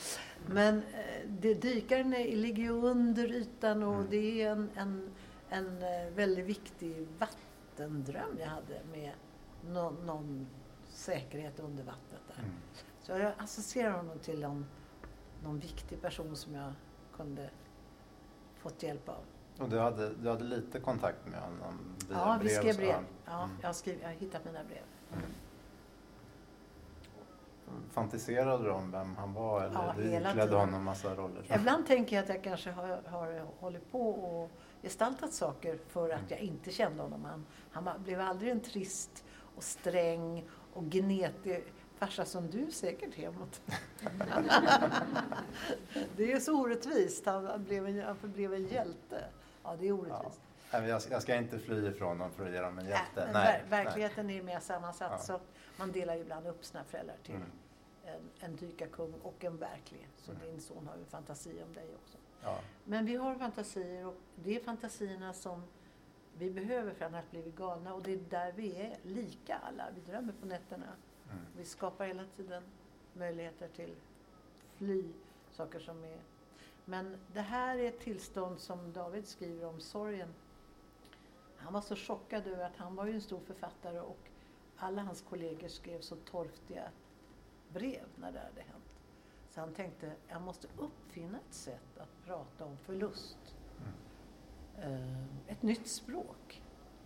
Men 0.46 0.76
eh, 0.76 1.28
det, 1.28 1.54
dykaren 1.54 2.10
ligger 2.10 2.62
ju 2.62 2.70
under 2.70 3.32
ytan 3.32 3.82
och 3.82 3.94
Mm. 3.94 4.06
det 4.10 4.42
är 4.42 4.50
en, 4.50 4.70
en, 4.74 5.10
en 5.48 5.82
eh, 5.82 6.10
väldigt 6.14 6.44
viktig 6.44 7.06
vattendröm 7.78 8.38
jag 8.38 8.46
hade 8.46 8.80
med 8.92 9.12
någon, 9.70 9.94
någon 10.06 10.46
säkerhet 10.88 11.60
under 11.60 11.84
vattnet 11.84 12.20
där. 12.28 12.42
Mm. 12.42 12.50
Så 13.02 13.12
jag 13.12 13.32
associerar 13.38 13.90
honom 13.90 14.18
till 14.18 14.40
någon, 14.40 14.66
någon 15.44 15.58
viktig 15.58 16.02
person 16.02 16.36
som 16.36 16.54
jag 16.54 16.72
kunde 17.16 17.50
fått 18.56 18.82
hjälp 18.82 19.08
av. 19.08 19.24
Och 19.58 19.68
du 19.68 19.78
hade, 19.78 20.14
du 20.14 20.28
hade 20.30 20.44
lite 20.44 20.80
kontakt 20.80 21.26
med 21.26 21.40
honom 21.40 21.78
via 22.08 22.18
Ja, 22.18 22.38
vi 22.42 22.46
brev 22.48 22.58
och 22.58 22.62
skrev 22.64 22.72
så? 22.72 22.78
brev. 22.80 22.96
Ja, 23.24 23.42
Mm. 23.44 23.56
jag, 23.60 23.68
har 23.68 23.72
skrivit, 23.74 24.02
jag 24.02 24.08
har 24.08 24.14
hittat 24.14 24.44
mina 24.44 24.64
brev. 24.64 24.82
Fantiserade 27.90 28.64
du 28.64 28.70
om 28.70 28.90
vem 28.90 29.16
han 29.16 29.32
var 29.34 29.62
eller 29.62 29.74
Ja, 29.74 29.94
du 29.96 30.02
iklädde 30.04 30.32
tiden. 30.32 30.54
honom 30.60 30.84
massa 30.84 31.14
roller? 31.14 31.56
Ibland 31.58 31.86
tänker 31.86 32.16
jag 32.16 32.22
att 32.22 32.28
jag 32.28 32.44
kanske 32.44 32.70
har, 32.70 33.02
har 33.06 33.46
hållit 33.60 33.92
på 33.92 34.10
och 34.10 34.50
gestaltat 34.82 35.32
saker 35.32 35.78
för 35.88 36.04
Mm. 36.10 36.24
att 36.24 36.30
jag 36.30 36.40
inte 36.40 36.70
kände 36.70 37.02
honom. 37.02 37.24
Han, 37.24 37.46
han 37.74 38.02
blev 38.04 38.20
aldrig 38.20 38.50
en 38.50 38.60
trist 38.60 39.24
och 39.56 39.62
sträng 39.62 40.48
och 40.72 40.84
gnetig. 40.84 41.64
farsa 41.98 42.24
som 42.24 42.50
du 42.50 42.70
säkert 42.70 43.14
hemåt. 43.14 43.60
det 46.16 46.32
är 46.32 46.40
så 46.40 46.60
orättvist. 46.60 47.26
Han 47.26 47.64
blev 47.64 47.86
en, 47.86 48.02
han 48.02 48.16
blev 48.22 48.54
en 48.54 48.66
hjälte. 48.66 49.24
Ja, 49.62 49.76
det 49.80 49.88
är 49.88 49.92
orättvist. 49.92 50.40
Ja. 50.70 50.86
Jag, 50.86 51.02
jag 51.10 51.22
ska 51.22 51.36
inte 51.36 51.58
fly 51.58 51.88
ifrån 51.88 52.18
dem 52.18 52.30
för 52.30 52.46
att 52.46 52.52
ge 52.52 52.60
dem 52.60 52.78
en 52.78 52.86
hjälte. 52.86 53.22
Äh, 53.22 53.32
nej, 53.32 53.62
ver 53.68 53.84
verkligheten 53.84 54.26
nej. 54.26 54.38
är 54.38 54.42
mer 54.42 54.60
sammansatt. 54.60 55.10
Ja. 55.10 55.18
Så 55.18 55.40
man 55.76 55.92
delar 55.92 56.16
ibland 56.16 56.46
upp 56.46 56.64
sina 56.64 56.84
föräldrar 56.84 57.16
till 57.22 57.34
mm. 57.34 57.48
en, 58.04 58.30
en 58.40 58.56
dykarkung 58.56 59.14
och 59.22 59.44
en 59.44 59.56
verklig. 59.56 60.08
Så 60.16 60.30
mm. 60.30 60.42
din 60.42 60.60
son 60.60 60.86
har 60.86 60.96
ju 60.96 61.04
fantasi 61.04 61.62
om 61.62 61.72
dig 61.72 61.88
också. 62.02 62.18
Ja. 62.42 62.58
Men 62.84 63.06
vi 63.06 63.16
har 63.16 63.34
fantasier 63.34 64.06
och 64.06 64.16
det 64.34 64.56
är 64.56 64.60
fantasierna 64.60 65.32
som 65.32 65.62
vi 66.38 66.50
behöver 66.50 66.94
för 66.94 67.04
annars 67.04 67.30
blir 67.30 67.42
vi 67.42 67.50
galna. 67.50 67.94
Och 67.94 68.02
det 68.02 68.12
är 68.12 68.20
där 68.30 68.52
vi 68.52 68.76
är 68.76 68.96
lika 69.02 69.56
alla. 69.56 69.88
Vi 69.94 70.00
drömmer 70.00 70.32
på 70.32 70.46
nätterna. 70.46 70.86
Mm. 71.30 71.44
Vi 71.56 71.64
skapar 71.64 72.06
hela 72.06 72.24
tiden 72.36 72.62
möjligheter 73.12 73.68
till 73.68 73.94
fly, 74.76 75.04
saker 75.50 75.80
som 75.80 76.04
är... 76.04 76.18
Men 76.84 77.16
det 77.32 77.40
här 77.40 77.78
är 77.78 77.88
ett 77.88 78.00
tillstånd 78.00 78.60
som 78.60 78.92
David 78.92 79.28
skriver 79.28 79.66
om 79.66 79.80
sorgen. 79.80 80.28
Han 81.56 81.72
var 81.72 81.80
så 81.80 81.96
chockad 81.96 82.46
över 82.46 82.64
att 82.64 82.76
han 82.76 82.96
var 82.96 83.06
ju 83.06 83.12
en 83.12 83.20
stor 83.20 83.40
författare 83.40 84.00
och 84.00 84.18
alla 84.76 85.02
hans 85.02 85.20
kollegor 85.20 85.68
skrev 85.68 86.00
så 86.00 86.16
torftiga 86.16 86.90
brev 87.72 88.04
när 88.16 88.32
det 88.32 88.38
hade 88.38 88.60
hänt. 88.60 88.84
Så 89.50 89.60
han 89.60 89.74
tänkte, 89.74 90.12
jag 90.28 90.42
måste 90.42 90.68
uppfinna 90.78 91.38
ett 91.38 91.54
sätt 91.54 91.98
att 91.98 92.24
prata 92.26 92.64
om 92.64 92.76
förlust. 92.76 93.53
Mm. 94.82 95.26
Ett 95.46 95.62
nytt 95.62 95.88
språk. 95.88 96.62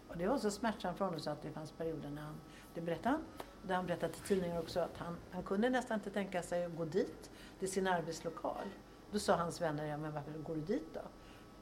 Och 0.09 0.17
det 0.17 0.27
var 0.27 0.39
så 0.39 0.51
smärtsamt 0.51 0.99
för 0.99 1.05
honom 1.05 1.21
så 1.21 1.31
att 1.31 1.43
det 1.43 1.51
fanns 1.51 1.73
perioder 1.73 2.11
när 2.11 2.23
han, 2.23 2.41
det 2.75 2.81
berättade 2.81 3.09
han, 3.09 3.25
där 3.63 3.75
han 3.75 3.87
berättade 3.87 4.13
till 4.13 4.23
tidningar 4.23 4.61
också 4.61 4.81
att 4.81 4.97
han, 4.97 5.17
han 5.31 5.43
kunde 5.43 5.71
nästan 5.71 5.99
inte 5.99 6.11
tänka 6.11 6.43
sig 6.43 6.65
att 6.65 6.77
gå 6.77 6.85
dit, 6.85 7.31
till 7.59 7.71
sin 7.71 7.87
arbetslokal. 7.87 8.67
Då 9.11 9.19
sa 9.19 9.37
hans 9.37 9.61
vänner, 9.61 9.85
ja 9.85 9.97
men 9.97 10.13
varför 10.13 10.33
går 10.33 10.55
du 10.55 10.61
dit 10.61 10.95
då? 10.95 11.01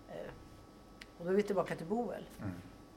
Eh, 0.09 0.31
och 1.19 1.25
då 1.25 1.31
är 1.31 1.35
vi 1.35 1.43
tillbaka 1.43 1.77
till 1.77 1.87
Boel. 1.87 2.27
Mm. 2.39 2.51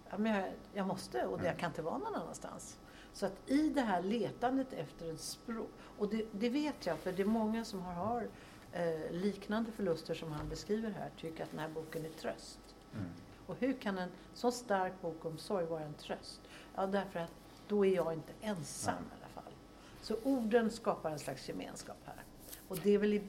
Ja, 0.10 0.18
men 0.18 0.36
jag, 0.36 0.53
jag 0.74 0.88
måste 0.88 1.26
och 1.26 1.39
det, 1.39 1.45
jag 1.45 1.57
kan 1.57 1.70
inte 1.70 1.82
vara 1.82 1.97
någon 1.97 2.16
annanstans. 2.16 2.80
Så 3.14 3.26
att 3.26 3.49
i 3.49 3.70
det 3.70 3.82
här 3.82 4.01
letandet 4.01 4.74
efter 4.74 5.14
ett 5.14 5.20
språk, 5.20 5.70
och 5.97 6.10
det, 6.10 6.26
det 6.32 6.49
vet 6.49 6.86
jag 6.86 6.99
för 6.99 7.12
det 7.12 7.22
är 7.22 7.26
många 7.26 7.66
som 7.66 7.82
har, 7.82 7.93
har 7.93 8.28
eh, 8.72 9.12
liknande 9.12 9.72
förluster 9.72 10.14
som 10.14 10.32
han 10.32 10.49
beskriver 10.49 10.91
här, 10.91 11.10
tycker 11.18 11.43
att 11.43 11.51
den 11.51 11.60
här 11.60 11.70
boken 11.70 12.05
är 12.05 12.10
tröst. 12.10 12.69
Mm. 12.94 13.10
Och 13.48 13.56
hur 13.60 13.74
kan 13.74 13.98
en 13.98 14.10
så 14.34 14.52
stark 14.52 15.02
bok 15.02 15.26
om 15.26 15.38
sorg 15.38 15.66
vara 15.66 15.82
en 15.82 15.94
tröst? 15.94 16.42
Ja, 16.76 16.88
därför 16.88 17.20
att 17.20 17.34
då 17.68 17.86
är 17.86 17.96
jag 17.96 18.14
inte 18.14 18.34
ensam 18.42 18.96
mm. 18.98 19.10
i 19.10 19.14
alla 19.18 19.44
fall. 19.44 19.54
Så 20.02 20.16
orden 20.24 20.72
skapar 20.72 21.12
en 21.12 21.20
slags 21.20 21.50
gemenskap 21.50 21.98
här. 22.06 22.24
Och 22.68 22.78
det 22.84 22.94
är 22.94 22.98
väl, 22.98 23.22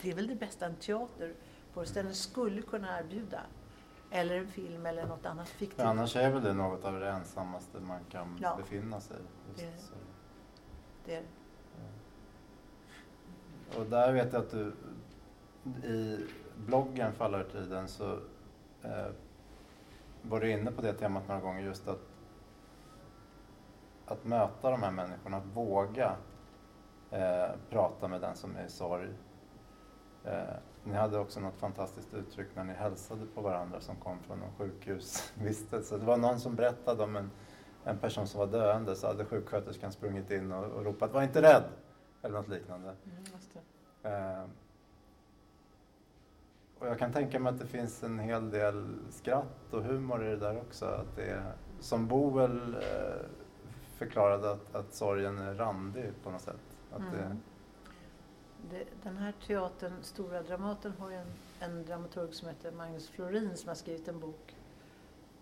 det, 0.00 0.10
är 0.10 0.14
väl 0.14 0.26
det 0.26 0.34
bästa 0.34 0.66
en 0.66 0.76
teaterföreställning 0.76 2.14
skulle 2.14 2.62
kunna 2.62 2.98
erbjuda. 2.98 3.40
Eller 4.10 4.38
en 4.38 4.48
film 4.48 4.86
eller 4.86 5.06
något 5.06 5.26
annat 5.26 5.48
fiktivt. 5.48 5.80
För 5.80 5.84
annars 5.84 6.16
är 6.16 6.30
väl 6.30 6.42
det 6.42 6.52
något 6.52 6.84
av 6.84 7.00
det 7.00 7.10
ensammaste 7.10 7.80
man 7.80 8.04
kan 8.10 8.38
ja. 8.42 8.56
befinna 8.56 9.00
sig 9.00 9.16
i. 9.16 9.60
Det, 9.60 9.72
det 11.04 11.14
är 11.14 11.22
ja. 13.72 13.80
Och 13.80 13.86
där 13.86 14.12
vet 14.12 14.32
jag 14.32 14.42
att 14.42 14.50
du 14.50 14.72
i 15.88 16.26
bloggen 16.56 17.12
Fallartiden 17.12 17.88
så 17.88 18.18
eh, 18.86 19.12
var 20.22 20.40
du 20.40 20.50
inne 20.50 20.72
på 20.72 20.82
det 20.82 20.92
temat 20.92 21.28
några 21.28 21.40
gånger 21.40 21.62
just 21.62 21.88
att 21.88 22.00
att 24.06 24.24
möta 24.24 24.70
de 24.70 24.82
här 24.82 24.90
människorna, 24.90 25.36
att 25.36 25.46
våga 25.46 26.16
eh, 27.10 27.50
prata 27.70 28.08
med 28.08 28.20
den 28.20 28.36
som 28.36 28.56
är 28.56 28.64
i 28.64 28.68
sorg. 28.68 29.08
Eh, 30.24 30.56
ni 30.84 30.94
hade 30.94 31.18
också 31.18 31.40
något 31.40 31.56
fantastiskt 31.56 32.14
uttryck 32.14 32.48
när 32.54 32.64
ni 32.64 32.72
hälsade 32.72 33.26
på 33.34 33.40
varandra 33.40 33.80
som 33.80 33.96
kom 33.96 34.18
från 34.18 34.42
en 34.42 34.52
sjukhusvistelse. 34.58 35.98
Det 35.98 36.04
var 36.04 36.16
någon 36.16 36.40
som 36.40 36.54
berättade 36.54 37.02
om 37.02 37.16
en, 37.16 37.30
en 37.84 37.98
person 37.98 38.26
som 38.26 38.40
var 38.40 38.46
döende 38.46 38.96
så 38.96 39.06
hade 39.06 39.24
sjuksköterskan 39.24 39.92
sprungit 39.92 40.30
in 40.30 40.52
och, 40.52 40.64
och 40.64 40.84
ropat 40.84 41.12
”var 41.12 41.22
inte 41.22 41.42
rädd” 41.42 41.64
eller 42.22 42.38
något 42.38 42.48
liknande. 42.48 42.94
Mm, 44.04 44.50
och 46.78 46.86
jag 46.86 46.98
kan 46.98 47.12
tänka 47.12 47.38
mig 47.38 47.52
att 47.52 47.58
det 47.58 47.66
finns 47.66 48.02
en 48.02 48.18
hel 48.18 48.50
del 48.50 48.98
skratt 49.10 49.72
och 49.72 49.82
humor 49.82 50.24
i 50.26 50.28
det 50.28 50.36
där 50.36 50.56
också. 50.56 50.84
Att 50.84 51.16
det 51.16 51.24
är, 51.24 51.52
som 51.80 52.06
Boel 52.06 52.74
eh, 52.74 53.26
förklarade 53.96 54.50
att, 54.50 54.74
att 54.74 54.94
sorgen 54.94 55.38
är 55.38 55.54
randig 55.54 56.12
på 56.22 56.30
något 56.30 56.42
sätt. 56.42 56.78
Att 56.92 57.00
mm. 57.00 57.12
det, 57.12 57.36
det, 58.70 58.84
den 59.02 59.16
här 59.16 59.32
teatern, 59.46 59.92
Stora 60.02 60.42
Dramaten, 60.42 60.92
har 60.98 61.10
ju 61.10 61.16
en, 61.16 61.32
en 61.60 61.84
dramaturg 61.86 62.34
som 62.34 62.48
heter 62.48 62.72
Magnus 62.72 63.08
Florin 63.08 63.56
som 63.56 63.68
har 63.68 63.74
skrivit 63.74 64.08
en 64.08 64.20
bok 64.20 64.56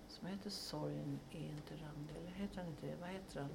som 0.09 0.27
heter 0.27 0.51
Sorgen 0.51 1.21
är 1.31 1.39
inte 1.39 1.75
randig. 1.75 2.17
Eller 2.17 2.31
heter 2.31 2.57
den 2.57 2.67
inte 2.67 2.87
det? 2.87 2.95
Vad 3.01 3.09
heter 3.09 3.41
den? 3.41 3.49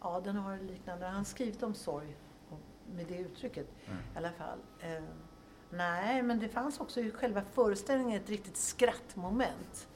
Ja, 0.00 0.20
den 0.24 0.36
har 0.36 0.58
liknande. 0.58 1.06
Han 1.06 1.16
har 1.16 1.24
skrivit 1.24 1.62
om 1.62 1.74
sorg 1.74 2.16
med 2.86 3.06
det 3.06 3.18
uttrycket 3.18 3.66
mm. 3.86 3.98
i 3.98 4.18
alla 4.18 4.32
fall. 4.32 4.58
Eh, 4.80 5.02
nej, 5.76 6.22
men 6.22 6.40
det 6.40 6.48
fanns 6.48 6.80
också 6.80 7.00
i 7.00 7.10
själva 7.10 7.42
föreställningen 7.42 8.22
ett 8.22 8.28
riktigt 8.28 8.56
skrattmoment. 8.56 9.88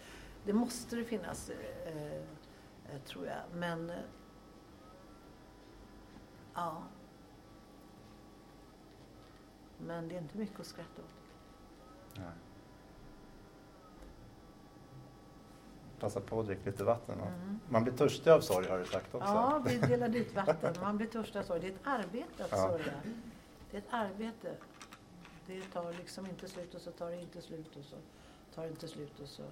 Det 0.45 0.53
måste 0.53 0.97
det 0.97 1.05
finnas, 1.05 1.51
eh, 1.51 2.17
eh 2.95 3.01
tror 3.07 3.27
jag. 3.27 3.59
Men 3.59 3.91
eh, 3.91 3.97
ja, 6.55 6.83
men 9.79 10.09
det 10.09 10.15
är 10.15 10.19
inte 10.19 10.39
mycket 10.39 10.61
att 10.61 10.67
skratta 10.67 11.03
åt. 11.03 11.33
Nej. 12.15 12.27
Passa 16.01 16.21
på 16.21 16.41
att 16.41 16.47
dricka 16.47 16.71
lite 16.71 16.85
vatten. 16.85 17.21
Mm. 17.21 17.61
Man 17.69 17.85
blir 17.85 17.93
törstig 17.93 18.31
av 18.31 18.41
sorg 18.41 18.69
har 18.69 18.79
du 18.79 18.85
sagt 18.85 19.15
också. 19.15 19.29
Ja, 19.29 19.63
vi 19.67 19.79
delade 19.79 20.19
ut 20.19 20.35
vatten. 20.35 20.75
Man 20.83 20.97
blir 20.97 21.07
törstig 21.07 21.39
av 21.39 21.43
sorg. 21.43 21.61
Det 21.61 21.67
är 21.67 21.71
ett 21.71 21.81
arbete 21.83 22.45
att 22.45 22.51
ja. 22.51 22.69
sörja. 22.69 22.93
Det 23.71 23.77
är 23.77 23.81
ett 23.81 23.89
arbete. 23.91 24.57
Det 25.49 25.61
tar 25.73 25.93
liksom 25.93 26.27
inte 26.27 26.49
slut 26.49 26.75
och 26.75 26.81
så 26.81 26.91
tar 26.91 27.11
det 27.11 27.21
inte 27.21 27.43
slut 27.43 27.77
och 27.77 27.85
så 27.85 27.97
tar 28.55 28.63
det 28.63 28.69
inte 28.69 28.89
slut 28.89 29.21
och 29.21 29.29
så, 29.29 29.43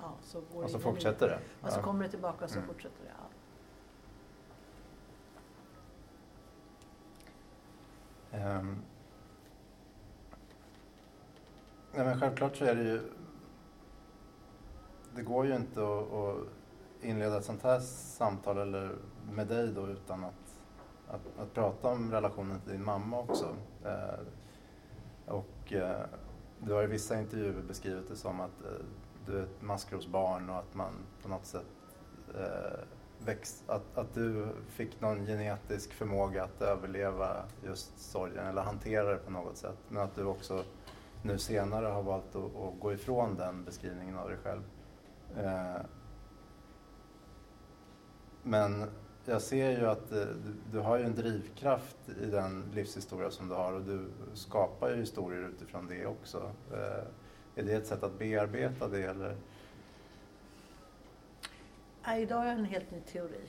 ja, 0.00 0.14
så 0.22 0.40
går 0.52 0.64
Och 0.64 0.70
så 0.70 0.78
fortsätter 0.78 1.28
det. 1.28 1.40
Och 1.62 1.72
så 1.72 1.82
kommer 1.82 2.04
det 2.04 2.10
tillbaka 2.10 2.44
och 2.44 2.50
så 2.50 2.58
mm. 2.58 2.68
fortsätter 2.68 3.04
det. 3.04 3.12
Ja. 8.38 8.58
Um, 8.58 8.82
Nej, 11.92 12.04
men 12.04 12.20
självklart 12.20 12.56
så 12.56 12.64
är 12.64 12.74
det 12.74 12.82
ju... 12.82 13.00
Det 15.14 15.22
går 15.22 15.46
ju 15.46 15.56
inte 15.56 15.80
att, 15.80 16.12
att 16.12 16.36
inleda 17.00 17.38
ett 17.38 17.44
sånt 17.44 17.62
här 17.62 17.80
samtal 17.80 18.58
eller 18.58 18.96
med 19.32 19.46
dig 19.46 19.72
då 19.72 19.88
utan 19.88 20.24
att, 20.24 20.60
att, 21.08 21.38
att 21.38 21.54
prata 21.54 21.88
om 21.88 22.12
relationen 22.12 22.60
till 22.60 22.72
din 22.72 22.84
mamma 22.84 23.18
också. 23.18 23.56
Eh, 23.84 24.20
och 25.70 25.76
eh, 25.76 26.04
du 26.58 26.72
har 26.72 26.82
i 26.82 26.86
vissa 26.86 27.20
intervjuer 27.20 27.62
beskrivit 27.62 28.08
det 28.08 28.16
som 28.16 28.40
att 28.40 28.64
eh, 28.64 28.84
du 29.26 29.38
är 29.38 29.42
ett 29.42 29.62
maskrosbarn 29.62 30.50
och 30.50 30.58
att 30.58 30.74
man 30.74 30.92
på 31.22 31.28
något 31.28 31.46
sätt 31.46 31.66
eh, 32.34 32.80
växt, 33.18 33.64
att, 33.66 33.98
att 33.98 34.14
du 34.14 34.48
fick 34.68 35.00
någon 35.00 35.26
genetisk 35.26 35.92
förmåga 35.92 36.44
att 36.44 36.62
överleva 36.62 37.44
just 37.64 38.00
sorgen 38.00 38.46
eller 38.46 38.62
hantera 38.62 39.12
det 39.12 39.18
på 39.18 39.30
något 39.30 39.56
sätt. 39.56 39.78
Men 39.88 40.02
att 40.02 40.14
du 40.14 40.24
också 40.24 40.64
nu 41.22 41.38
senare 41.38 41.86
har 41.86 42.02
valt 42.02 42.36
att, 42.36 42.56
att 42.56 42.80
gå 42.80 42.92
ifrån 42.92 43.36
den 43.36 43.64
beskrivningen 43.64 44.18
av 44.18 44.28
dig 44.28 44.38
själv. 44.38 44.62
Eh, 45.36 45.82
men 48.42 48.90
jag 49.24 49.42
ser 49.42 49.70
ju 49.70 49.86
att 49.86 50.12
eh, 50.12 50.18
du, 50.18 50.54
du, 50.72 50.78
har 50.78 50.98
ju 50.98 51.04
en 51.04 51.14
drivkraft 51.14 51.96
i 52.22 52.26
den 52.26 52.64
livshistoria 52.74 53.30
som 53.30 53.48
du 53.48 53.54
har 53.54 53.72
och 53.72 53.82
du 53.82 54.10
skapar 54.34 54.90
ju 54.90 54.96
historier 54.96 55.48
utifrån 55.48 55.86
det 55.86 56.06
också. 56.06 56.52
Eh, 56.72 57.04
är 57.54 57.62
det 57.62 57.72
ett 57.72 57.86
sätt 57.86 58.02
att 58.02 58.18
bearbeta 58.18 58.88
det 58.88 59.02
eller? 59.02 59.36
idag 62.18 62.36
har 62.36 62.46
jag 62.46 62.54
en 62.54 62.64
helt 62.64 62.90
ny 62.90 63.00
teori. 63.00 63.48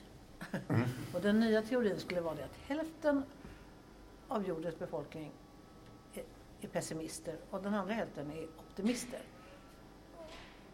Mm. 0.68 0.82
och 1.14 1.20
den 1.20 1.40
nya 1.40 1.62
teorin 1.62 2.00
skulle 2.00 2.20
vara 2.20 2.34
det 2.34 2.44
att 2.44 2.56
hälften 2.56 3.22
av 4.28 4.46
jordens 4.48 4.78
befolkning 4.78 5.32
är 6.60 6.68
pessimister 6.68 7.36
och 7.50 7.62
den 7.62 7.74
andra 7.74 7.94
hälften 7.94 8.30
är 8.30 8.46
optimister. 8.58 9.20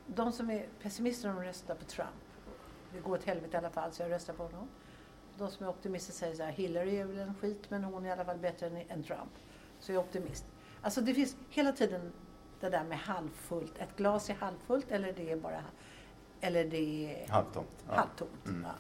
De 0.07 0.33
som 0.33 0.51
är 0.51 0.67
pessimister 0.83 1.29
de 1.29 1.43
röstar 1.43 1.75
på 1.75 1.85
Trump. 1.85 2.11
Det 2.93 3.01
går 3.01 3.15
åt 3.15 3.25
helvete 3.25 3.57
i 3.57 3.59
alla 3.59 3.71
fall 3.71 3.93
så 3.93 4.03
jag 4.03 4.11
röstar 4.11 4.35
på 4.35 4.43
honom. 4.43 4.69
De 5.39 5.51
som 5.51 5.67
är 5.67 5.71
optimister 5.71 6.13
säger 6.13 6.35
så 6.35 6.43
här, 6.43 6.53
Hillary 6.53 6.97
är 6.97 7.05
väl 7.05 7.19
en 7.19 7.35
skit 7.35 7.71
men 7.71 7.85
hon 7.85 8.05
är 8.05 8.09
i 8.09 8.13
alla 8.13 8.25
fall 8.25 8.39
bättre 8.39 8.67
än, 8.89 9.03
Trump. 9.03 9.33
Så 9.81 9.93
jag 9.93 10.03
är 10.03 10.07
optimist. 10.07 10.45
Alltså 10.83 11.01
det 11.01 11.15
finns 11.15 11.37
hela 11.51 11.73
tiden 11.73 12.13
det 12.61 12.71
där 12.71 12.85
med 12.85 12.99
halvfullt. 12.99 13.79
Ett 13.79 13.97
glas 13.97 14.31
är 14.31 14.35
halvfullt 14.35 14.91
eller 14.91 15.13
det 15.13 15.31
är 15.31 15.37
bara 15.37 15.65
eller 16.41 16.65
det 16.65 17.15
är 17.15 17.29
halvtomt. 17.29 17.85
halvtomt. 17.87 18.47
Mm. 18.47 18.63
Ja. 18.63 18.75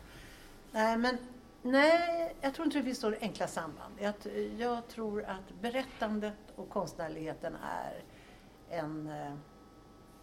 Nej, 0.73 0.99
men 0.99 1.19
Nej, 1.63 2.35
jag 2.41 2.55
tror 2.55 2.65
inte 2.67 2.79
det 2.79 2.85
finns 2.85 3.03
några 3.03 3.17
enkla 3.21 3.47
samband. 3.47 3.95
Jag, 3.99 4.15
jag 4.59 4.89
tror 4.89 5.25
att 5.25 5.61
berättandet 5.61 6.35
och 6.57 6.69
konstnärligheten 6.69 7.57
är 7.63 8.03
en, 8.71 9.07
eh, 9.07 9.33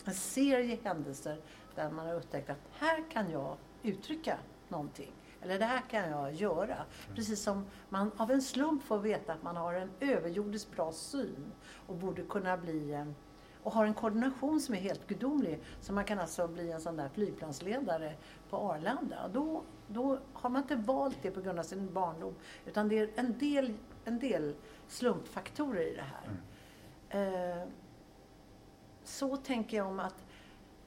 en 0.06 0.14
serie 0.14 0.80
händelser 0.84 1.42
där 1.76 1.92
man 1.92 2.08
har 2.08 2.14
upptäckt 2.14 2.50
att 2.50 2.58
här 2.80 3.04
kan 3.12 3.32
jag 3.32 3.58
uttrycka 3.84 4.38
någonting. 4.68 5.12
Eller 5.46 5.60
det 5.60 5.66
här 5.66 5.82
kan 5.90 6.10
jag 6.10 6.34
göra. 6.34 6.78
Precis 7.16 7.42
som 7.42 7.66
man 7.90 8.12
av 8.18 8.32
en 8.32 8.42
slump 8.42 8.84
får 8.84 9.00
veta 9.00 9.34
att 9.34 9.44
man 9.44 9.56
har 9.56 9.74
en 9.74 9.90
överjordiskt 10.00 10.76
bra 10.76 10.92
syn 10.92 11.52
och 11.88 11.96
borde 11.96 12.22
kunna 12.22 12.58
bli 12.58 12.94
en 12.94 13.16
och 13.64 13.72
har 13.72 13.86
en 13.86 13.94
koordination 13.94 14.60
som 14.60 14.76
är 14.76 14.80
helt 14.80 15.08
gudomlig. 15.08 15.60
Så 15.82 15.94
man 15.94 16.06
kan 16.06 16.20
alltså 16.20 16.48
bli 16.48 16.72
en 16.72 16.82
sån 16.82 16.96
där 16.96 17.10
flygplansledare 17.10 18.16
på 18.50 18.58
Arlanda. 18.58 19.28
Då, 19.34 19.64
då 19.88 20.20
har 20.34 20.50
man 20.50 20.62
inte 20.62 20.76
valt 20.76 21.18
det 21.22 21.32
på 21.32 21.42
grund 21.42 21.60
av 21.60 21.64
sin 21.64 21.94
barndom. 21.94 22.36
Utan 22.66 22.90
det 22.90 23.00
är 23.00 23.10
en 23.16 23.38
del, 23.38 23.74
en 24.06 24.20
del 24.20 24.56
slumpfaktorer 24.88 25.82
i 25.82 25.96
det 25.96 26.02
här. 26.02 26.30
Mm. 27.10 27.62
Eh, 27.62 27.68
så 29.04 29.38
tänker 29.38 29.78
jag 29.78 29.88
om 29.88 30.00
att 30.00 30.25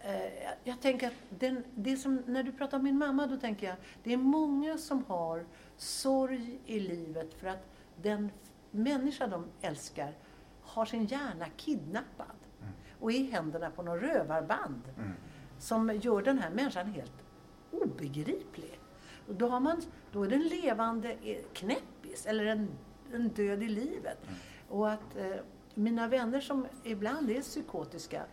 eh, 0.01 0.51
jag 0.65 0.81
tänker 0.81 1.07
att 1.07 1.15
den, 1.31 1.65
det 1.75 1.97
som, 1.97 2.23
när 2.27 2.43
du 2.43 2.53
pratar 2.53 2.79
om 2.79 2.85
min 2.85 2.99
mamma, 2.99 3.27
då 3.27 3.37
tänker 3.37 3.67
jag 3.67 3.77
det 4.03 4.13
är 4.13 4.17
många 4.17 4.79
som 4.79 5.05
har 5.05 5.47
sorg 5.77 6.59
i 6.67 6.81
livet 6.81 7.35
för 7.35 7.47
att 7.47 7.71
den 8.03 8.31
människa 8.71 9.27
de 9.27 9.45
älskar 9.61 10.15
har 10.63 10.85
sin 10.85 11.07
hjärna 11.07 11.47
kidnappad 11.57 12.37
mm. 12.61 12.73
och 13.01 13.13
är 13.13 13.17
i 13.17 13.31
händerna 13.31 13.71
på 13.71 13.83
någon 13.83 14.01
rövarband 14.01 14.83
mm. 14.97 15.13
som 15.59 15.97
gör 16.03 16.23
den 16.23 16.39
här 16.39 16.51
människan 16.51 16.87
helt 16.87 17.25
obegriplig. 17.71 18.81
Och 19.29 19.35
då, 19.35 19.49
har 19.49 19.61
man, 19.61 19.83
då 20.13 20.23
är 20.23 20.31
den 20.31 20.43
levande 20.43 21.17
knäppis 21.53 22.27
eller 22.27 22.45
en, 22.47 22.69
en 23.13 23.29
död 23.29 23.63
i 23.63 23.69
livet. 23.69 24.19
Mm. 24.27 24.39
Och 24.69 24.93
att 24.93 25.17
eh, 25.17 25.37
mina 25.75 26.09
vänner 26.09 26.41
som 26.41 26.67
ibland 26.85 27.31
är 27.31 27.41
psykotiska 27.41 28.17
eh, 28.17 28.25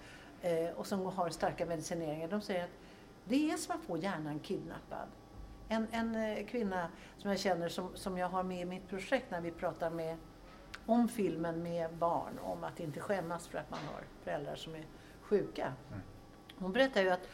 och 0.76 0.88
som 0.88 1.06
har 1.06 1.30
starka 1.30 1.66
medicineringar, 1.66 2.28
de 2.28 2.42
säger 2.42 2.64
att 2.64 2.70
det 3.26 3.52
är 3.52 3.58
som 3.58 3.76
att 3.76 3.84
få 3.84 3.98
hjärnan 3.98 4.40
kidnappad. 4.40 5.08
En, 5.70 5.88
en 5.92 6.16
eh, 6.16 6.46
kvinna 6.46 6.90
som 7.18 7.30
jag 7.30 7.40
känner 7.40 7.70
som, 7.70 7.96
som 7.96 8.18
jag 8.18 8.30
har 8.30 8.44
med 8.44 8.62
i 8.62 8.66
mitt 8.66 8.90
projekt 8.90 9.32
när 9.32 9.42
vi 9.42 9.52
pratar 9.52 9.90
med, 9.90 10.18
om 10.86 11.08
filmen 11.08 11.64
med 11.64 11.94
barn, 11.94 12.40
om 12.44 12.64
att 12.64 12.80
inte 12.80 13.00
skämmas 13.00 13.48
för 13.48 13.58
att 13.58 13.72
man 13.72 13.80
har 13.94 14.04
föräldrar 14.24 14.56
som 14.56 14.76
är 14.76 14.86
sjuka. 15.22 15.74
Mm. 15.90 16.02
Hon 16.58 16.72
berättar 16.72 17.02
ju 17.02 17.10
att 17.10 17.28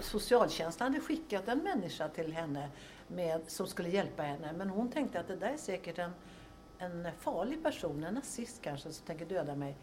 socialtjänsten 0.00 0.86
hade 0.86 1.00
skickat 1.00 1.48
en 1.48 1.58
människa 1.58 2.08
till 2.08 2.32
henne 2.32 2.68
med, 3.08 3.40
som 3.46 3.66
skulle 3.66 3.88
hjälpa 3.88 4.22
henne. 4.22 4.52
Men 4.52 4.70
hon 4.70 4.90
tänkte 4.90 5.20
att 5.20 5.28
det 5.28 5.36
där 5.36 5.52
är 5.52 5.56
säkert 5.56 5.98
en, 5.98 6.12
en 6.78 7.08
farlig 7.18 7.62
person, 7.62 8.04
en 8.04 8.14
nazist 8.14 8.62
kanske, 8.62 8.92
som 8.92 9.06
tänker 9.06 9.26
döda 9.26 9.54
mig. 9.54 9.76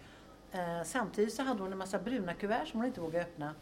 Eh, 0.51 0.83
samtidigt 0.83 1.33
så 1.33 1.43
hade 1.43 1.61
hon 1.61 1.71
en 1.71 1.77
massa 1.77 1.99
bruna 1.99 2.33
kuvert 2.33 2.65
som 2.65 2.79
hon 2.79 2.87
inte 2.87 3.01
vågade 3.01 3.25
öppna. 3.25 3.55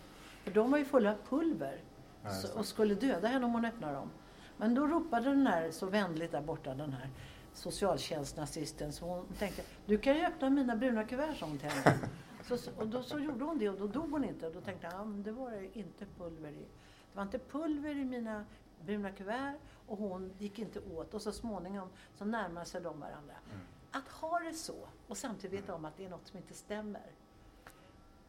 För 0.43 0.51
de 0.51 0.71
var 0.71 0.77
ju 0.77 0.85
fulla 0.85 1.11
av 1.11 1.17
pulver 1.29 1.81
ja, 2.23 2.29
så, 2.29 2.59
och 2.59 2.65
skulle 2.65 2.95
döda 2.95 3.27
henne 3.27 3.45
om 3.45 3.53
hon 3.53 3.65
öppnade 3.65 3.93
dem. 3.93 4.09
Men 4.57 4.75
då 4.75 4.87
ropade 4.87 5.29
den 5.29 5.47
här 5.47 5.71
så 5.71 5.85
vänligt 5.85 6.31
där 6.31 6.41
borta, 6.41 6.73
den 6.73 6.93
här 6.93 7.09
socialtjänstnazisten, 7.53 8.93
så 8.93 9.05
hon 9.05 9.25
tänkte, 9.39 9.61
du 9.85 9.97
kan 9.97 10.15
ju 10.15 10.25
öppna 10.25 10.49
mina 10.49 10.75
bruna 10.75 11.03
kuvert, 11.03 11.35
sa 11.35 11.45
hon 11.45 11.57
till 11.57 11.69
henne. 11.69 11.99
Så, 12.47 12.71
och 12.77 12.87
då 12.87 13.03
så 13.03 13.19
gjorde 13.19 13.45
hon 13.45 13.57
det 13.57 13.69
och 13.69 13.79
då 13.79 13.87
dog 13.87 14.11
hon 14.11 14.23
inte. 14.23 14.47
Och 14.47 14.53
då 14.53 14.61
tänkte 14.61 14.87
jag, 14.87 14.93
ja, 14.93 15.05
det 15.05 15.31
var 15.31 15.77
inte 15.77 16.05
pulver 16.17 16.49
i. 16.49 16.65
Det 17.11 17.15
var 17.15 17.23
inte 17.23 17.39
pulver 17.39 17.97
i 17.97 18.05
mina 18.05 18.45
bruna 18.85 19.11
kuvert 19.11 19.55
och 19.87 19.97
hon 19.97 20.33
gick 20.37 20.59
inte 20.59 20.79
åt. 20.79 21.13
Och 21.13 21.21
så 21.21 21.31
småningom 21.31 21.89
så 22.15 22.25
närmade 22.25 22.65
sig 22.65 22.81
de 22.81 22.99
varandra. 22.99 23.33
Mm. 23.51 23.65
Att 23.95 24.07
ha 24.07 24.39
det 24.39 24.53
så 24.53 24.87
och 25.07 25.17
samtidigt 25.17 25.63
veta 25.63 25.75
om 25.75 25.85
att 25.85 25.97
det 25.97 26.05
är 26.05 26.09
något 26.09 26.27
som 26.27 26.37
inte 26.37 26.53
stämmer. 26.53 27.11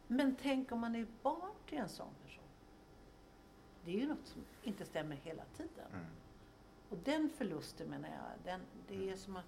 Men 0.07 0.35
tänk 0.41 0.71
om 0.71 0.79
man 0.79 0.95
är 0.95 1.07
barn 1.23 1.51
till 1.65 1.77
en 1.77 1.89
sån 1.89 2.13
person. 2.23 2.43
Det 3.85 3.91
är 3.91 3.99
ju 3.99 4.07
något 4.07 4.27
som 4.27 4.41
inte 4.63 4.85
stämmer 4.85 5.15
hela 5.15 5.43
tiden. 5.57 5.91
Mm. 5.93 6.05
Och 6.89 6.97
den 6.97 7.29
förlusten 7.29 7.89
menar 7.89 8.09
jag, 8.09 8.43
den, 8.43 8.61
det 8.87 9.09
är 9.09 9.15
som 9.15 9.35
att 9.35 9.45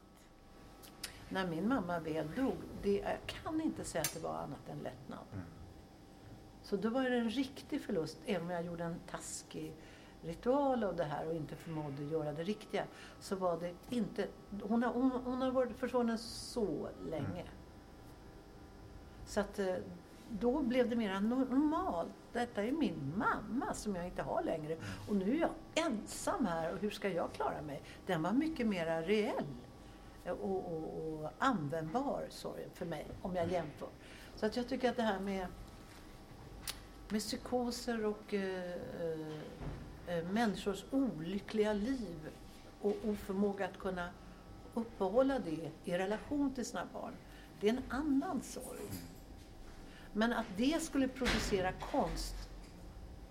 när 1.30 1.48
min 1.48 1.68
mamma 1.68 2.00
väl 2.00 2.32
dog, 2.36 2.58
det, 2.82 2.98
jag 2.98 3.18
kan 3.26 3.62
inte 3.62 3.84
säga 3.84 4.02
att 4.02 4.14
det 4.14 4.20
var 4.20 4.36
annat 4.36 4.70
än 4.70 4.80
lättnad. 4.80 5.26
Mm. 5.34 5.46
Så 6.64 6.78
då 6.78 6.90
var 6.90 7.04
det 7.04 7.18
en 7.18 7.30
riktig 7.30 7.82
förlust, 7.82 8.18
även 8.26 8.44
om 8.44 8.50
jag 8.50 8.66
gjorde 8.66 8.84
en 8.84 9.00
taskig 9.08 9.74
ritual 10.22 10.84
av 10.84 10.96
det 10.96 11.04
här 11.04 11.28
och 11.28 11.34
inte 11.34 11.56
förmådde 11.56 12.04
göra 12.04 12.34
det 12.34 12.44
riktiga. 12.44 12.84
Så 13.20 13.36
var 13.36 13.60
det 13.60 13.96
inte, 13.96 14.28
hon 14.64 14.84
har, 14.84 14.94
hon, 14.94 15.12
hon 15.12 15.42
har 15.42 15.52
varit 15.52 15.78
försvunnen 15.78 16.18
så 16.18 16.90
länge. 17.10 17.42
Mm. 17.42 17.48
Så 19.26 19.40
att 19.40 19.60
eh, 19.60 19.76
då 20.30 20.62
blev 20.62 20.90
det 20.90 20.96
mer 20.96 21.20
normalt. 21.20 22.12
Detta 22.34 22.64
är 22.64 22.72
min 22.72 23.14
mamma 23.16 23.74
som 23.74 23.96
jag 23.96 24.06
inte 24.06 24.22
har 24.22 24.44
längre. 24.44 24.74
Mm. 24.74 24.86
Och 25.10 25.16
nu 25.16 25.36
är 25.36 25.40
jag 25.40 25.86
ensam 25.86 26.46
här 26.46 26.74
och 26.74 26.80
hur 26.80 26.90
ska 26.90 27.10
jag 27.10 27.34
klara 27.34 27.62
mig? 27.62 27.82
Den 28.06 28.22
var 28.22 28.32
mycket 28.32 28.68
mer 28.68 29.02
reell 29.02 29.46
och, 30.26 30.74
och, 30.74 31.24
och 31.24 31.30
användbar 31.38 32.26
sorgen 32.30 32.70
för 32.74 32.86
mig, 32.86 33.08
om 33.22 33.36
jag 33.36 33.52
jämför. 33.52 33.90
Så 34.36 34.46
att 34.46 34.56
jag 34.56 34.68
tycker 34.68 34.90
att 34.90 34.96
det 34.96 35.04
här 35.04 35.20
med, 35.20 35.48
med 37.10 37.22
psykoser 37.22 38.06
och 38.06 38.34
eh, 38.34 38.74
eh, 38.74 39.40
människors 40.32 40.86
olyckliga 40.92 41.74
liv 41.74 42.30
och 42.82 42.96
oförmåga 43.06 43.66
att 43.66 43.80
kunna 43.80 44.10
uppehålla 44.74 45.40
det 45.40 45.72
i 45.92 45.98
relation 45.98 46.54
till 46.54 46.66
sina 46.66 46.88
barn, 46.94 47.14
det 47.60 47.70
är 47.70 47.74
en 47.74 47.84
annan 47.90 48.42
sorg. 48.42 48.90
Men 50.14 50.34
att 50.34 50.46
det 50.58 50.84
skulle 50.84 51.08
producera 51.08 51.72
konst, 51.72 52.36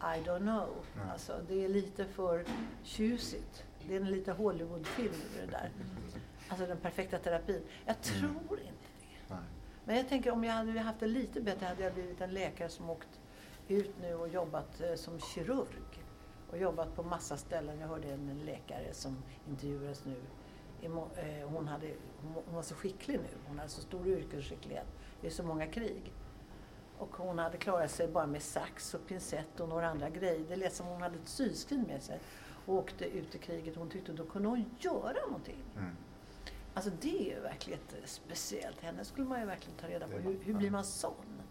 I 0.01 0.20
don't 0.29 0.39
know. 0.39 0.68
Alltså, 1.12 1.41
det 1.49 1.64
är 1.64 1.68
lite 1.68 2.05
för 2.05 2.45
tjusigt. 2.83 3.64
Det 3.89 3.97
är 3.97 4.01
en 4.01 4.11
lite 4.11 4.33
Hollywoodfilm 4.33 5.14
det 5.41 5.47
där. 5.47 5.70
Alltså 6.49 6.66
den 6.66 6.76
perfekta 6.76 7.18
terapin. 7.18 7.62
Jag 7.87 7.97
mm. 7.97 8.20
tror 8.20 8.59
mm. 8.59 8.68
inte 8.68 8.87
det. 8.99 9.35
Nej. 9.35 9.39
Men 9.85 9.97
jag 9.97 10.09
tänker 10.09 10.31
om 10.31 10.45
jag 10.45 10.53
hade 10.53 10.81
haft 10.81 11.01
det 11.01 11.07
lite 11.07 11.41
bättre 11.41 11.66
hade 11.66 11.83
jag 11.83 11.95
blivit 11.95 12.20
en 12.20 12.35
läkare 12.35 12.68
som 12.68 12.91
åkt 12.91 13.20
ut 13.68 13.95
nu 14.01 14.14
och 14.14 14.29
jobbat 14.29 14.81
eh, 14.81 14.95
som 14.95 15.20
kirurg. 15.20 15.97
Och 16.51 16.59
jobbat 16.59 16.96
på 16.96 17.03
massa 17.03 17.36
ställen. 17.36 17.80
Jag 17.80 17.88
hörde 17.88 18.12
en 18.12 18.42
läkare 18.46 18.94
som 18.94 19.16
intervjuades 19.49 20.05
nu. 20.05 20.16
Eh, 20.82 21.49
hon, 21.49 21.68
hade, 21.68 21.94
hon 22.46 22.55
var 22.55 22.62
så 22.62 22.74
skicklig 22.74 23.18
nu. 23.18 23.28
Hon 23.49 23.59
hade 23.59 23.70
så 23.70 23.80
stor 23.80 24.09
yrkesskicklighet. 24.09 24.86
Det 25.20 25.26
är 25.26 25.30
så 25.30 25.42
många 25.42 25.66
krig. 25.66 26.12
Och 26.99 27.16
hon 27.16 27.38
hade 27.38 27.57
klarat 27.59 27.90
sig 27.90 28.09
bara 28.09 28.26
med 28.26 28.42
sax 28.42 28.94
och 28.94 29.07
pincett 29.07 29.61
och 29.61 29.68
några 29.68 29.88
andra 29.88 30.11
grejer. 30.11 30.44
Det 30.49 30.57
lät 30.57 30.74
som 30.74 30.86
hon 30.86 31.03
hade 31.03 31.16
ett 31.16 31.28
syskrin 31.28 31.82
med 31.82 32.03
sig 32.03 32.20
och 32.66 32.74
åkte 32.74 33.05
ut 33.05 33.34
i 33.34 33.38
kriget. 33.38 33.76
Hon 33.76 33.88
tyckte 33.90 34.12
då 34.12 34.24
kunde 34.24 34.49
hon 34.49 34.64
göra 34.78 35.26
någonting. 35.26 35.64
Mm. 35.76 35.96
Alltså 36.74 36.90
det 37.01 37.30
är 37.30 37.34
ju 37.34 37.40
verkligen 37.40 37.80
speciellt. 38.05 38.80
Henne 38.80 39.05
skulle 39.05 39.26
man 39.26 39.40
ju 39.40 39.46
verkligen 39.46 39.78
ta 39.78 39.88
reda 39.88 40.07
på. 40.09 40.16
Hur, 40.16 40.38
hur 40.44 40.55
blir 40.55 40.70
man 40.70 40.84
sån? 40.84 41.42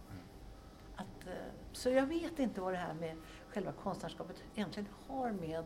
Eh, 1.27 1.33
så 1.71 1.89
jag 1.89 2.05
vet 2.05 2.39
inte 2.39 2.61
vad 2.61 2.73
det 2.73 2.77
här 2.77 2.93
med 2.93 3.15
själva 3.49 3.71
konstnärskapet 3.71 4.43
egentligen 4.55 4.89
har 5.07 5.31
med 5.31 5.65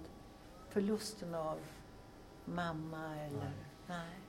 förlusten 0.69 1.35
av 1.35 1.59
mamma 2.45 3.15
eller... 3.15 3.39
Nej. 3.39 3.53
nej. 3.87 4.19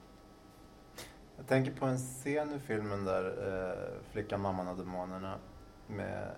Jag 1.37 1.47
tänker 1.47 1.73
på 1.73 1.87
en 1.87 1.99
scen 1.99 2.55
i 2.55 2.59
filmen 2.59 3.05
där 3.05 3.25
eh, 3.25 4.03
flickan, 4.13 4.41
mamman 4.41 4.69
och 4.69 4.77
demonerna 4.77 5.39
med, 5.87 6.31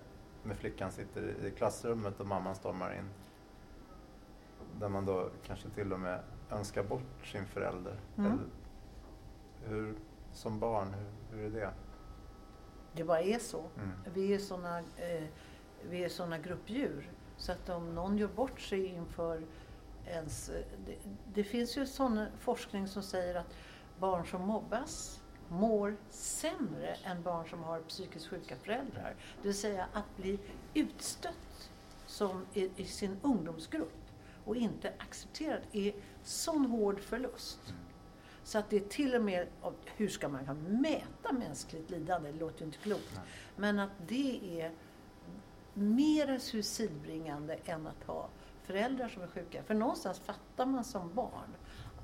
med 0.43 0.57
flickan 0.57 0.91
sitter 0.91 1.45
i 1.45 1.51
klassrummet 1.51 2.19
och 2.19 2.27
mamman 2.27 2.55
stormar 2.55 2.93
in. 2.93 3.09
Där 4.79 4.89
man 4.89 5.05
då 5.05 5.29
kanske 5.45 5.69
till 5.69 5.93
och 5.93 5.99
med 5.99 6.19
önskar 6.51 6.83
bort 6.83 7.25
sin 7.25 7.45
förälder. 7.45 7.99
Mm. 8.17 8.31
Eller, 8.31 8.45
hur, 9.65 9.95
som 10.31 10.59
barn, 10.59 10.93
hur, 10.93 11.37
hur 11.37 11.45
är 11.45 11.61
det? 11.61 11.71
Det 12.95 13.03
bara 13.03 13.21
är 13.21 13.39
så. 13.39 13.59
Mm. 13.59 13.91
Vi 14.13 14.33
är 14.33 14.39
såna, 14.39 14.79
eh, 14.79 15.23
vi 15.89 16.03
är 16.03 16.09
såna 16.09 16.37
gruppdjur. 16.37 17.11
Så 17.37 17.51
att 17.51 17.69
om 17.69 17.95
någon 17.95 18.17
gör 18.17 18.27
bort 18.27 18.61
sig 18.61 18.85
inför 18.85 19.43
ens... 20.05 20.51
Det, 20.85 20.97
det 21.33 21.43
finns 21.43 21.77
ju 21.77 21.85
sån 21.85 22.25
forskning 22.39 22.87
som 22.87 23.03
säger 23.03 23.35
att 23.35 23.55
barn 23.99 24.25
som 24.25 24.41
mobbas 24.41 25.21
mår 25.49 25.95
sämre 26.09 26.95
än 27.03 27.23
barn 27.23 27.49
som 27.49 27.63
har 27.63 27.79
psykiskt 27.79 28.27
sjuka 28.27 28.55
föräldrar. 28.55 29.15
Det 29.41 29.47
vill 29.47 29.57
säga 29.57 29.87
att 29.93 30.17
bli 30.17 30.39
utstött 30.73 31.69
som 32.07 32.45
i, 32.53 32.71
i 32.75 32.85
sin 32.85 33.17
ungdomsgrupp 33.21 34.05
och 34.45 34.55
inte 34.55 34.93
accepterad 34.97 35.61
är 35.71 35.93
sån 36.23 36.65
hård 36.65 36.99
förlust. 36.99 37.73
Mm. 38.45 38.51
Så 38.51 38.57
att 38.57 38.69
det 38.69 38.75
är 38.75 38.89
till 38.89 39.15
och 39.15 39.21
med, 39.21 39.47
hur 39.95 40.07
ska 40.09 40.29
man 40.29 40.39
kunna 40.45 40.53
mäta 40.53 41.31
mänskligt 41.33 41.89
lidande? 41.89 42.31
Det 42.31 42.39
låter 42.39 42.59
ju 42.59 42.65
inte 42.65 42.77
klokt. 42.77 43.11
Nej. 43.15 43.23
Men 43.55 43.79
att 43.79 43.91
det 44.07 44.61
är 44.61 44.71
mer 45.73 46.39
suicidbringande 46.39 47.57
än 47.65 47.87
att 47.87 48.03
ha 48.07 48.29
föräldrar 48.63 49.09
som 49.09 49.21
är 49.23 49.27
sjuka. 49.27 49.63
För 49.63 49.73
någonstans 49.73 50.19
fattar 50.19 50.65
man 50.65 50.83
som 50.83 51.13
barn 51.13 51.55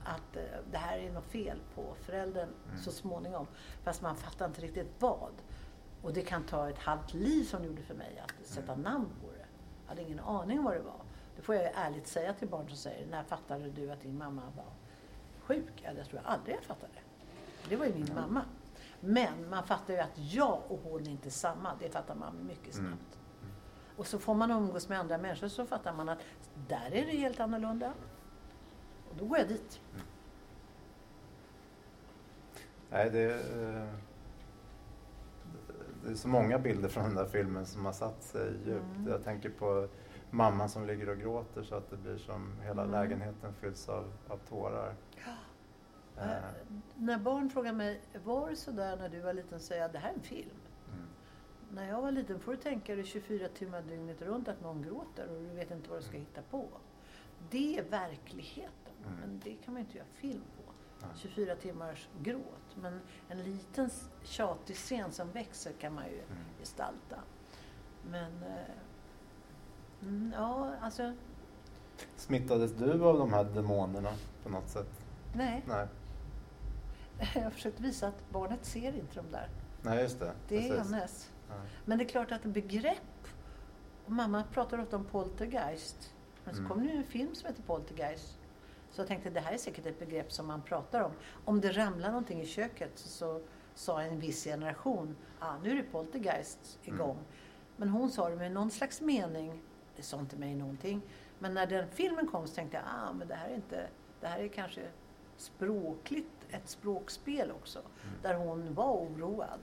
att 0.05 0.35
eh, 0.35 0.43
det 0.71 0.77
här 0.77 0.97
är 0.99 1.11
något 1.11 1.31
fel 1.31 1.59
på 1.75 1.95
föräldern 2.05 2.49
Mm. 2.69 2.81
så 2.81 2.91
småningom. 2.91 3.47
Fast 3.83 4.01
man 4.01 4.15
fattar 4.15 4.45
inte 4.45 4.61
riktigt 4.61 4.91
vad. 4.99 5.31
Och 6.01 6.13
det 6.13 6.21
kan 6.21 6.43
ta 6.43 6.69
ett 6.69 6.77
halvt 6.79 7.13
liv 7.13 7.43
som 7.43 7.61
det 7.61 7.67
gjorde 7.67 7.81
för 7.81 7.93
mig 7.95 8.23
att 8.23 8.45
sätta 8.47 8.71
Mm. 8.73 8.83
namn 8.83 9.09
på 9.21 9.31
det. 9.31 9.45
Jag 9.83 9.89
hade 9.89 10.01
ingen 10.01 10.19
aning 10.19 10.63
vad 10.63 10.73
det 10.73 10.79
var. 10.81 11.01
Det 11.35 11.41
får 11.41 11.55
jag 11.55 11.71
ärligt 11.75 12.07
säga 12.07 12.33
till 12.33 12.47
barn 12.47 12.67
som 12.67 12.77
säger, 12.77 13.07
när 13.07 13.23
fattade 13.23 13.69
du 13.69 13.91
att 13.91 14.01
din 14.01 14.17
mamma 14.17 14.41
var 14.55 14.65
sjuk? 15.51 15.83
Ja, 15.83 15.93
det 15.93 16.05
tror 16.05 16.21
jag 16.23 16.33
aldrig 16.33 16.55
jag 16.55 16.63
fattade. 16.63 16.93
Det 17.69 17.75
var 17.75 17.85
ju 17.85 17.93
min 17.93 18.13
mamma. 18.15 18.45
Men 18.99 19.49
man 19.49 19.63
fattar 19.63 19.93
ju 19.93 19.99
att 19.99 20.17
jag 20.17 20.61
och 20.67 20.79
hon 20.83 21.01
är 21.01 21.11
inte 21.11 21.31
samma. 21.31 21.75
Det 21.79 21.89
fattar 21.89 22.15
man 22.15 22.47
mycket 22.47 22.73
snabbt. 22.73 22.91
Mm. 23.41 23.53
Och 23.95 24.07
så 24.07 24.19
får 24.19 24.35
man 24.35 24.51
umgås 24.51 24.89
med 24.89 24.99
andra 24.99 25.17
människor 25.17 25.47
så 25.47 25.65
fattar 25.65 25.93
man 25.93 26.09
att 26.09 26.19
där 26.67 26.91
är 26.91 27.05
det 27.05 27.17
helt 27.17 27.39
annorlunda. 27.39 27.93
Och 29.09 29.15
då 29.17 29.25
går 29.25 29.37
jag 29.37 29.47
dit. 29.47 29.81
Nej, 32.89 33.09
det 33.09 33.19
är, 33.19 33.37
eh, 33.37 33.87
det 36.03 36.11
är 36.11 36.15
så 36.15 36.27
många 36.27 36.59
bilder 36.59 36.89
från 36.89 37.03
den 37.03 37.15
där 37.15 37.25
filmen 37.25 37.65
som 37.65 37.85
har 37.85 37.93
satt 37.93 38.23
sig 38.23 38.51
djupt. 38.65 38.95
Mm. 38.95 39.07
Jag 39.07 39.23
tänker 39.23 39.49
på 39.49 39.87
mamman 40.31 40.69
som 40.69 40.85
ligger 40.87 41.09
och 41.09 41.17
gråter 41.17 41.63
så 41.63 41.75
att 41.75 41.89
det 41.89 41.97
blir 41.97 42.17
som 42.17 42.53
hela 42.61 42.81
Mm. 42.83 42.91
lägenheten 42.91 43.53
fylls 43.53 43.89
av, 43.89 44.11
av 44.27 44.37
tårar. 44.37 44.95
Eh, 45.17 45.23
Eh, 46.17 46.43
när 46.95 47.17
barn 47.17 47.49
frågar 47.49 47.73
mig, 47.73 48.01
var 48.23 48.49
det 48.49 48.55
sådär 48.55 48.97
när 48.97 49.09
du 49.09 49.19
var 49.19 49.33
liten? 49.33 49.59
säger 49.59 49.81
jag, 49.81 49.91
det 49.91 49.99
här 49.99 50.09
är 50.09 50.13
en 50.13 50.21
film. 50.21 50.49
mm. 50.93 51.05
När 51.71 51.87
jag 51.89 52.01
var 52.01 52.11
liten 52.11 52.39
får 52.39 52.51
du 52.51 52.57
tänka 52.57 52.95
dig 52.95 53.03
24 53.05 53.47
timmar 53.47 53.81
dygnet 53.81 54.21
runt 54.21 54.47
att 54.47 54.61
någon 54.61 54.81
gråter 54.81 55.27
och 55.29 55.41
du 55.41 55.47
vet 55.47 55.71
inte 55.71 55.89
vad 55.89 55.99
du 55.99 56.03
ska 56.03 56.17
hitta 56.17 56.41
på. 56.41 56.67
Det 57.49 57.77
är 57.77 57.83
verkligheten. 57.83 58.93
Mm. 59.05 59.19
Men 59.19 59.39
det 59.43 59.53
kan 59.55 59.73
man 59.73 59.81
inte 59.81 59.97
göra 59.97 60.07
film 60.13 60.41
på. 60.57 60.71
Nej. 61.01 61.09
24 61.17 61.55
timmars 61.55 62.09
gråt. 62.21 62.75
Men 62.75 62.99
en 63.29 63.43
liten 63.43 63.89
tjatig 64.23 64.75
scen 64.75 65.11
som 65.11 65.31
växer 65.31 65.71
kan 65.73 65.93
man 65.93 66.05
ju 66.05 66.15
Mm. 66.17 66.43
gestalta. 66.59 67.19
Men 68.09 68.43
eh, 68.43 68.73
mm, 70.01 70.33
ja, 70.37 70.73
alltså 70.81 71.13
Smittades 72.15 72.71
du 72.73 73.03
av 73.03 73.17
de 73.17 73.33
här 73.33 73.43
demonerna 73.43 74.09
på 74.43 74.49
något 74.49 74.69
sätt? 74.69 74.89
nej. 75.33 75.63
Nej, 75.67 75.87
Jag 77.35 77.41
har 77.43 77.49
försökt 77.51 77.79
visa 77.79 78.07
att 78.07 78.29
barnet 78.29 78.65
ser 78.65 78.95
inte 78.95 79.15
de 79.15 79.31
där. 79.31 79.49
Nej 79.81 80.01
just 80.01 80.19
det. 80.19 80.31
Det 80.47 80.55
är 80.55 80.69
Precis. 80.69 80.91
hennes. 80.91 81.31
Ja. 81.49 81.55
Men 81.85 81.97
det 81.97 82.03
är 82.03 82.07
klart 82.09 82.31
att 82.31 82.43
begrepp... 82.43 83.27
och 84.05 84.11
Mamma 84.11 84.43
pratar 84.51 84.79
ofta 84.79 84.95
om 84.95 85.05
poltergeist. 85.05 86.13
Men 86.43 86.53
så 86.55 86.59
Mm. 86.59 86.71
kom 86.71 86.83
det 86.83 86.91
ju 86.91 86.97
en 86.97 87.03
film 87.03 87.35
som 87.35 87.47
heter 87.47 87.63
Poltergeist. 87.63 88.37
Så 88.91 89.01
jag 89.01 89.07
tänkte 89.07 89.29
det 89.29 89.39
här 89.39 89.53
är 89.53 89.57
säkert 89.57 89.85
ett 89.85 89.99
begrepp 89.99 90.31
som 90.31 90.47
man 90.47 90.61
pratar 90.61 91.01
om. 91.01 91.11
Om 91.45 91.61
det 91.61 91.71
ramlar 91.71 92.09
någonting 92.09 92.41
i 92.41 92.45
köket 92.45 92.91
så, 92.95 93.07
så 93.09 93.41
sa 93.75 94.01
en 94.01 94.19
viss 94.19 94.43
generation, 94.43 95.15
ah, 95.39 95.53
nu 95.63 95.71
är 95.71 95.75
det 95.75 95.83
poltergeist 95.83 96.79
igång. 96.83 97.11
Mm. 97.11 97.23
Men 97.77 97.89
hon 97.89 98.09
sa 98.11 98.29
det 98.29 98.35
med 98.35 98.51
någon 98.51 98.71
slags 98.71 99.01
mening. 99.01 99.61
Det 100.01 100.05
sa 100.05 100.19
inte 100.19 100.35
mig 100.37 100.55
någonting. 100.55 101.01
Men 101.39 101.53
när 101.53 101.67
den 101.67 101.87
filmen 101.87 102.27
kom 102.27 102.47
så 102.47 102.55
tänkte 102.55 102.77
jag, 102.77 102.85
ah, 102.87 103.13
men 103.13 103.27
det 103.27 103.35
här 103.35 103.49
är 103.49 103.55
inte, 103.55 103.87
det 104.21 104.27
här 104.27 104.39
är 104.39 104.47
kanske 104.47 104.81
språkligt 105.37 106.47
ett 106.49 106.69
språkspel 106.69 107.51
också. 107.51 107.79
Mm. 107.79 108.15
Där 108.21 108.33
hon 108.33 108.73
var 108.73 108.91
oroad. 108.93 109.59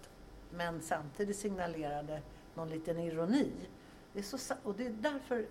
Men 0.51 0.81
samtidigt 0.83 1.37
signalerade 1.37 2.23
någon 2.55 2.69
liten 2.69 2.99
ironi. 2.99 3.51
Det 4.13 4.19
är 4.19 4.23
så, 4.23 4.55
och 4.63 4.75
det 4.75 4.87
är 4.87 4.91
därför, 4.91 5.47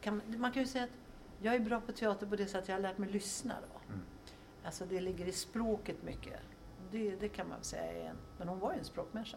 kan, 0.00 0.22
man- 0.26 0.52
kan 0.52 0.62
ju 0.62 0.68
säga 0.68 0.84
att 0.84 0.90
jag 1.42 1.54
är 1.54 1.60
bra 1.60 1.80
på 1.80 1.92
teater 1.92 2.26
på 2.26 2.36
det 2.36 2.46
sättet 2.46 2.62
att 2.62 2.68
jag 2.68 2.74
har 2.74 2.82
lärt 2.82 2.98
mig 2.98 3.08
lyssna 3.10 3.54
då. 3.72 3.78
Mm. 3.92 4.00
Alltså 4.64 4.84
det 4.86 5.00
ligger 5.00 5.26
i 5.26 5.32
språket 5.32 6.02
mycket. 6.02 6.40
Det, 6.90 7.16
det 7.16 7.28
kan 7.28 7.48
man 7.48 7.62
säga 7.64 7.92
är 7.92 8.08
en, 8.10 8.16
men 8.38 8.48
hon 8.48 8.58
var 8.58 8.72
ju 8.72 8.78
en 8.78 8.84
språkmänniska. 8.84 9.36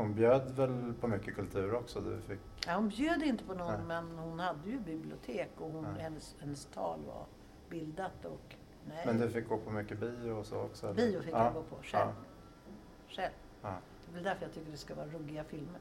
Hon 0.00 0.14
bjöd 0.14 0.56
väl 0.56 0.94
på 1.00 1.08
mycket 1.08 1.34
kultur 1.34 1.74
också? 1.74 2.00
Du 2.00 2.20
fick... 2.20 2.40
Ja, 2.66 2.74
hon 2.74 2.88
bjöd 2.88 3.22
inte 3.22 3.44
på 3.44 3.54
någon, 3.54 3.72
Nej. 3.72 3.84
men 3.86 4.18
hon 4.18 4.40
hade 4.40 4.70
ju 4.70 4.78
bibliotek 4.78 5.50
och 5.58 5.70
hon, 5.70 5.84
hennes, 5.84 6.36
hennes 6.40 6.64
tal 6.66 7.00
var 7.06 7.24
bildat 7.70 8.24
och 8.24 8.54
nej. 8.88 9.02
Men 9.06 9.18
du 9.18 9.30
fick 9.30 9.48
gå 9.48 9.58
på 9.58 9.70
mycket 9.70 9.98
bio 10.00 10.30
och 10.30 10.46
så 10.46 10.60
också? 10.60 10.86
eller? 10.86 10.96
Bio 10.96 11.22
fick 11.22 11.34
ja. 11.34 11.44
jag 11.44 11.54
gå 11.54 11.62
på 11.62 11.76
själv. 11.82 12.10
Ja. 12.10 13.14
själv. 13.14 13.32
Ja. 13.62 13.76
Det 14.12 14.18
är 14.18 14.24
därför 14.24 14.42
jag 14.42 14.54
tycker 14.54 14.70
det 14.70 14.76
ska 14.76 14.94
vara 14.94 15.06
ruggiga 15.06 15.44
filmer. 15.44 15.80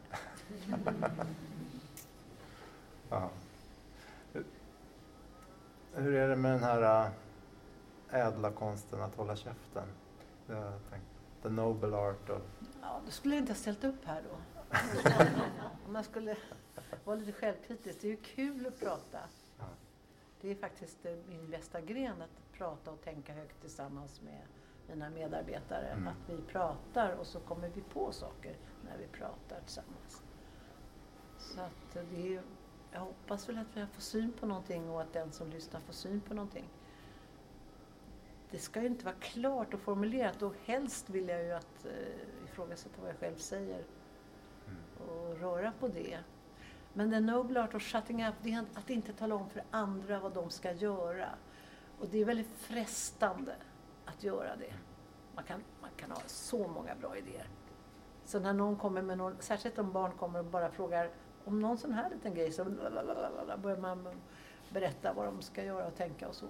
Ja. 3.09 3.29
Hur- 5.93 6.13
är 6.13 6.27
det 6.27 6.35
med 6.35 6.51
den 6.51 6.63
här 6.63 7.05
äh, 8.11 8.27
ädla 8.27 8.51
konsten 8.51 9.01
att 9.01 9.15
hålla 9.15 9.35
käften? 9.35 9.87
Det 10.47 10.53
har 10.53 10.63
jag 10.63 10.89
tänkt. 10.89 11.05
The 11.41 11.49
noble 11.49 11.97
art 11.97 12.29
of... 12.29 12.41
Ja, 12.89 13.01
då 13.05 13.11
skulle 13.11 13.35
jag 13.35 13.41
inte 13.41 13.51
ha 13.51 13.57
ställt 13.57 13.83
upp 13.83 14.05
här 14.05 14.23
då. 14.29 14.35
Om 15.85 15.93
man 15.93 16.03
skulle 16.03 16.37
vara 17.03 17.15
lite 17.15 17.31
självkritisk. 17.31 18.01
Det 18.01 18.07
är 18.07 18.11
ju 18.11 18.17
kul 18.17 18.67
att 18.67 18.79
prata. 18.79 19.19
Det 20.41 20.51
är 20.51 20.55
faktiskt 20.55 21.05
eh, 21.05 21.13
min 21.27 21.49
bästa 21.49 21.81
gren 21.81 22.21
att 22.21 22.57
prata 22.57 22.91
och 22.91 23.01
tänka 23.01 23.33
högt 23.33 23.61
tillsammans 23.61 24.21
med 24.21 24.41
mina 24.87 25.09
medarbetare. 25.09 25.87
Mm. 25.87 26.07
Att 26.07 26.29
vi 26.29 26.41
pratar 26.41 27.15
och 27.15 27.27
så 27.27 27.39
kommer 27.39 27.69
vi 27.69 27.81
på 27.81 28.11
saker 28.11 28.55
när 28.85 28.97
vi 28.97 29.07
pratar 29.07 29.61
tillsammans. 29.61 30.23
Så 31.37 31.61
att 31.61 31.95
eh, 31.95 32.03
det 32.11 32.35
är, 32.35 32.41
jag 32.91 32.99
hoppas 32.99 33.49
väl 33.49 33.57
att 33.57 33.77
vi 33.77 33.85
får 33.85 34.01
syn 34.01 34.33
på 34.39 34.45
någonting 34.45 34.89
och 34.89 35.01
att 35.01 35.13
den 35.13 35.31
som 35.31 35.49
lyssnar 35.49 35.79
får 35.79 35.93
syn 35.93 36.21
på 36.21 36.33
någonting. 36.33 36.69
Det 38.51 38.59
ska 38.59 38.81
ju 38.81 38.87
inte 38.87 39.05
vara 39.05 39.15
klart 39.15 39.73
och 39.73 39.79
formulerat 39.79 40.41
och 40.41 40.53
helst 40.65 41.09
vill 41.09 41.27
jag 41.27 41.43
ju 41.43 41.51
att 41.51 41.85
eh, 42.59 42.63
ifrågasätta 42.63 43.01
vad 43.01 43.09
jag 43.09 43.17
själv 43.17 43.35
säger 43.35 43.83
Mm. 44.67 45.09
och 45.09 45.37
röra 45.39 45.71
på 45.79 45.87
det. 45.87 46.19
Men 46.93 47.11
the 47.11 47.19
noble 47.19 47.61
art 47.63 47.75
of 47.75 47.81
shutting 47.81 48.25
up, 48.27 48.33
det 48.41 48.53
är 48.53 48.65
att 48.75 48.89
inte 48.89 49.13
tala 49.13 49.35
om 49.35 49.49
för 49.49 49.63
andra 49.71 50.19
vad 50.19 50.33
de 50.33 50.49
ska 50.49 50.71
göra. 50.71 51.29
Och 51.99 52.07
det 52.07 52.17
är 52.21 52.25
väldigt 52.25 52.51
frestande 52.57 53.55
att 54.05 54.23
göra 54.23 54.55
det. 54.55 54.73
Man 55.35 55.43
kan, 55.43 55.63
man 55.81 55.89
kan 55.97 56.11
ha 56.11 56.21
så 56.25 56.67
många 56.67 56.95
bra 56.95 57.17
idéer. 57.17 57.47
Så 58.25 58.39
när 58.39 58.53
någon 58.53 58.75
kommer 58.75 59.01
med 59.01 59.17
någon, 59.17 59.35
särskilt 59.39 59.79
om 59.79 59.91
barn 59.91 60.11
kommer 60.11 60.39
och 60.39 60.45
bara 60.45 60.71
frågar 60.71 61.09
om 61.45 61.59
någon 61.59 61.77
sån 61.77 61.93
här 61.93 62.09
liten 62.09 62.33
grej 62.33 62.51
så 62.51 62.65
börjar 62.65 63.77
man 63.77 64.07
berätta 64.69 65.13
vad 65.13 65.25
de 65.25 65.41
ska 65.41 65.63
göra 65.63 65.87
och 65.87 65.95
tänka 65.95 66.27
och 66.27 66.35
så. 66.35 66.47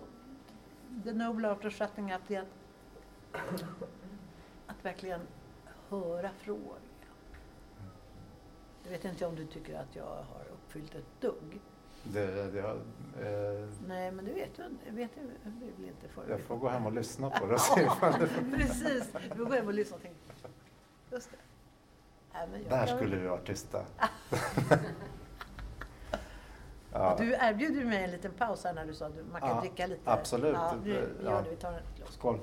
The 1.03 1.14
noble 1.14 1.51
art 1.51 1.66
of 1.66 1.74
shutting 1.74 2.14
up, 2.14 2.22
det 2.28 2.36
är 2.36 2.41
att, 2.41 3.64
att 4.68 4.86
verkligen 4.86 5.22
höra 5.90 6.30
frågor. 6.40 6.78
Jag 8.84 8.92
vet 8.92 9.06
inte 9.06 9.26
om 9.26 9.36
du 9.36 9.46
tycker 9.46 9.80
att 9.80 9.96
jag 9.96 10.04
har 10.06 10.46
uppfyllt 10.54 10.96
ett 10.96 11.22
dugg. 11.22 11.60
Det, 12.04 12.52
det 12.52 12.62
har, 12.62 12.76
eh, 12.76 13.70
Nej, 13.88 14.12
men 14.12 14.26
det 14.26 14.34
vet 14.34 14.56
du 14.56 14.64
vet 14.92 15.12
du 15.78 15.86
inte 15.88 16.08
för 16.08 16.30
jag 16.30 16.40
får 16.42 16.58
gå 16.58 16.70
hem 16.70 16.86
och 16.86 16.92
lyssna 16.94 17.30
på 17.30 17.46
det 17.46 17.54
och 17.54 17.60
se. 17.62 17.90
Precis, 18.58 19.12
du 19.30 19.36
får 19.36 19.46
gå 19.46 19.54
hem 19.54 19.68
och 19.68 19.74
lyssna 19.74 19.96
och 19.96 20.02
tänka. 20.02 20.18
Just 21.12 21.32
det. 21.32 21.38
Nej, 22.34 22.48
jag 22.64 22.72
Där 22.80 22.88
kan- 22.88 22.98
skulle 22.98 23.16
vi 23.16 23.28
vara 23.28 23.42
tysta. 23.42 23.86
ja. 26.92 27.16
Du 27.20 27.34
erbjöd 27.34 27.76
ju 27.76 27.86
mig 27.86 28.04
en 28.04 28.12
liten 28.12 28.32
paus 28.34 28.64
här 28.64 28.74
när 28.74 28.86
du 28.86 28.94
sa 28.94 29.06
att 29.06 29.14
man 29.32 29.42
kan 29.42 29.50
Ja, 29.50 29.62
dricka 29.62 29.88
lite. 29.88 30.12
absolut. 30.12 30.54
Ja, 30.54 30.76
nu, 30.84 30.92
vi 31.20 31.26
Ja. 31.26 31.32
gör 31.32 31.44
det. 31.44 31.50
Vi 31.50 31.56
tar 31.56 31.74
en. 31.74 31.82
Skål. 32.10 32.40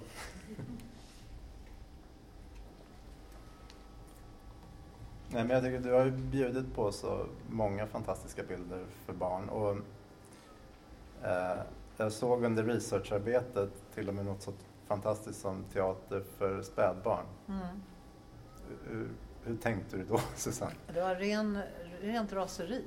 Nej, 5.30 5.44
men 5.44 5.50
jag 5.50 5.64
tycker 5.64 5.80
du 5.80 5.92
har 5.92 6.04
ju 6.04 6.10
bjudit 6.10 6.74
på 6.74 6.92
så 6.92 7.26
många 7.50 7.86
fantastiska 7.86 8.42
bilder 8.42 8.84
för 9.04 9.12
barn. 9.12 9.48
Och, 9.48 9.76
eh, 11.28 11.58
jag 11.96 12.12
såg 12.12 12.44
under 12.44 12.64
researcharbetet 12.64 13.70
till 13.94 14.08
och 14.08 14.14
med 14.14 14.24
något 14.24 14.42
så 14.42 14.52
fantastiskt 14.86 15.40
som 15.40 15.64
teater 15.64 16.24
för 16.38 16.62
spädbarn. 16.62 17.26
Mm. 17.48 17.66
Hur, 18.88 19.08
hur 19.44 19.56
tänkte 19.56 19.96
du 19.96 20.04
då, 20.04 20.20
Susanne? 20.36 20.74
Det 20.94 21.00
var 21.00 21.14
ren, 21.14 21.58
rent 22.00 22.32
raseri. 22.32 22.84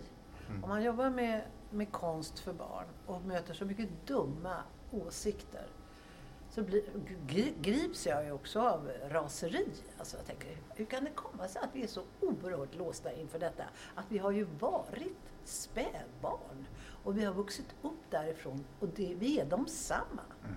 Mm. 0.50 0.64
Om 0.64 0.70
man 0.70 0.84
jobbar 0.84 1.10
med, 1.10 1.42
med 1.70 1.92
konst 1.92 2.40
för 2.40 2.54
barn 2.54 2.86
och 3.06 3.22
möter 3.22 3.54
så 3.54 3.66
mycket 3.66 3.90
dumma 4.08 4.56
åsikter 4.92 5.68
så 6.52 6.64
blir, 6.64 6.82
gri- 7.28 7.54
grips 7.62 8.08
jag 8.08 8.26
ju 8.26 8.32
också 8.32 8.62
av 8.62 8.92
raseri. 9.10 9.68
Alltså 9.98 10.18
jag 10.18 10.26
tänker, 10.26 10.58
hur 10.76 10.86
kan 10.86 11.04
det 11.04 11.12
komma 11.12 11.48
sig 11.48 11.62
att 11.62 11.70
vi 11.74 11.84
är 11.84 11.88
så 11.88 12.04
oerhört 12.22 12.76
låsta 12.76 13.14
inför 13.14 13.40
detta? 13.40 13.64
Att 13.96 14.06
vi 14.10 14.18
har 14.18 14.32
ju 14.32 14.44
varit 14.44 15.18
spädbarn 15.44 16.66
och 17.04 17.18
vi 17.18 17.26
har 17.26 17.34
vuxit 17.34 17.76
upp 17.82 18.00
därifrån 18.10 18.66
och 18.80 18.88
det, 18.88 19.16
vi 19.20 19.40
är 19.40 19.46
de 19.46 19.68
samma. 19.68 20.24
Mm. 20.44 20.56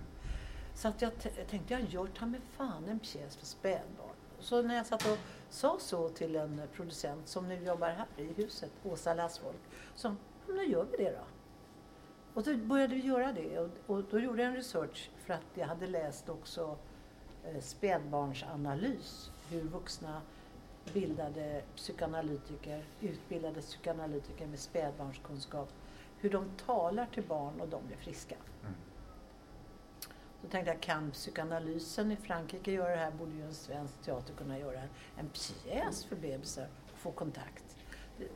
Så 0.74 0.88
att 0.88 1.02
jag 1.02 1.12
tänkte, 1.50 1.74
jag 1.74 1.82
gör 1.82 2.06
ta 2.06 2.26
mig 2.26 2.40
fan 2.56 2.84
en 2.88 2.98
pjäs 2.98 3.36
för 3.36 3.46
spädbarn. 3.46 4.16
Så 4.40 4.62
när 4.62 4.74
jag 4.74 4.86
satt 4.86 5.06
och 5.06 5.18
sa 5.50 5.76
så 5.80 6.08
till 6.08 6.36
en 6.36 6.62
producent 6.72 7.28
som 7.28 7.48
nu 7.48 7.64
jobbar 7.64 7.88
här 7.88 8.06
i 8.16 8.32
huset, 8.32 8.70
Åsa 8.84 9.14
Lassfolk, 9.14 9.60
så 9.94 10.14
nu 10.48 10.64
gör 10.64 10.86
vi 10.90 10.96
det 11.04 11.10
då. 11.10 11.24
Och 12.34 12.42
då 12.42 12.56
började 12.56 12.94
vi 12.94 13.06
göra 13.06 13.32
det 13.32 13.58
och, 13.58 13.70
och 13.86 14.04
då 14.10 14.18
gjorde 14.18 14.42
jag 14.42 14.50
en 14.50 14.56
research 14.56 15.10
för 15.24 15.34
att 15.34 15.46
jag 15.54 15.66
hade 15.66 15.86
läst 15.86 16.28
också 16.28 16.76
eh, 17.44 17.60
spädbarnsanalys. 17.60 19.30
Hur 19.50 19.62
vuxna 19.62 20.22
bildade 20.92 21.62
psykoanalytiker, 21.76 22.84
utbildade 23.00 23.60
psykoanalytiker 23.60 24.46
med 24.46 24.58
spädbarnskunskap, 24.58 25.68
hur 26.18 26.30
de 26.30 26.50
talar 26.66 27.06
till 27.06 27.22
barn 27.22 27.60
och 27.60 27.68
de 27.68 27.86
blir 27.86 27.96
friska. 27.96 28.34
Mm. 28.34 28.74
Då 30.42 30.48
tänkte 30.48 30.70
jag, 30.70 30.80
kan 30.80 31.10
psykoanalysen 31.10 32.12
i 32.12 32.16
Frankrike 32.16 32.72
göra 32.72 32.90
det 32.90 32.96
här 32.96 33.10
borde 33.10 33.32
ju 33.32 33.42
en 33.42 33.54
svensk 33.54 34.02
teater 34.02 34.34
kunna 34.34 34.58
göra 34.58 34.80
en 35.16 35.28
pjäs 35.28 36.04
för 36.04 36.16
bebisar 36.16 36.68
och 36.92 36.98
få 36.98 37.10
kontakt. 37.10 37.76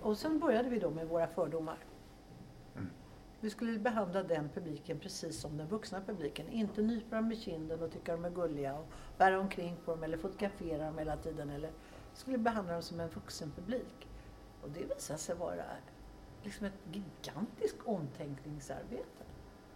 Och 0.02 0.18
sen 0.18 0.38
började 0.38 0.68
vi 0.68 0.78
då 0.78 0.90
med 0.90 1.08
våra 1.08 1.26
fördomar. 1.26 1.78
Vi 3.46 3.50
skulle 3.50 3.78
behandla 3.78 4.22
den 4.22 4.48
publiken 4.48 4.98
precis 4.98 5.40
som 5.40 5.56
den 5.56 5.68
vuxna 5.68 6.00
publiken. 6.00 6.48
Inte 6.48 6.82
nypa 6.82 7.16
dem 7.16 7.32
i 7.32 7.36
kinden 7.36 7.82
och 7.82 7.92
tycka 7.92 8.12
de 8.12 8.24
är 8.24 8.30
gulliga 8.30 8.74
och 8.74 8.86
bära 9.18 9.40
omkring 9.40 9.76
på 9.84 9.90
dem 9.90 10.02
eller 10.02 10.18
fotografera 10.18 10.86
dem 10.86 10.98
hela 10.98 11.16
tiden. 11.16 11.50
Eller 11.50 11.68
vi 12.12 12.20
skulle 12.20 12.38
behandla 12.38 12.72
dem 12.72 12.82
som 12.82 13.00
en 13.00 13.08
vuxen 13.08 13.52
publik. 13.56 14.08
Och 14.62 14.70
det 14.70 14.94
visade 14.94 15.18
sig 15.18 15.36
vara 15.36 15.64
liksom 16.42 16.66
ett 16.66 16.78
gigantiskt 16.92 17.78
omtänkningsarbete. 17.84 19.24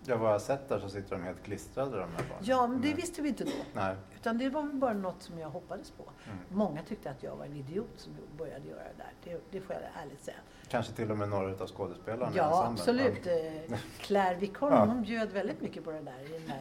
Ja, 0.05 0.17
vad 0.17 0.29
jag 0.29 0.33
har 0.35 0.39
sett 0.39 0.69
där 0.69 0.79
så 0.81 0.89
sitter 0.89 1.11
de 1.17 1.23
helt 1.25 1.43
klistrade 1.43 1.91
de 1.91 2.01
här 2.01 2.09
barnen. 2.29 2.37
Ja, 2.41 2.67
men 2.67 2.81
det 2.81 2.95
visste 2.95 3.23
vi 3.23 3.29
inte 3.29 3.45
då. 3.45 3.51
Nej. 3.75 3.97
Utan 4.17 4.39
det 4.39 4.49
var 4.49 4.63
bara 4.63 4.93
något 4.93 5.23
som 5.23 5.39
jag 5.39 5.51
hoppades 5.51 5.91
på. 5.91 6.03
Mm. 6.03 6.39
Många 6.49 6.83
tyckte 6.83 7.11
att 7.11 7.23
jag 7.23 7.37
var 7.37 7.45
en 7.45 7.57
idiot 7.57 7.91
som 7.97 8.13
började 8.39 8.69
göra 8.69 8.83
det 8.83 8.95
där. 8.97 9.13
Det, 9.25 9.41
det 9.51 9.61
får 9.61 9.77
jag 9.77 9.83
ärligt 10.03 10.23
säga. 10.23 10.37
Kanske 10.69 10.93
till 10.93 11.11
och 11.11 11.19
med 11.19 11.29
några 11.29 11.51
av 11.63 11.67
skådespelarna 11.67 12.33
Ja, 12.35 12.67
absolut. 12.67 13.27
Eh, 13.27 13.79
Claire 13.99 14.35
Wikholm, 14.37 14.75
Ja. 14.75 14.85
hon 14.85 15.03
bjöd 15.03 15.31
väldigt 15.33 15.61
mycket 15.61 15.85
på 15.85 15.91
det 15.91 16.01
där. 16.01 16.21
I 16.27 16.33
den 16.39 16.47
där 16.49 16.61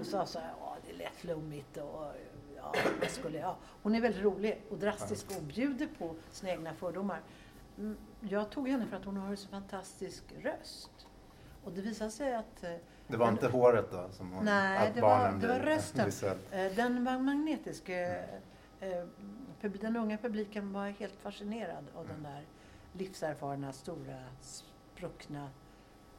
och 0.00 0.06
sa 0.06 0.26
så 0.26 0.38
här, 0.38 0.52
ja 0.60 0.76
det 0.86 0.92
lät 0.92 1.16
flummigt 1.16 1.76
och 1.76 2.06
ja, 2.56 2.72
jag 3.00 3.10
skulle, 3.10 3.38
ja. 3.38 3.56
Hon 3.82 3.94
är 3.94 4.00
väldigt 4.00 4.22
rolig 4.22 4.62
och 4.70 4.78
drastisk 4.78 5.26
och 5.36 5.42
bjuder 5.42 5.88
på 5.98 6.14
sina 6.30 6.52
egna 6.52 6.74
fördomar. 6.74 7.20
Mm, 7.78 7.96
Jag 8.20 8.50
tog 8.50 8.68
henne 8.68 8.86
för 8.86 8.96
att 8.96 9.04
hon 9.04 9.16
har 9.16 9.28
en 9.30 9.36
så 9.36 9.48
fantastisk 9.48 10.22
röst. 10.42 10.90
Och 11.64 11.72
det 11.72 11.80
visade 11.80 12.10
sig 12.10 12.34
att 12.34 12.64
eh, 12.64 12.70
Det 13.08 13.16
var 13.16 13.26
Men- 13.26 13.34
inte 13.34 13.48
håret 13.48 13.90
då? 13.90 14.08
Som 14.12 14.38
Nej, 14.42 14.88
att 14.88 14.94
det 14.94 15.00
var- 15.00 15.08
barnen 15.18 15.40
det 15.40 15.48
var 15.48 15.58
rösten. 15.60 16.10
Eh, 16.50 16.72
Den 16.76 17.04
var 17.04 17.18
magnetisk. 17.18 17.88
eh, 17.88 18.24
pub- 19.60 19.80
Den 19.80 19.96
unga 19.96 20.18
publiken 20.18 20.72
var 20.72 20.86
helt 20.88 21.16
fascinerad 21.22 21.84
av 21.94 22.08
den 22.08 22.22
där 22.22 22.42
livserfarna, 22.92 23.72
stora, 23.72 24.18
spruckna, 24.40 25.48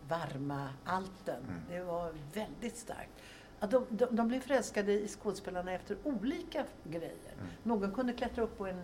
varma 0.07 0.69
alten. 0.85 1.43
Mm. 1.49 1.61
Det 1.69 1.83
var 1.83 2.13
väldigt 2.33 2.77
starkt. 2.77 3.11
Att 3.59 3.71
de, 3.71 3.85
de, 3.89 4.05
de 4.15 4.27
blev 4.27 4.39
förälskade 4.39 4.91
i 4.91 5.07
skådespelarna 5.07 5.71
efter 5.73 5.97
olika 6.03 6.65
grejer. 6.83 7.33
Mm. 7.33 7.47
Någon 7.63 7.91
kunde 7.91 8.13
klättra 8.13 8.43
upp 8.43 8.57
på 8.57 8.67
en 8.67 8.81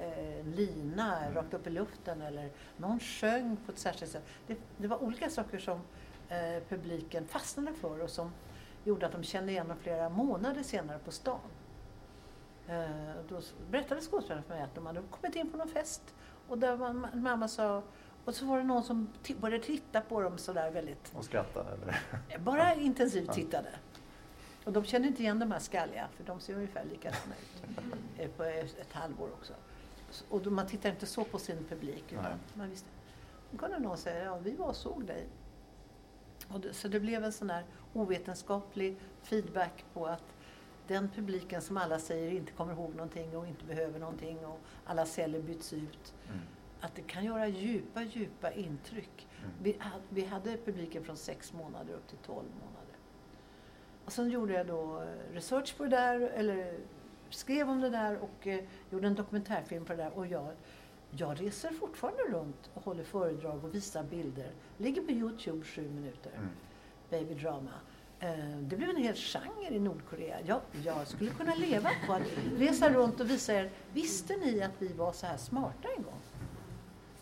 eh, 0.00 0.46
lina 0.46 1.18
Mm. 1.22 1.34
rakt 1.34 1.54
upp 1.54 1.66
i 1.66 1.70
luften 1.70 2.22
eller 2.22 2.50
någon 2.76 3.00
sjöng 3.00 3.56
på 3.66 3.72
ett 3.72 3.78
särskilt 3.78 4.12
sätt. 4.12 4.24
Det, 4.46 4.56
det 4.76 4.88
var 4.88 5.02
olika 5.02 5.30
saker 5.30 5.58
som 5.58 5.80
eh, 6.28 6.62
publiken 6.68 7.26
fastnade 7.26 7.72
för 7.76 8.00
och 8.02 8.10
som 8.10 8.32
gjorde 8.84 9.06
att 9.06 9.12
de 9.12 9.22
kände 9.22 9.52
igen 9.52 9.68
dem 9.68 9.76
flera 9.82 10.08
månader 10.08 10.62
senare 10.62 10.98
på 10.98 11.10
stan. 11.10 11.38
Eh, 12.68 12.86
då 13.28 13.40
berättade 13.70 14.00
skådespelarna 14.00 14.42
för 14.42 14.54
mig 14.54 14.62
att 14.62 14.74
de 14.74 14.86
hade 14.86 15.02
kommit 15.10 15.36
in 15.36 15.50
på 15.50 15.56
någon 15.56 15.68
fest 15.68 16.02
och 16.48 16.58
där 16.58 16.76
man, 16.76 17.06
mamma 17.14 17.48
sa 17.48 17.82
och 18.24 18.34
så 18.34 18.46
var 18.46 18.58
det 18.58 18.64
någon 18.64 18.82
som 18.84 19.08
började 19.40 19.64
titta 19.64 20.00
på 20.00 20.20
dem 20.20 20.38
sådär 20.38 20.70
väldigt, 20.70 21.12
Och 21.16 21.24
skratta 21.24 21.60
eller? 21.72 22.38
bara 22.38 22.74
intensivt 22.74 23.32
tittade. 23.32 23.68
Och 24.64 24.72
de 24.72 24.84
kände 24.84 25.08
inte 25.08 25.22
igen 25.22 25.38
de 25.38 25.52
här 25.52 25.58
skalliga, 25.58 26.08
för 26.16 26.24
de 26.24 26.40
ser 26.40 26.54
ungefär 26.54 26.84
likadana 26.84 27.34
ut 27.44 27.62
eh, 28.18 28.28
på 28.30 28.42
ett 28.42 28.92
halvår 28.92 29.28
också. 29.32 29.52
Och 30.28 30.42
då, 30.42 30.50
man 30.50 30.66
tittar 30.66 30.90
inte 30.90 31.06
så 31.06 31.24
på 31.24 31.38
sin 31.38 31.64
publik. 31.68 32.04
Utan 32.12 32.38
man 32.54 32.70
visste. 32.70 32.88
Då 33.50 33.58
kunde 33.58 33.78
någon 33.78 33.98
säga, 33.98 34.24
ja 34.24 34.38
vi 34.38 34.56
var 34.56 34.66
och 34.66 34.76
såg 34.76 35.04
dig. 35.04 35.26
Och 36.48 36.60
det, 36.60 36.72
så 36.72 36.88
det 36.88 37.00
blev 37.00 37.24
en 37.24 37.32
sån 37.32 37.50
här 37.50 37.64
ovetenskaplig 37.92 38.96
feedback 39.22 39.84
på 39.92 40.06
att 40.06 40.36
den 40.86 41.08
publiken 41.08 41.62
som 41.62 41.76
alla 41.76 41.98
säger 41.98 42.30
inte 42.30 42.52
kommer 42.52 42.72
ihåg 42.72 42.94
någonting 42.94 43.36
och 43.36 43.46
inte 43.46 43.64
behöver 43.64 43.98
någonting 43.98 44.46
och 44.46 44.60
alla 44.84 45.06
celler 45.06 45.42
byts 45.42 45.72
ut. 45.72 46.14
Mm. 46.28 46.40
Att 46.80 46.94
det 46.94 47.02
kan 47.02 47.24
göra 47.24 47.46
djupa, 47.46 48.02
djupa 48.02 48.52
intryck. 48.52 49.28
Mm. 49.38 49.50
Vi, 49.62 49.78
vi 50.08 50.24
hade 50.24 50.56
publiken 50.56 51.04
från 51.04 51.16
sex 51.16 51.52
månader 51.52 51.94
upp 51.94 52.08
till 52.08 52.18
12 52.18 52.36
månader. 52.36 52.96
Och 54.04 54.12
sen 54.12 54.30
gjorde 54.30 54.52
jag 54.52 54.66
då 54.66 55.02
eh, 55.02 55.34
research 55.34 55.76
på 55.76 55.82
det 55.82 55.90
där, 55.90 56.20
eller 56.20 56.78
skrev 57.36 57.70
om 57.70 57.80
det 57.80 57.90
där 57.90 58.18
och 58.18 58.46
eh, 58.46 58.60
gjorde 58.90 59.06
en 59.06 59.14
dokumentärfilm 59.14 59.84
på 59.84 59.92
det 59.92 60.02
där. 60.02 60.10
Och 60.18 60.26
jag, 60.26 60.46
jag 61.10 61.40
reser 61.40 61.70
fortfarande 61.70 62.22
runt 62.22 62.70
och 62.74 62.82
håller 62.84 63.04
föredrag 63.04 63.64
och 63.64 63.74
visar 63.74 64.02
bilder. 64.02 64.50
Ligger 64.78 65.02
på 65.02 65.10
Youtube 65.10 65.64
sju 65.64 65.88
minuter. 65.90 66.30
Mm. 66.36 66.48
Babydrama. 67.10 67.70
Eh, 68.20 68.56
Det 68.60 68.76
blev 68.76 68.90
en 68.90 68.96
hel 68.96 69.14
genre 69.14 69.68
i 69.70 69.78
Nordkorea. 69.80 70.36
Jag, 70.46 70.60
jag 70.84 71.06
skulle 71.06 71.30
kunna 71.30 71.54
leva 71.54 71.90
på 72.06 72.12
att 72.12 72.22
resa 72.56 72.90
runt 72.90 73.20
och 73.20 73.30
visa 73.30 73.54
er, 73.54 73.70
visste 73.92 74.36
ni 74.36 74.62
att 74.62 74.72
vi 74.82 74.92
var 74.92 75.12
så 75.12 75.26
här 75.26 75.36
smarta 75.36 75.88
en 75.96 76.02
gång? 76.02 76.20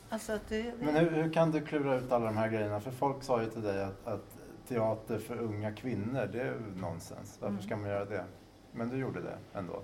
Alltså 0.09 0.33
att 0.33 0.49
det, 0.49 0.63
det, 0.63 0.73
Men 0.79 0.97
hur, 0.97 1.11
hur 1.11 1.33
kan 1.33 1.51
du 1.51 1.61
klura 1.61 1.97
ut 1.99 2.13
alla 2.13 2.25
de 2.27 2.37
här 2.37 2.49
grejerna? 2.49 2.81
För 2.81 2.91
folk 2.91 3.23
sa 3.23 3.43
ju 3.43 3.51
till 3.51 3.63
dig 3.63 3.83
att, 3.85 4.07
att 4.07 4.37
teater 4.69 5.19
för 5.19 5.37
unga 5.39 5.73
kvinnor, 5.73 6.29
det 6.33 6.41
är 6.41 6.45
ju 6.45 6.61
nonsens. 6.81 7.39
Varför 7.41 7.53
Mm. 7.55 7.63
ska 7.63 7.77
man 7.77 7.91
göra 7.91 8.05
det? 8.05 8.25
Men 8.73 8.89
du 8.89 8.97
gjorde 8.97 9.21
det 9.23 9.39
ändå. 9.59 9.83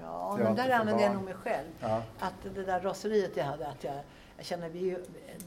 Ja, 0.00 0.28
Teater 0.36 0.44
men 0.44 0.56
där 0.56 0.64
för 0.64 0.70
använde 0.72 1.02
jag 1.02 1.14
nog 1.14 1.24
mig 1.24 1.34
själv. 1.34 1.68
Ja. 1.80 2.02
Att 2.18 2.34
det 2.54 2.64
där 2.64 2.80
raseriet 2.80 3.36
jag 3.36 3.44
hade, 3.44 3.68
att 3.68 3.84
jag, 3.84 4.00
jag 4.36 4.46
känner, 4.46 4.68
vi, 4.68 4.98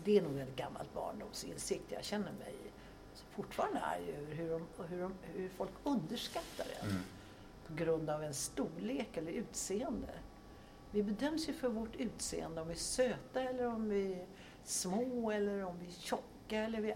det 0.04 0.18
är 0.18 0.22
nog 0.22 0.38
en 0.40 0.56
gammalt 0.56 0.94
barndomsinsikt. 0.94 1.92
Jag 1.92 2.04
känner 2.04 2.32
mig 2.32 2.56
fortfarande 3.32 3.80
arg 3.82 4.16
över 4.18 4.36
hur, 4.36 4.50
de, 4.50 4.68
hur, 4.88 5.02
de, 5.02 5.14
hur 5.24 5.50
folk 5.50 5.72
underskattar 5.84 6.66
en 6.82 6.90
Mm. 6.90 7.02
på 7.68 7.74
grund 7.74 8.10
av 8.10 8.24
en 8.24 8.34
storlek 8.34 9.18
eller 9.18 9.32
utseende. 9.32 10.10
Vi 10.92 11.04
bedöms 11.04 11.50
ju 11.50 11.54
för 11.54 11.70
vårt 11.70 11.96
utseende, 11.96 12.62
om 12.62 12.68
vi 12.68 12.74
är 12.74 12.78
söta 12.78 13.42
eller 13.42 13.68
om 13.68 13.90
vi 13.90 14.14
är 14.14 14.26
små 14.64 15.32
eller 15.32 15.66
om 15.66 15.80
vi 15.80 15.88
är 15.88 15.92
tjocka. 15.92 16.24
Eller 16.50 16.82
vi, 16.82 16.96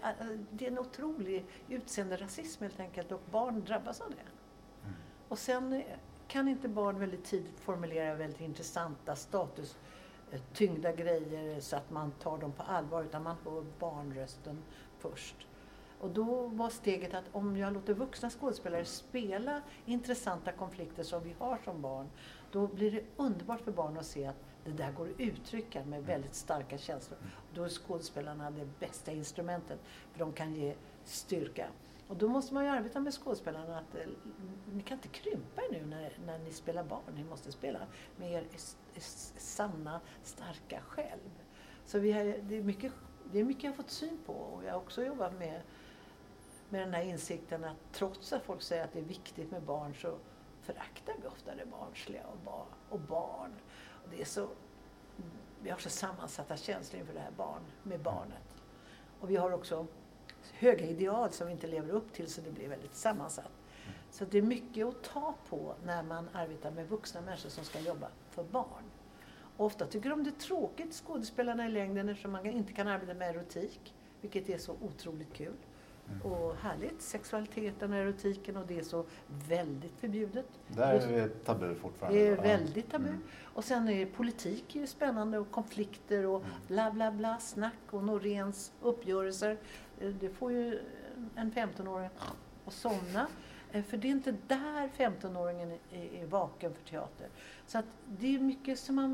det 0.50 0.66
är 0.66 0.70
en 0.70 0.78
otrolig 0.78 1.44
utseenderasism 1.68 2.62
helt 2.62 2.80
enkelt 2.80 3.12
och 3.12 3.20
barn 3.30 3.64
drabbas 3.64 4.00
av 4.00 4.10
det. 4.10 4.16
Mm. 4.86 4.94
Och 5.28 5.38
sen 5.38 5.82
kan 6.32 6.48
inte 6.48 6.68
barn 6.68 6.98
väldigt 6.98 7.24
tidigt 7.24 7.60
formulera 7.60 8.14
väldigt 8.14 8.40
intressanta 8.40 9.16
status 9.16 9.76
eh, 10.30 10.40
tyngda 10.52 10.92
grejer 10.92 11.60
så 11.60 11.76
att 11.76 11.90
man 11.90 12.10
tar 12.10 12.38
dem 12.38 12.52
på 12.52 12.62
allvar 12.62 13.02
utan 13.02 13.22
man 13.22 13.36
hör 13.44 13.64
barnrösten 13.78 14.62
först. 14.98 15.46
Och 16.00 16.10
då 16.10 16.46
var 16.46 16.70
steget 16.70 17.14
att 17.14 17.24
om 17.32 17.56
jag 17.56 17.72
låter 17.72 17.94
vuxna 17.94 18.30
skådespelare 18.30 18.84
spela 18.84 19.62
intressanta 19.86 20.52
konflikter 20.52 21.02
som 21.02 21.22
vi 21.22 21.34
har 21.38 21.58
som 21.64 21.82
barn, 21.82 22.10
då 22.52 22.66
blir 22.66 22.90
det 22.90 23.04
underbart 23.16 23.60
för 23.60 23.72
barn 23.72 23.98
att 23.98 24.06
se 24.06 24.26
att 24.26 24.44
det 24.64 24.72
där 24.72 24.92
går 24.92 25.10
att 25.10 25.20
uttrycka 25.20 25.84
med 25.84 26.04
väldigt 26.04 26.34
starka 26.34 26.78
känslor. 26.78 27.18
Då 27.54 27.64
är 27.64 27.68
skådespelarna 27.68 28.50
det 28.50 28.68
bästa 28.80 29.12
instrumentet, 29.12 29.78
för 30.12 30.18
de 30.18 30.32
kan 30.32 30.54
ge 30.54 30.74
styrka. 31.04 31.66
Och 32.12 32.18
då 32.18 32.28
måste 32.28 32.54
man 32.54 32.64
ju 32.64 32.70
arbeta 32.70 33.00
med 33.00 33.14
skådespelarna 33.14 33.78
att 33.78 33.94
eh, 33.94 34.06
ni 34.72 34.82
kan 34.82 34.98
inte 34.98 35.08
krympa 35.08 35.62
er 35.62 35.72
nu 35.72 35.86
när, 35.86 36.18
när 36.26 36.38
ni 36.38 36.52
spelar 36.52 36.84
barn. 36.84 37.02
Ni 37.14 37.24
måste 37.24 37.52
spela 37.52 37.78
med 38.16 38.32
er 38.32 38.46
sanna, 39.38 40.00
starka 40.22 40.80
själv. 40.80 41.30
Så 41.86 41.98
vi 41.98 42.12
har, 42.12 42.24
det, 42.24 42.56
är 42.56 42.62
mycket, 42.62 42.92
det 43.32 43.40
är 43.40 43.44
mycket 43.44 43.64
jag 43.64 43.70
har 43.70 43.76
fått 43.76 43.90
syn 43.90 44.18
på 44.26 44.32
och 44.32 44.64
jag 44.64 44.72
har 44.72 44.78
också 44.78 45.04
jobbat 45.04 45.38
med, 45.38 45.60
med 46.68 46.80
den 46.80 46.94
här 46.94 47.02
insikten 47.02 47.64
att 47.64 47.76
trots 47.92 48.32
att 48.32 48.42
folk 48.42 48.62
säger 48.62 48.84
att 48.84 48.92
det 48.92 48.98
är 48.98 49.04
viktigt 49.04 49.50
med 49.50 49.62
barn 49.62 49.94
så 49.94 50.18
föraktar 50.62 51.14
vi 51.22 51.28
ofta 51.28 51.54
det 51.54 51.66
barnsliga 51.66 52.26
och, 52.26 52.38
bar, 52.44 52.66
och 52.88 53.00
barn. 53.00 53.54
Och 54.04 54.10
det 54.10 54.20
är 54.20 54.24
så, 54.24 54.48
vi 55.62 55.70
har 55.70 55.78
så 55.78 55.90
sammansatta 55.90 56.56
känslor 56.56 57.00
inför 57.00 57.14
det 57.14 57.20
här 57.20 57.32
barn, 57.36 57.62
med 57.82 58.00
barnet. 58.00 58.62
Och 59.20 59.30
vi 59.30 59.36
har 59.36 59.52
också 59.52 59.86
höga 60.52 60.86
ideal 60.86 61.30
som 61.30 61.46
vi 61.46 61.52
inte 61.52 61.66
lever 61.66 61.90
upp 61.90 62.12
till 62.12 62.28
så 62.28 62.40
det 62.40 62.50
blir 62.50 62.68
väldigt 62.68 62.94
sammansatt. 62.94 63.52
Så 64.10 64.24
det 64.24 64.38
är 64.38 64.42
mycket 64.42 64.86
att 64.86 65.02
ta 65.02 65.34
på 65.48 65.74
när 65.84 66.02
man 66.02 66.28
arbetar 66.32 66.70
med 66.70 66.88
vuxna 66.88 67.20
människor 67.20 67.48
som 67.48 67.64
ska 67.64 67.80
jobba 67.80 68.08
för 68.30 68.44
barn. 68.44 68.84
Och 69.56 69.66
ofta 69.66 69.86
tycker 69.86 70.10
de 70.10 70.24
det 70.24 70.30
är 70.30 70.40
tråkigt, 70.40 70.94
skådespelarna 70.94 71.66
i 71.66 71.68
längden, 71.68 72.08
eftersom 72.08 72.32
man 72.32 72.46
inte 72.46 72.72
kan 72.72 72.88
arbeta 72.88 73.14
med 73.14 73.30
erotik, 73.30 73.94
vilket 74.20 74.48
är 74.48 74.58
så 74.58 74.76
otroligt 74.80 75.32
kul. 75.32 75.54
Mm. 76.08 76.32
Och 76.32 76.56
härligt, 76.56 77.02
sexualiteten 77.02 77.92
och 77.92 77.98
erotiken 77.98 78.56
och 78.56 78.66
det 78.66 78.78
är 78.78 78.82
så 78.82 79.04
väldigt 79.48 79.92
förbjudet. 80.00 80.46
Där 80.68 80.94
är 80.94 81.06
vi 81.06 81.28
tabu 81.44 81.74
fortfarande. 81.74 82.18
det 82.18 82.26
är 82.26 82.36
väldigt 82.36 82.90
tabu. 82.90 83.08
Mm. 83.08 83.22
Och 83.42 83.64
sen 83.64 83.88
är 83.88 84.06
politik 84.06 84.74
ju 84.74 84.86
spännande 84.86 85.38
och 85.38 85.50
konflikter 85.50 86.26
och 86.26 86.40
Mm. 86.40 86.50
bla 86.68 86.90
bla 86.90 87.12
bla, 87.12 87.38
snack 87.38 87.78
och 87.90 88.04
Noréns 88.04 88.72
uppgörelser. 88.82 89.56
Det, 90.02 90.12
det 90.12 90.30
får 90.30 90.52
ju 90.52 90.80
en 91.34 91.52
15-åring 91.52 92.08
att 92.66 92.72
somna. 92.72 93.26
Eh, 93.72 93.84
För 93.84 93.96
det 93.96 94.08
är 94.08 94.10
inte 94.10 94.34
där 94.46 94.88
15-åringen 94.96 95.78
är, 95.92 96.26
vaken 96.26 96.74
för 96.74 96.82
teater. 96.82 97.28
Så 97.66 97.78
att 97.78 97.84
det 98.08 98.34
är 98.34 98.38
mycket 98.38 98.78
som 98.78 98.94
man, 98.94 99.12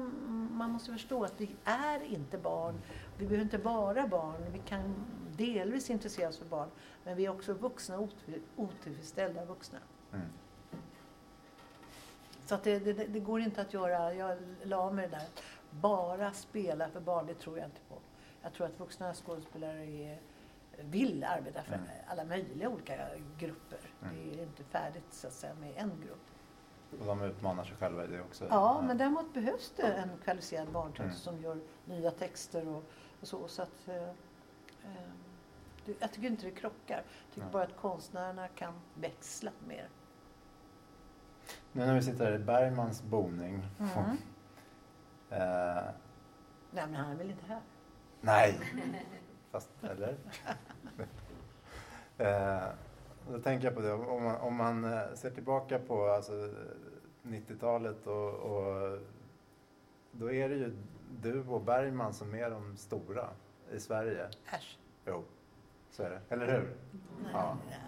man 0.52 0.70
måste 0.70 0.92
förstå 0.92 1.24
att 1.24 1.40
vi 1.40 1.50
är 1.64 2.02
inte 2.02 2.38
barn. 2.38 2.80
Vi 3.18 3.26
behöver 3.26 3.42
inte 3.44 3.58
vara 3.58 4.06
barn. 4.06 4.52
Vi 4.52 4.58
kan 4.58 4.94
delvis 5.36 5.90
intressera 5.90 6.28
oss 6.28 6.38
för 6.38 6.46
barn. 6.46 6.68
Men 7.04 7.16
vi 7.16 7.26
är 7.26 7.30
också 7.30 7.52
vuxna, 7.52 8.08
otillfredsställda 8.56 9.44
vuxna. 9.44 9.78
Mm. 10.12 10.26
Så 12.46 12.54
att 12.54 12.64
det, 12.64 12.78
det, 12.78 12.92
det 12.92 13.20
går 13.20 13.40
inte 13.40 13.60
att 13.60 13.74
göra, 13.74 14.14
jag 14.14 14.38
la 14.62 14.90
det 14.90 15.06
där, 15.06 15.22
bara 15.70 16.32
spela 16.32 16.88
för 16.88 17.00
barn, 17.00 17.26
det 17.26 17.34
tror 17.34 17.58
jag 17.58 17.66
inte 17.66 17.80
på. 17.88 17.94
Jag 18.42 18.52
tror 18.52 18.66
att 18.66 18.80
vuxna 18.80 19.14
skådespelare 19.14 19.84
är, 19.84 20.18
vill 20.82 21.24
arbeta 21.24 21.62
för 21.62 21.74
Mm. 21.74 21.86
alla 22.06 22.24
möjliga 22.24 22.68
olika 22.68 23.08
grupper. 23.38 23.78
Mm. 24.02 24.14
Det 24.16 24.38
är 24.38 24.42
inte 24.42 24.64
färdigt 24.64 25.04
så 25.10 25.26
att 25.26 25.32
säga 25.32 25.54
med 25.54 25.72
en 25.76 25.92
grupp. 26.06 26.20
Och 27.00 27.06
de 27.06 27.22
utmanar 27.22 27.64
sig 27.64 27.76
själva 27.76 28.04
i 28.04 28.06
det 28.06 28.20
också. 28.20 28.46
Ja, 28.50 28.82
men 28.86 28.98
däremot 28.98 29.34
behövs 29.34 29.72
det 29.76 29.82
en 29.92 30.10
kvalificerad 30.24 30.68
barnteater 30.72 31.04
Mm. 31.04 31.16
som 31.16 31.40
gör 31.40 31.60
nya 31.84 32.10
texter 32.10 32.68
och, 32.68 32.84
och 33.20 33.28
så. 33.28 33.48
så 33.48 33.62
att, 33.62 33.88
eh, 33.88 34.02
eh, 34.84 35.10
det, 35.84 35.94
jag 36.00 36.12
tycker 36.12 36.28
inte 36.28 36.44
det 36.46 36.50
krockar. 36.50 37.02
Jag 37.26 37.34
tycker 37.34 37.48
bara 37.48 37.62
att 37.62 37.76
konstnärerna 37.76 38.48
kan 38.48 38.74
växla 38.94 39.50
mer. 39.66 39.88
Nu 41.72 41.86
när 41.86 41.94
vi 41.94 42.02
sitter 42.02 42.24
här 42.24 42.32
i 42.32 42.38
Bergmans 42.38 43.02
boning. 43.02 43.62
Mm. 43.78 43.90
Eh, 45.30 45.82
Nej, 46.70 46.86
men 46.86 46.94
han 46.94 47.10
är 47.10 47.16
väl 47.16 47.30
inte 47.30 47.46
här? 47.46 47.60
nej, 48.20 48.58
fast 49.50 49.70
eller? 49.82 50.16
eh, 52.18 52.68
då 53.32 53.38
tänker 53.40 53.66
jag 53.66 53.74
på 53.74 53.80
det, 53.80 53.92
om 53.92 54.22
man, 54.24 54.36
om 54.36 54.56
man 54.56 54.84
eh, 54.84 55.14
ser 55.14 55.30
tillbaka 55.30 55.78
på 55.78 56.08
alltså, 56.08 56.32
90-talet 57.22 58.06
och, 58.06 58.34
och 58.34 58.98
då 60.12 60.32
är 60.32 60.48
det 60.48 60.54
ju 60.54 60.76
du 61.22 61.44
och 61.48 61.62
Bergman 61.62 62.14
som 62.14 62.34
är 62.34 62.50
de 62.50 62.76
stora 62.76 63.28
i 63.72 63.80
Sverige. 63.80 64.28
Äsch. 64.54 64.78
Jo, 65.06 65.24
så 65.90 66.02
är 66.02 66.10
det. 66.10 66.20
Eller 66.28 66.46
hur? 66.46 66.76
Nej, 67.22 67.30
Ja. 67.32 67.56
nej, 67.68 67.78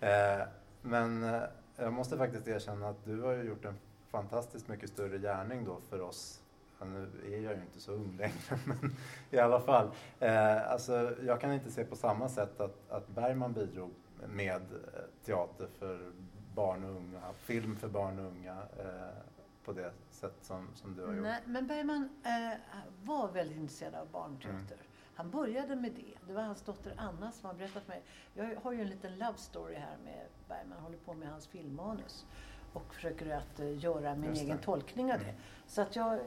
nej. 0.00 0.40
Eh, 0.40 0.46
men 0.82 1.22
eh, 1.24 1.42
jag 1.76 1.92
måste 1.92 2.16
faktiskt 2.18 2.48
erkänna 2.48 2.88
att 2.88 3.04
du 3.04 3.20
har 3.22 3.32
ju 3.32 3.42
gjort 3.42 3.64
en 3.64 3.78
fantastiskt 4.10 4.68
mycket 4.68 4.90
större 4.90 5.18
gärning 5.18 5.64
då 5.64 5.80
för 5.80 6.00
oss. 6.00 6.42
Nu 6.84 7.34
är 7.34 7.40
jag 7.40 7.54
ju 7.54 7.60
inte 7.60 7.80
så 7.80 7.92
ung 7.92 8.16
längre, 8.16 8.58
men 8.66 8.96
i 9.30 9.38
alla 9.38 9.60
fall. 9.60 9.90
Eh, 10.18 10.70
alltså, 10.70 11.14
jag 11.26 11.40
kan 11.40 11.52
inte 11.52 11.70
se 11.70 11.84
på 11.84 11.96
samma 11.96 12.28
sätt 12.28 12.60
att, 12.60 12.90
att 12.90 13.08
Bergman 13.08 13.52
bidrog 13.52 13.90
med 14.28 14.62
eh, 14.62 15.24
teater 15.24 15.68
för 15.78 16.12
barn 16.54 16.84
och 16.84 16.90
unga, 16.90 17.32
film 17.32 17.76
för 17.76 17.88
barn 17.88 18.18
och 18.18 18.26
unga 18.26 18.56
eh, 18.78 19.22
på 19.64 19.72
det 19.72 19.92
sätt 20.10 20.36
som, 20.40 20.68
som 20.74 20.96
du 20.96 21.06
har 21.06 21.14
gjort. 21.14 21.22
Nej, 21.22 21.42
men 21.46 21.66
Bergman 21.66 22.08
eh, 22.24 22.58
var 23.02 23.28
väldigt 23.28 23.56
intresserad 23.56 23.94
av 23.94 24.10
barnteater. 24.10 24.74
Mm. 24.74 24.86
Han 25.14 25.30
började 25.30 25.76
med 25.76 25.92
det. 25.92 26.26
Det 26.26 26.32
var 26.32 26.42
hans 26.42 26.62
dotter 26.62 26.94
Anna 26.96 27.32
som 27.32 27.46
har 27.46 27.54
berättat 27.54 27.82
för 27.82 27.88
mig. 27.88 28.02
Jag 28.34 28.60
har 28.62 28.72
ju 28.72 28.80
en 28.80 28.88
liten 28.88 29.18
love 29.18 29.36
story 29.36 29.74
här 29.74 29.96
med 30.04 30.26
Bergman. 30.48 30.78
Håller 30.78 30.98
på 30.98 31.14
med 31.14 31.28
hans 31.28 31.46
filmmanus. 31.46 32.26
Och 32.72 32.94
försöker 32.94 33.36
att 33.36 33.60
eh, 33.60 33.78
göra 33.78 34.14
min 34.14 34.32
egen 34.32 34.58
tolkning 34.58 35.12
av 35.12 35.18
det. 35.18 35.24
Mm. 35.24 35.36
Så 35.66 35.82
att 35.82 35.96
jag, 35.96 36.18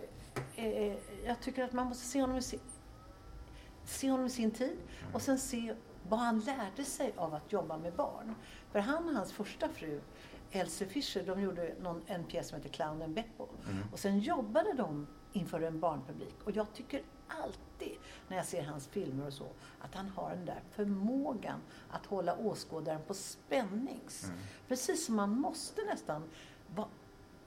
eh, 0.56 0.94
jag 1.26 1.42
tycker 1.42 1.64
att 1.64 1.74
man 1.74 1.88
måste 1.88 2.06
se 2.06 2.22
honom 2.22 2.38
i 2.38 2.42
sin, 2.42 2.60
se 3.86 4.12
honom 4.12 4.26
i 4.26 4.30
sin 4.30 4.52
tid. 4.52 4.78
Mm. 5.02 5.14
Och 5.16 5.22
sen 5.22 5.40
se 5.40 5.74
vad 6.10 6.20
han 6.20 6.40
lärde 6.40 6.86
sig 6.86 7.14
av 7.16 7.34
att 7.34 7.52
jobba 7.52 7.78
med 7.78 7.94
barn. 7.94 8.36
För 8.72 8.80
han 8.80 9.10
och 9.10 9.16
hans 9.16 9.32
första 9.32 9.70
fru, 9.70 10.02
Else 10.56 10.86
Fischer, 10.86 11.24
de 11.24 11.42
gjorde 11.42 11.74
någon, 11.82 12.02
en 12.08 12.24
pjäs 12.24 12.48
som 12.48 12.58
heter 12.58 12.70
Clownen 12.70 13.14
Beppo. 13.14 13.48
Mm. 13.70 13.84
Och 13.92 14.00
sen 14.00 14.20
jobbade 14.20 14.74
de 14.74 15.08
inför 15.32 15.62
en 15.62 15.80
barnpublik. 15.80 16.36
Och 16.44 16.52
jag 16.52 16.74
tycker 16.74 17.02
alltid 17.28 17.98
när 18.28 18.38
jag 18.38 18.46
ser 18.46 18.64
hans 18.64 18.88
filmer 18.88 19.28
och 19.28 19.34
så, 19.34 19.48
att 19.80 19.96
han 19.96 20.10
har 20.10 20.30
den 20.30 20.46
där 20.46 20.62
förmågan 20.72 21.62
att 21.90 22.06
hålla 22.06 22.38
åskådaren 22.38 23.02
på 23.08 23.14
spännings. 23.14 24.24
Mm. 24.24 24.38
Precis 24.68 25.06
som 25.06 25.16
man 25.16 25.30
måste 25.30 25.82
nästan 25.82 26.24
vara, 26.76 26.88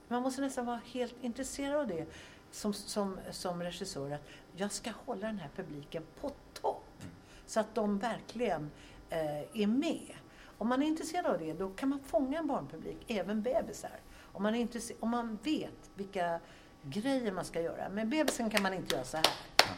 man 0.07 0.21
måste 0.21 0.41
nästan 0.41 0.65
vara 0.65 0.81
helt 0.85 1.23
intresserad 1.23 1.75
av 1.75 1.87
det 1.87 2.05
som, 2.51 2.73
som, 2.73 3.19
som 3.31 3.63
regissör. 3.63 4.11
Att 4.11 4.27
jag 4.55 4.71
ska 4.71 4.91
hålla 5.05 5.27
den 5.27 5.39
här 5.39 5.49
publiken 5.55 6.03
på 6.21 6.31
topp. 6.53 6.83
Mm. 6.99 7.11
Så 7.45 7.59
att 7.59 7.75
de 7.75 7.99
verkligen 7.99 8.71
eh, 9.09 9.61
är 9.61 9.67
med. 9.67 10.15
Om 10.57 10.67
man 10.67 10.83
är 10.83 10.87
intresserad 10.87 11.25
av 11.25 11.39
det, 11.39 11.53
då 11.53 11.69
kan 11.69 11.89
man 11.89 11.99
fånga 11.99 12.39
en 12.39 12.47
barnpublik, 12.47 12.97
även 13.07 13.41
bebisar. 13.41 13.99
Om 14.21 14.43
man, 14.43 14.55
är 14.55 14.59
intresse- 14.59 14.95
om 14.99 15.09
man 15.09 15.39
vet 15.43 15.91
vilka 15.95 16.39
grejer 16.83 17.31
man 17.31 17.45
ska 17.45 17.61
göra. 17.61 17.89
Men 17.89 18.09
bebisen 18.09 18.49
kan 18.49 18.63
man 18.63 18.73
inte 18.73 18.95
göra 18.95 19.05
så 19.05 19.17
här. 19.17 19.27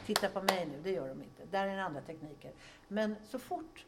Titta 0.05 0.29
på 0.29 0.41
mig 0.41 0.65
nu, 0.65 0.79
det 0.83 0.91
gör 0.91 1.07
de 1.07 1.23
inte. 1.23 1.45
Där 1.51 1.67
är 1.67 1.71
en 1.71 1.79
andra 1.79 2.01
tekniker. 2.01 2.51
Men 2.87 3.15
så 3.23 3.39
fort 3.39 3.85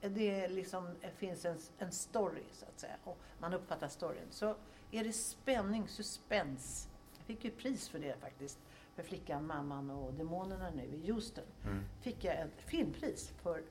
det 0.00 0.48
liksom 0.48 0.94
finns 1.16 1.44
en, 1.44 1.58
en 1.78 1.92
story, 1.92 2.42
så 2.52 2.64
att 2.66 2.80
säga, 2.80 2.96
och 3.04 3.18
man 3.38 3.54
uppfattar 3.54 3.88
storyn, 3.88 4.26
så 4.30 4.56
är 4.90 5.04
det 5.04 5.12
spänning, 5.12 5.88
suspens. 5.88 6.88
Jag 7.16 7.26
fick 7.26 7.44
ju 7.44 7.50
pris 7.50 7.88
för 7.88 7.98
det 7.98 8.20
faktiskt, 8.20 8.58
för 8.94 9.02
Flickan, 9.02 9.46
Mamman 9.46 9.90
och 9.90 10.14
Demonerna 10.14 10.70
nu 10.70 10.84
i 10.84 11.10
Houston. 11.10 11.44
Mm. 11.64 11.84
Fick 12.00 12.24
jag 12.24 12.40
ett 12.40 12.62
filmpris 12.66 13.32
för 13.42 13.62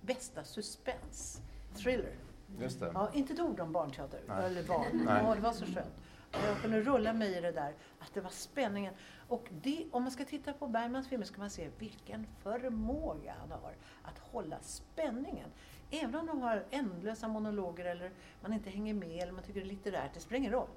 bästa 0.00 0.44
suspens, 0.44 1.40
thriller. 1.74 2.14
Just 2.58 2.80
det. 2.80 2.90
Ja, 2.94 3.10
inte 3.14 3.32
ett 3.32 3.40
ord 3.40 3.60
om 3.60 3.72
barnteater, 3.72 4.20
Nej. 4.28 4.46
eller 4.46 4.62
barn. 4.62 4.86
Nej. 4.92 5.22
Ja, 5.24 5.34
det 5.34 5.40
var 5.40 5.52
så 5.52 5.64
skönt. 5.66 5.94
Jag 6.32 6.58
kunde 6.62 6.80
rulla 6.80 7.12
mig 7.12 7.38
i 7.38 7.40
det 7.40 7.52
där, 7.52 7.74
att 7.98 8.14
det 8.14 8.20
var 8.20 8.30
spänningen. 8.30 8.94
Och 9.28 9.48
det, 9.62 9.86
om 9.90 10.02
man 10.02 10.12
ska 10.12 10.24
titta 10.24 10.52
på 10.52 10.66
Bergmans 10.68 11.08
filmer 11.08 11.26
ska 11.26 11.40
man 11.40 11.50
se 11.50 11.70
vilken 11.78 12.26
förmåga 12.42 13.34
han 13.40 13.50
har 13.50 13.74
att 14.02 14.18
hålla 14.18 14.56
spänningen. 14.60 15.50
Även 15.90 16.14
om 16.14 16.26
de 16.26 16.42
har 16.42 16.64
ändlösa 16.70 17.28
monologer 17.28 17.84
eller 17.84 18.10
man 18.42 18.52
inte 18.52 18.70
hänger 18.70 18.94
med 18.94 19.22
eller 19.22 19.32
man 19.32 19.42
tycker 19.44 19.60
det 19.60 19.66
är 19.66 19.70
litterärt, 19.70 20.14
det 20.14 20.20
spelar 20.20 20.38
ingen 20.38 20.52
roll. 20.52 20.68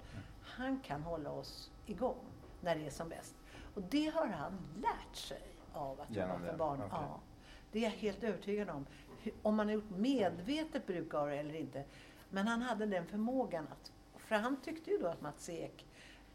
Han 0.42 0.80
kan 0.80 1.04
hålla 1.04 1.32
oss 1.32 1.72
igång 1.86 2.18
när 2.62 2.76
det 2.76 2.86
är 2.86 2.90
som 2.90 3.10
bäst. 3.10 3.36
Och 3.76 3.82
det 3.82 4.06
har 4.16 4.28
han 4.28 4.60
lärt 4.76 5.16
sig 5.16 5.42
av 5.74 6.02
att 6.02 6.16
jobba 6.16 6.40
för 6.40 6.58
barn. 6.58 6.78
okej. 6.78 6.90
Ja, 6.92 7.20
det 7.72 7.80
är 7.80 7.84
jag 7.84 7.90
helt 7.90 8.24
övertygad 8.24 8.70
om. 8.70 8.86
Om 9.42 9.56
man 9.56 9.68
har 9.68 9.74
gjort 9.74 9.90
medvetet 9.90 10.88
bruk 10.88 11.14
av 11.14 11.28
det 11.28 11.36
eller 11.36 11.56
inte. 11.56 11.84
Men 12.30 12.48
han 12.48 12.62
hade 12.62 12.86
den 12.86 13.06
förmågan 13.06 13.68
att, 13.72 13.92
för 14.18 14.36
han 14.36 14.62
tyckte 14.62 14.92
ju 14.92 14.98
då 14.98 15.08
att 15.08 15.22
Mats 15.22 15.50
Ek 15.50 15.86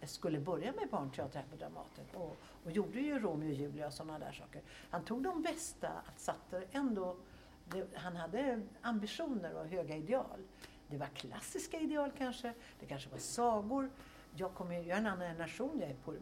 skulle 0.03 0.41
börja 0.41 0.73
med 0.73 0.89
barnteater 0.91 1.39
här 1.39 1.47
på 1.51 1.57
Dramaten 1.57 2.05
och, 2.15 2.37
och 2.65 2.71
gjorde 2.71 3.01
ju 3.01 3.19
Romeo 3.19 3.49
och 3.49 3.55
Julia 3.55 3.87
och 3.87 3.93
sådana 3.93 4.19
där 4.19 4.33
saker. 4.33 4.63
Han 4.91 5.05
tog 5.05 5.23
de 5.23 5.43
bästa, 5.43 5.89
att 5.89 6.21
satte 6.21 6.65
ändå, 6.73 7.17
det, 7.65 7.87
han 7.95 8.17
hade 8.17 8.63
ambitioner 8.83 9.55
och 9.55 9.67
höga 9.67 9.97
ideal. 9.97 10.41
Det 10.89 10.97
var 10.99 11.07
klassiska 11.07 11.81
ideal 11.81 12.13
kanske, 12.19 12.55
det 12.81 12.87
kanske 12.87 13.11
var 13.11 13.19
sagor. 13.19 13.91
Jag 14.37 14.55
kommer 14.55 14.79
ju, 14.79 14.89
jag 14.89 14.97
är 14.97 15.01
en 15.01 15.07
annan 15.07 15.29
generation, 15.29 15.81
jag 15.81 15.91
är 15.91 15.95
på, 15.95 16.15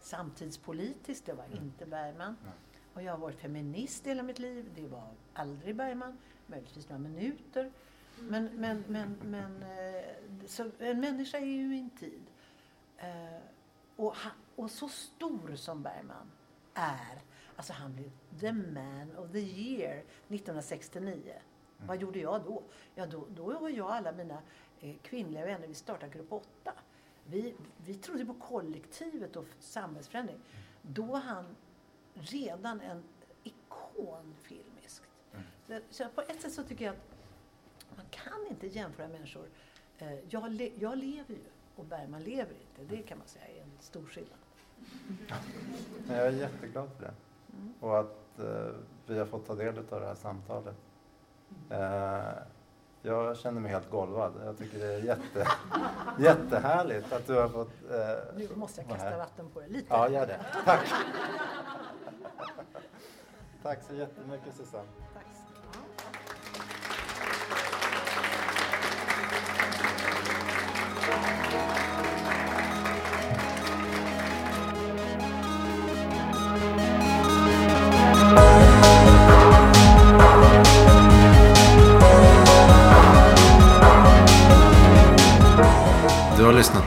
samtidspolitisk, 0.00 1.26
det 1.26 1.32
var 1.32 1.44
inte 1.56 1.86
Bergman. 1.86 2.36
Nej. 2.44 2.52
Och 2.94 3.02
jag 3.02 3.12
har 3.12 3.18
varit 3.18 3.40
feminist 3.40 4.06
hela 4.06 4.22
mitt 4.22 4.38
liv, 4.38 4.70
det 4.74 4.86
var 4.86 5.10
aldrig 5.36 5.76
Bergman, 5.76 6.18
möjligtvis 6.46 6.88
några 6.88 7.02
minuter. 7.02 7.70
Men, 8.20 8.44
men, 8.44 8.84
men, 8.88 9.16
men 9.22 9.62
eh, 9.62 10.46
så 10.46 10.70
en 10.78 11.00
människa 11.00 11.38
är 11.38 11.44
ju 11.44 11.76
i 11.76 11.78
en 11.78 11.90
tid. 11.90 12.22
Eh, 12.98 13.40
och, 13.96 14.14
han, 14.14 14.32
och 14.56 14.70
så 14.70 14.88
stor 14.88 15.56
som 15.56 15.82
Bergman 15.82 16.30
är, 16.74 17.22
alltså 17.56 17.72
han 17.72 17.94
blev 17.94 18.10
the 18.40 18.52
man 18.52 19.16
of 19.16 19.32
the 19.32 19.38
year 19.38 19.98
1969. 19.98 21.32
Vad 21.78 22.00
gjorde 22.00 22.18
jag 22.18 22.44
då? 22.44 22.62
Ja, 22.94 23.06
då, 23.06 23.26
då 23.36 23.58
var 23.58 23.68
jag 23.68 23.86
och 23.86 23.94
alla 23.94 24.12
mina 24.12 24.42
eh, 24.80 24.96
kvinnliga 25.02 25.46
vänner, 25.46 25.66
vi 25.66 25.74
startade 25.74 26.12
Grupp 26.12 26.32
8. 26.32 26.72
Vi, 27.26 27.54
vi 27.86 27.94
trodde 27.94 28.26
på 28.26 28.34
kollektivet 28.34 29.36
och 29.36 29.46
samhällsförändring. 29.60 30.38
Då 30.82 31.02
var 31.02 31.18
han 31.18 31.56
redan 32.14 32.80
en 32.80 33.04
ikon 33.42 34.34
filmiskt. 34.42 34.65
Mm. 34.65 34.65
Så, 35.66 35.78
så 35.90 36.08
på 36.14 36.20
ett 36.20 36.42
sätt 36.42 36.52
så 36.52 36.62
tycker 36.62 36.84
jag 36.84 36.94
att 36.94 37.96
man 37.96 38.06
kan 38.10 38.46
inte 38.50 38.66
jämföra 38.66 39.08
människor. 39.08 39.46
Eh, 39.98 40.14
jag, 40.28 40.50
le, 40.52 40.72
jag 40.78 40.98
lever 40.98 41.34
ju 41.34 41.44
och 41.76 41.84
Bergman 41.84 42.22
lever 42.22 42.54
inte. 42.60 42.94
Det 42.96 43.02
kan 43.02 43.18
man 43.18 43.26
säga 43.28 43.44
är 43.46 43.62
en 43.62 43.70
stor 43.80 44.06
skillnad. 44.06 44.38
Men 46.06 46.16
jag 46.16 46.26
är 46.26 46.30
jätteglad 46.32 46.90
för 46.96 47.02
det. 47.02 47.14
Mm. 47.52 47.74
Och 47.80 47.98
att 48.00 48.38
eh, 48.38 48.74
vi 49.06 49.18
har 49.18 49.26
fått 49.26 49.46
ta 49.46 49.54
del 49.54 49.78
av 49.78 50.00
det 50.00 50.06
här 50.06 50.14
samtalet. 50.14 50.76
Eh, 51.70 52.42
jag 53.02 53.36
känner 53.36 53.60
mig 53.60 53.70
helt 53.72 53.90
golvad. 53.90 54.32
Jag 54.44 54.58
tycker 54.58 54.78
det 54.78 54.94
är 54.94 55.02
jätte, 55.02 55.46
jättehärligt 56.18 57.12
att 57.12 57.26
du 57.26 57.34
har 57.34 57.48
fått 57.48 57.72
eh, 57.90 58.36
Nu 58.36 58.48
måste 58.54 58.80
jag 58.80 58.90
kasta 58.90 59.08
här. 59.08 59.18
vatten 59.18 59.50
på 59.50 59.60
det 59.60 59.68
lite. 59.68 59.86
Ja, 59.90 60.08
gör 60.08 60.26
det. 60.26 60.40
Tack. 60.64 60.88
Tack 63.62 63.82
så 63.82 63.94
jättemycket 63.94 64.56
Susanne. 64.56 64.88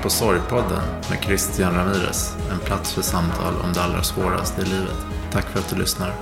På 0.10 0.14
Sorgpodden 0.14 0.82
med 1.10 1.24
Christian 1.24 1.76
Ramirez. 1.76 2.38
En 2.52 2.60
plats 2.60 2.94
för 2.94 3.02
samtal 3.02 3.54
om 3.64 3.74
det 3.74 3.82
allra 3.82 4.04
svåraste 4.04 4.62
i 4.62 4.66
livet. 4.66 4.98
Tack 5.32 5.46
för 5.46 5.60
att 5.60 5.70
du 5.70 5.76
lyssnar. 5.76 6.14